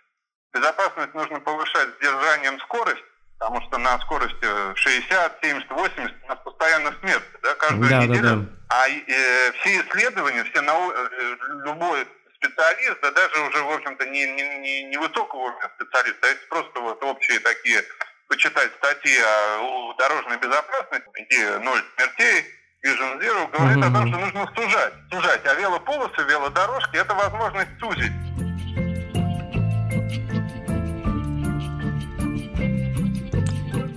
Безопасность 0.54 1.14
нужно 1.14 1.40
повышать 1.40 1.90
сдержанием 1.98 2.60
скорости, 2.62 3.04
Потому 3.40 3.62
что 3.62 3.78
на 3.78 4.00
скорости 4.00 4.76
60, 4.76 5.40
70, 5.44 5.70
80 5.70 6.16
у 6.24 6.28
нас 6.28 6.40
постоянно 6.44 6.92
смерть, 7.00 7.24
да, 7.44 7.54
каждую 7.56 7.90
да, 7.90 8.04
неделю. 8.04 8.22
Да, 8.24 8.36
да. 8.36 8.46
А 8.70 8.90
э, 8.90 9.52
все 9.60 9.82
исследования, 9.82 10.44
все 10.44 10.62
нау... 10.62 10.92
Э, 10.92 11.38
любой 11.66 12.08
специалист, 12.36 13.00
да 13.02 13.12
даже 13.12 13.40
уже, 13.42 13.64
в 13.64 13.72
общем-то, 13.72 14.06
не, 14.08 14.26
не, 14.26 14.84
не, 14.86 14.98
высокого 14.98 15.40
уровня 15.40 15.72
специалист, 15.76 16.24
а 16.24 16.28
если 16.28 16.46
просто 16.48 16.80
вот 16.80 17.04
общие 17.04 17.40
такие 17.40 17.84
почитать 18.28 18.72
статьи 18.78 19.18
о 19.20 19.94
дорожной 19.98 20.38
безопасности, 20.38 21.08
где 21.16 21.58
ноль 21.60 21.82
смертей, 21.96 22.46
Vision 22.86 23.20
Zero, 23.20 23.52
говорит 23.52 23.78
mm-hmm. 23.78 23.88
о 23.88 23.92
том, 23.92 24.08
что 24.08 24.20
нужно 24.20 24.52
сужать. 24.56 24.94
Сужать. 25.12 25.46
А 25.46 25.54
велополосы, 25.56 26.24
велодорожки– 26.30 26.96
это 26.98 27.14
возможность 27.14 27.70
сузить. 27.80 28.12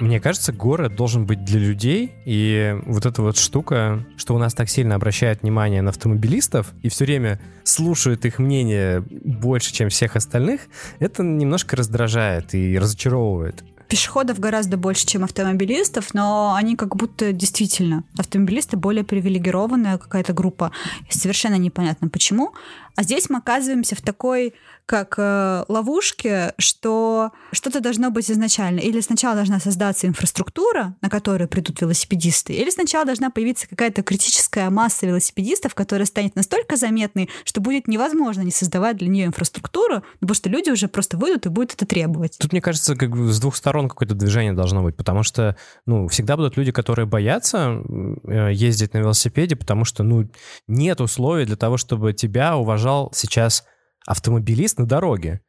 Мне 0.00 0.18
кажется, 0.18 0.52
город 0.52 0.96
должен 0.96 1.26
быть 1.26 1.44
для 1.44 1.60
людей, 1.60 2.12
и 2.24 2.74
вот 2.86 3.06
эта 3.06 3.22
вот 3.22 3.36
штука, 3.36 4.04
что 4.16 4.34
у 4.34 4.38
нас 4.38 4.54
так 4.54 4.68
сильно 4.68 4.94
обращает 4.96 5.42
внимание 5.42 5.82
на 5.82 5.90
автомобилистов 5.90 6.72
и 6.82 6.88
все 6.88 7.04
время 7.04 7.38
слушают 7.64 8.24
их 8.24 8.38
мнение 8.38 9.02
больше, 9.02 9.72
чем 9.72 9.88
всех 9.88 10.16
остальных, 10.16 10.62
это 10.98 11.22
немножко 11.22 11.76
раздражает 11.76 12.54
и 12.54 12.76
разочаровывает 12.78 13.62
пешеходов 13.90 14.38
гораздо 14.38 14.76
больше, 14.76 15.04
чем 15.04 15.24
автомобилистов, 15.24 16.14
но 16.14 16.54
они 16.54 16.76
как 16.76 16.94
будто 16.94 17.32
действительно 17.32 18.04
автомобилисты 18.16 18.76
более 18.76 19.02
привилегированная 19.02 19.98
какая-то 19.98 20.32
группа. 20.32 20.70
Совершенно 21.10 21.56
непонятно 21.56 22.08
почему. 22.08 22.54
А 22.96 23.02
здесь 23.02 23.30
мы 23.30 23.38
оказываемся 23.38 23.96
в 23.96 24.02
такой 24.02 24.54
как 24.90 25.14
э, 25.18 25.64
ловушке, 25.68 26.52
что 26.58 27.30
что-то 27.52 27.80
должно 27.80 28.10
быть 28.10 28.28
изначально. 28.28 28.80
Или 28.80 29.00
сначала 29.00 29.36
должна 29.36 29.60
создаться 29.60 30.08
инфраструктура, 30.08 30.96
на 31.00 31.08
которую 31.08 31.46
придут 31.46 31.80
велосипедисты, 31.80 32.54
или 32.54 32.70
сначала 32.70 33.04
должна 33.04 33.30
появиться 33.30 33.68
какая-то 33.68 34.02
критическая 34.02 34.68
масса 34.68 35.06
велосипедистов, 35.06 35.76
которая 35.76 36.06
станет 36.06 36.34
настолько 36.34 36.74
заметной, 36.74 37.30
что 37.44 37.60
будет 37.60 37.86
невозможно 37.86 38.40
не 38.40 38.50
создавать 38.50 38.96
для 38.96 39.06
нее 39.06 39.26
инфраструктуру, 39.26 40.02
потому 40.18 40.34
что 40.34 40.48
люди 40.48 40.70
уже 40.70 40.88
просто 40.88 41.16
выйдут 41.16 41.46
и 41.46 41.50
будут 41.50 41.74
это 41.74 41.86
требовать. 41.86 42.36
Тут, 42.40 42.50
мне 42.50 42.60
кажется, 42.60 42.96
как 42.96 43.10
бы 43.10 43.32
с 43.32 43.38
двух 43.38 43.54
сторон 43.54 43.88
какое-то 43.88 44.16
движение 44.16 44.54
должно 44.54 44.82
быть, 44.82 44.96
потому 44.96 45.22
что, 45.22 45.56
ну, 45.86 46.08
всегда 46.08 46.36
будут 46.36 46.56
люди, 46.56 46.72
которые 46.72 47.06
боятся 47.06 47.80
э, 48.24 48.50
ездить 48.52 48.92
на 48.94 48.98
велосипеде, 48.98 49.54
потому 49.54 49.84
что, 49.84 50.02
ну, 50.02 50.28
нет 50.66 51.00
условий 51.00 51.44
для 51.44 51.56
того, 51.56 51.76
чтобы 51.76 52.12
тебя 52.12 52.56
уважал 52.80 53.10
сейчас 53.14 53.64
автомобилист 54.06 54.78
на 54.78 54.86
дороге. 54.86 55.40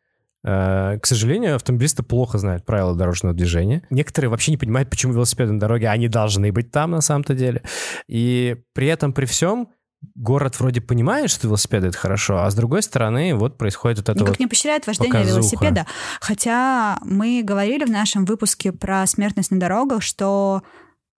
Э, 0.43 0.97
к 0.99 1.05
сожалению, 1.05 1.55
автомобилисты 1.55 2.03
плохо 2.03 2.37
знают 2.37 2.65
правила 2.65 2.95
дорожного 2.95 3.33
движения. 3.33 3.83
Некоторые 3.89 4.29
вообще 4.29 4.51
не 4.51 4.57
понимают, 4.57 4.89
почему 4.89 5.13
велосипеды 5.13 5.53
на 5.53 5.59
дороге, 5.59 5.89
они 5.89 6.07
должны 6.07 6.51
быть 6.51 6.71
там 6.71 6.91
на 6.91 7.01
самом-то 7.01 7.33
деле. 7.33 7.63
И 8.07 8.57
при 8.73 8.87
этом, 8.87 9.13
при 9.13 9.25
всем, 9.25 9.69
город 10.15 10.59
вроде 10.59 10.81
понимает, 10.81 11.29
что 11.29 11.47
велосипеды 11.47 11.87
это 11.87 11.97
хорошо, 11.97 12.43
а 12.43 12.49
с 12.49 12.55
другой 12.55 12.81
стороны 12.81 13.35
вот 13.35 13.57
происходит 13.57 13.99
вот 13.99 14.09
это 14.09 14.19
Никак 14.19 14.29
вот 14.29 14.39
не 14.39 14.47
поощряет 14.47 14.87
вождение 14.87 15.13
показуха. 15.13 15.39
велосипеда. 15.39 15.87
Хотя 16.19 16.97
мы 17.03 17.43
говорили 17.43 17.85
в 17.85 17.91
нашем 17.91 18.25
выпуске 18.25 18.71
про 18.71 19.05
смертность 19.05 19.51
на 19.51 19.59
дорогах, 19.59 20.01
что 20.01 20.63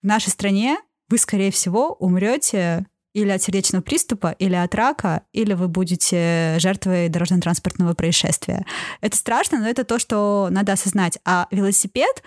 в 0.01 0.05
нашей 0.05 0.29
стране 0.29 0.77
вы, 1.09 1.17
скорее 1.17 1.51
всего, 1.51 1.93
умрете 1.93 2.85
или 3.13 3.29
от 3.29 3.41
сердечного 3.41 3.81
приступа, 3.81 4.35
или 4.39 4.55
от 4.55 4.73
рака, 4.75 5.23
или 5.31 5.53
вы 5.53 5.67
будете 5.67 6.55
жертвой 6.59 7.09
дорожно-транспортного 7.09 7.93
происшествия. 7.93 8.65
Это 9.01 9.15
страшно, 9.17 9.59
но 9.59 9.67
это 9.67 9.83
то, 9.83 9.99
что 9.99 10.47
надо 10.51 10.73
осознать. 10.73 11.19
А 11.23 11.47
велосипед, 11.51 12.23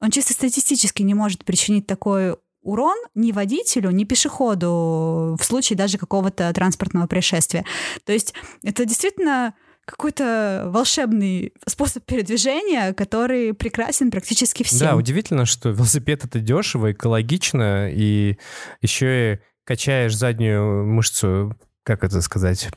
он 0.00 0.10
чисто 0.10 0.32
статистически 0.32 1.02
не 1.02 1.14
может 1.14 1.44
причинить 1.44 1.86
такой 1.86 2.36
урон 2.62 2.96
ни 3.14 3.30
водителю, 3.30 3.90
ни 3.90 4.04
пешеходу 4.04 5.36
в 5.38 5.44
случае 5.44 5.76
даже 5.76 5.98
какого-то 5.98 6.52
транспортного 6.52 7.06
происшествия. 7.06 7.64
То 8.04 8.12
есть 8.12 8.34
это 8.62 8.84
действительно 8.84 9.54
какой-то 9.84 10.64
волшебный 10.68 11.52
способ 11.66 12.04
передвижения, 12.04 12.94
который 12.94 13.52
прекрасен 13.52 14.10
практически 14.10 14.62
всем. 14.62 14.78
Да, 14.78 14.96
удивительно, 14.96 15.44
что 15.44 15.68
велосипед 15.70 16.24
это 16.24 16.40
дешево, 16.40 16.92
экологично, 16.92 17.90
и 17.92 18.38
еще 18.80 19.34
и 19.34 19.38
качаешь 19.64 20.16
заднюю 20.16 20.86
мышцу, 20.86 21.56
как 21.82 22.04
это 22.04 22.20
сказать, 22.20 22.70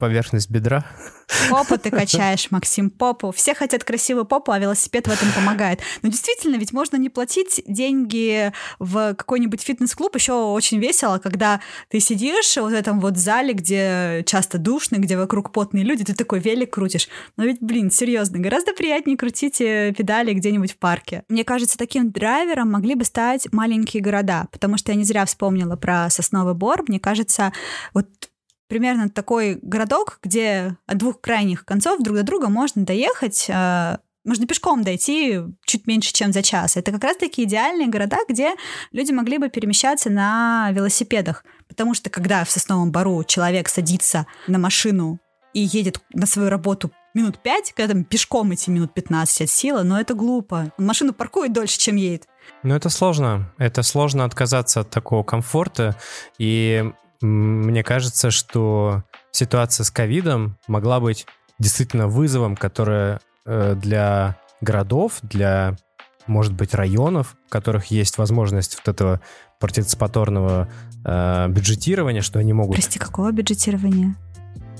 поверхность 0.00 0.50
бедра. 0.50 0.84
Попу 1.48 1.78
ты 1.78 1.90
качаешь, 1.90 2.50
Максим, 2.50 2.90
попу. 2.90 3.30
Все 3.30 3.54
хотят 3.54 3.84
красивую 3.84 4.24
попу, 4.24 4.50
а 4.50 4.58
велосипед 4.58 5.06
в 5.06 5.12
этом 5.12 5.30
помогает. 5.32 5.80
Но 6.02 6.08
действительно, 6.08 6.56
ведь 6.56 6.72
можно 6.72 6.96
не 6.96 7.08
платить 7.08 7.62
деньги 7.66 8.52
в 8.80 9.14
какой-нибудь 9.14 9.62
фитнес-клуб. 9.62 10.16
Еще 10.16 10.32
очень 10.32 10.80
весело, 10.80 11.18
когда 11.18 11.60
ты 11.88 12.00
сидишь 12.00 12.56
вот 12.56 12.72
в 12.72 12.74
этом 12.74 12.98
вот 12.98 13.16
зале, 13.16 13.52
где 13.52 14.24
часто 14.26 14.58
душно, 14.58 14.96
где 14.96 15.16
вокруг 15.16 15.52
потные 15.52 15.84
люди, 15.84 16.04
ты 16.04 16.14
такой 16.14 16.40
велик 16.40 16.72
крутишь. 16.72 17.08
Но 17.36 17.44
ведь, 17.44 17.58
блин, 17.60 17.90
серьезно, 17.90 18.38
гораздо 18.38 18.72
приятнее 18.72 19.16
крутить 19.16 19.60
э, 19.60 19.94
педали 19.96 20.32
где-нибудь 20.32 20.72
в 20.72 20.78
парке. 20.78 21.22
Мне 21.28 21.44
кажется, 21.44 21.78
таким 21.78 22.10
драйвером 22.10 22.72
могли 22.72 22.94
бы 22.94 23.04
стать 23.04 23.52
маленькие 23.52 24.02
города, 24.02 24.48
потому 24.50 24.78
что 24.78 24.92
я 24.92 24.98
не 24.98 25.04
зря 25.04 25.24
вспомнила 25.26 25.76
про 25.76 26.10
Сосновый 26.10 26.54
Бор. 26.54 26.84
Мне 26.88 26.98
кажется, 26.98 27.52
вот 27.94 28.06
примерно 28.70 29.10
такой 29.10 29.58
городок, 29.60 30.20
где 30.22 30.76
от 30.86 30.96
двух 30.96 31.20
крайних 31.20 31.66
концов 31.66 32.00
друг 32.00 32.16
до 32.16 32.22
друга 32.22 32.48
можно 32.48 32.84
доехать 32.84 33.46
э, 33.48 33.98
можно 34.24 34.46
пешком 34.46 34.84
дойти 34.84 35.40
чуть 35.64 35.86
меньше, 35.86 36.12
чем 36.12 36.32
за 36.32 36.42
час. 36.42 36.76
Это 36.76 36.92
как 36.92 37.02
раз-таки 37.02 37.42
идеальные 37.44 37.88
города, 37.88 38.18
где 38.28 38.52
люди 38.92 39.12
могли 39.12 39.38
бы 39.38 39.48
перемещаться 39.48 40.08
на 40.08 40.70
велосипедах. 40.72 41.44
Потому 41.68 41.94
что 41.94 42.10
когда 42.10 42.44
в 42.44 42.50
Сосновом 42.50 42.92
Бару 42.92 43.24
человек 43.24 43.68
садится 43.68 44.26
на 44.46 44.58
машину 44.58 45.18
и 45.52 45.60
едет 45.60 46.00
на 46.12 46.26
свою 46.26 46.48
работу 46.48 46.92
минут 47.12 47.38
5, 47.42 47.72
когда 47.72 47.94
там 47.94 48.04
пешком 48.04 48.54
идти 48.54 48.70
минут 48.70 48.94
15 48.94 49.42
от 49.42 49.50
силы, 49.50 49.82
но 49.82 49.98
это 50.00 50.14
глупо. 50.14 50.72
Он 50.78 50.86
машину 50.86 51.12
паркует 51.12 51.52
дольше, 51.52 51.78
чем 51.78 51.96
едет. 51.96 52.28
Ну, 52.62 52.74
это 52.74 52.88
сложно. 52.88 53.52
Это 53.58 53.82
сложно 53.82 54.24
отказаться 54.24 54.80
от 54.80 54.90
такого 54.90 55.22
комфорта. 55.22 55.96
И 56.38 56.92
мне 57.20 57.82
кажется, 57.82 58.30
что 58.30 59.04
ситуация 59.30 59.84
с 59.84 59.90
ковидом 59.90 60.56
могла 60.66 61.00
быть 61.00 61.26
действительно 61.58 62.08
вызовом, 62.08 62.56
которое 62.56 63.20
э, 63.44 63.74
для 63.74 64.38
городов, 64.60 65.18
для, 65.22 65.76
может 66.26 66.54
быть, 66.54 66.74
районов, 66.74 67.36
в 67.46 67.50
которых 67.50 67.86
есть 67.86 68.18
возможность 68.18 68.76
вот 68.78 68.88
этого 68.88 69.20
партиципаторного 69.58 70.68
э, 71.04 71.48
бюджетирования, 71.48 72.22
что 72.22 72.38
они 72.38 72.52
могут... 72.52 72.76
Прости, 72.76 72.98
какого 72.98 73.30
бюджетирования? 73.32 74.16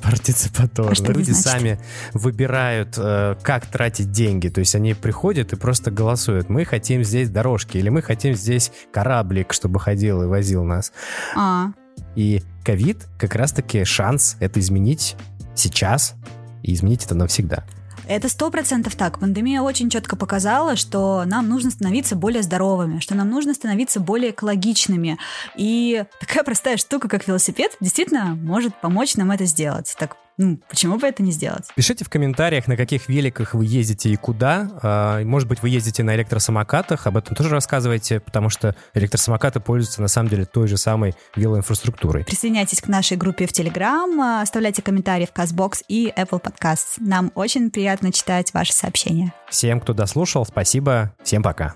партиципаторно. 0.03 0.93
А 0.99 1.12
Люди 1.12 1.32
сами 1.32 1.78
выбирают, 2.12 2.95
э, 2.97 3.36
как 3.43 3.66
тратить 3.66 4.11
деньги. 4.11 4.49
То 4.49 4.61
есть 4.61 4.74
они 4.74 4.95
приходят 4.95 5.53
и 5.53 5.57
просто 5.57 5.91
голосуют. 5.91 6.49
Мы 6.49 6.64
хотим 6.64 7.05
здесь 7.05 7.28
дорожки, 7.28 7.76
или 7.76 7.88
мы 7.88 8.03
хотим 8.03 8.34
здесь 8.34 8.72
кораблик, 8.93 9.53
чтобы 9.53 9.78
ходил 9.78 10.22
и 10.22 10.26
возил 10.26 10.64
нас. 10.64 10.93
А. 11.36 11.72
И 12.16 12.43
ковид 12.64 13.09
как 13.18 13.34
раз-таки 13.34 13.84
шанс 13.84 14.36
это 14.41 14.61
изменить 14.61 15.16
сейчас 15.55 16.14
и 16.62 16.74
изменить 16.74 17.05
это 17.05 17.14
навсегда. 17.14 17.64
Это 18.09 18.28
сто 18.28 18.51
процентов 18.51 18.97
так. 18.97 19.20
Пандемия 19.20 19.62
очень 19.62 19.88
четко 19.88 20.16
показала, 20.16 20.74
что 20.74 21.22
нам 21.26 21.49
нужно 21.49 21.70
становиться 21.70 22.16
более 22.16 22.43
здоровыми, 22.43 22.99
что 22.99 23.14
нам 23.14 23.30
нужно 23.30 23.55
становиться 23.55 24.01
более 24.01 24.32
экологичными. 24.32 25.16
И 25.57 26.05
такая 26.18 26.43
простая 26.43 26.76
штука, 26.76 27.09
как 27.09 27.28
велосипед, 27.28 27.76
действительно 27.80 28.34
может 28.34 28.74
помочь 28.80 29.14
нам 29.14 29.30
это 29.30 29.45
сделать. 29.45 29.95
Так 29.97 30.16
ну, 30.41 30.59
почему 30.70 30.97
бы 30.97 31.07
это 31.07 31.22
не 31.22 31.32
сделать? 31.32 31.68
Пишите 31.76 32.03
в 32.03 32.09
комментариях, 32.09 32.66
на 32.66 32.74
каких 32.74 33.11
великах 33.11 33.53
вы 33.53 33.66
ездите 33.66 34.09
и 34.09 34.16
куда. 34.16 34.70
А, 34.82 35.22
может 35.22 35.47
быть, 35.47 35.61
вы 35.61 35.68
ездите 35.68 36.03
на 36.03 36.14
электросамокатах, 36.16 37.07
об 37.07 37.18
этом 37.18 37.36
тоже 37.36 37.51
рассказывайте, 37.51 38.20
потому 38.20 38.49
что 38.49 38.74
электросамокаты 38.95 39.61
пользуются 39.61 40.01
на 40.01 40.09
самом 40.09 40.30
деле 40.30 40.47
той 40.47 40.66
же 40.66 40.78
самой 40.78 41.14
велоинфраструктурой. 41.36 42.24
Присоединяйтесь 42.24 42.80
к 42.80 42.88
нашей 42.88 43.18
группе 43.18 43.47
в 43.47 43.53
Telegram, 43.53 44.09
а, 44.18 44.41
оставляйте 44.41 44.80
комментарии 44.80 45.26
в 45.26 45.38
CastBox 45.38 45.84
и 45.88 46.11
Apple 46.16 46.43
Podcasts. 46.43 46.97
Нам 46.97 47.32
очень 47.34 47.70
приятно 47.70 48.11
читать 48.11 48.55
ваши 48.55 48.72
сообщения. 48.72 49.34
Всем, 49.51 49.78
кто 49.78 49.93
дослушал, 49.93 50.47
спасибо. 50.47 51.14
Всем 51.22 51.43
пока. 51.43 51.74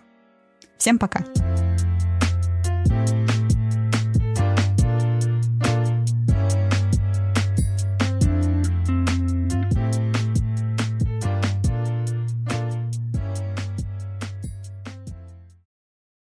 Всем 0.79 0.99
пока. 0.99 1.23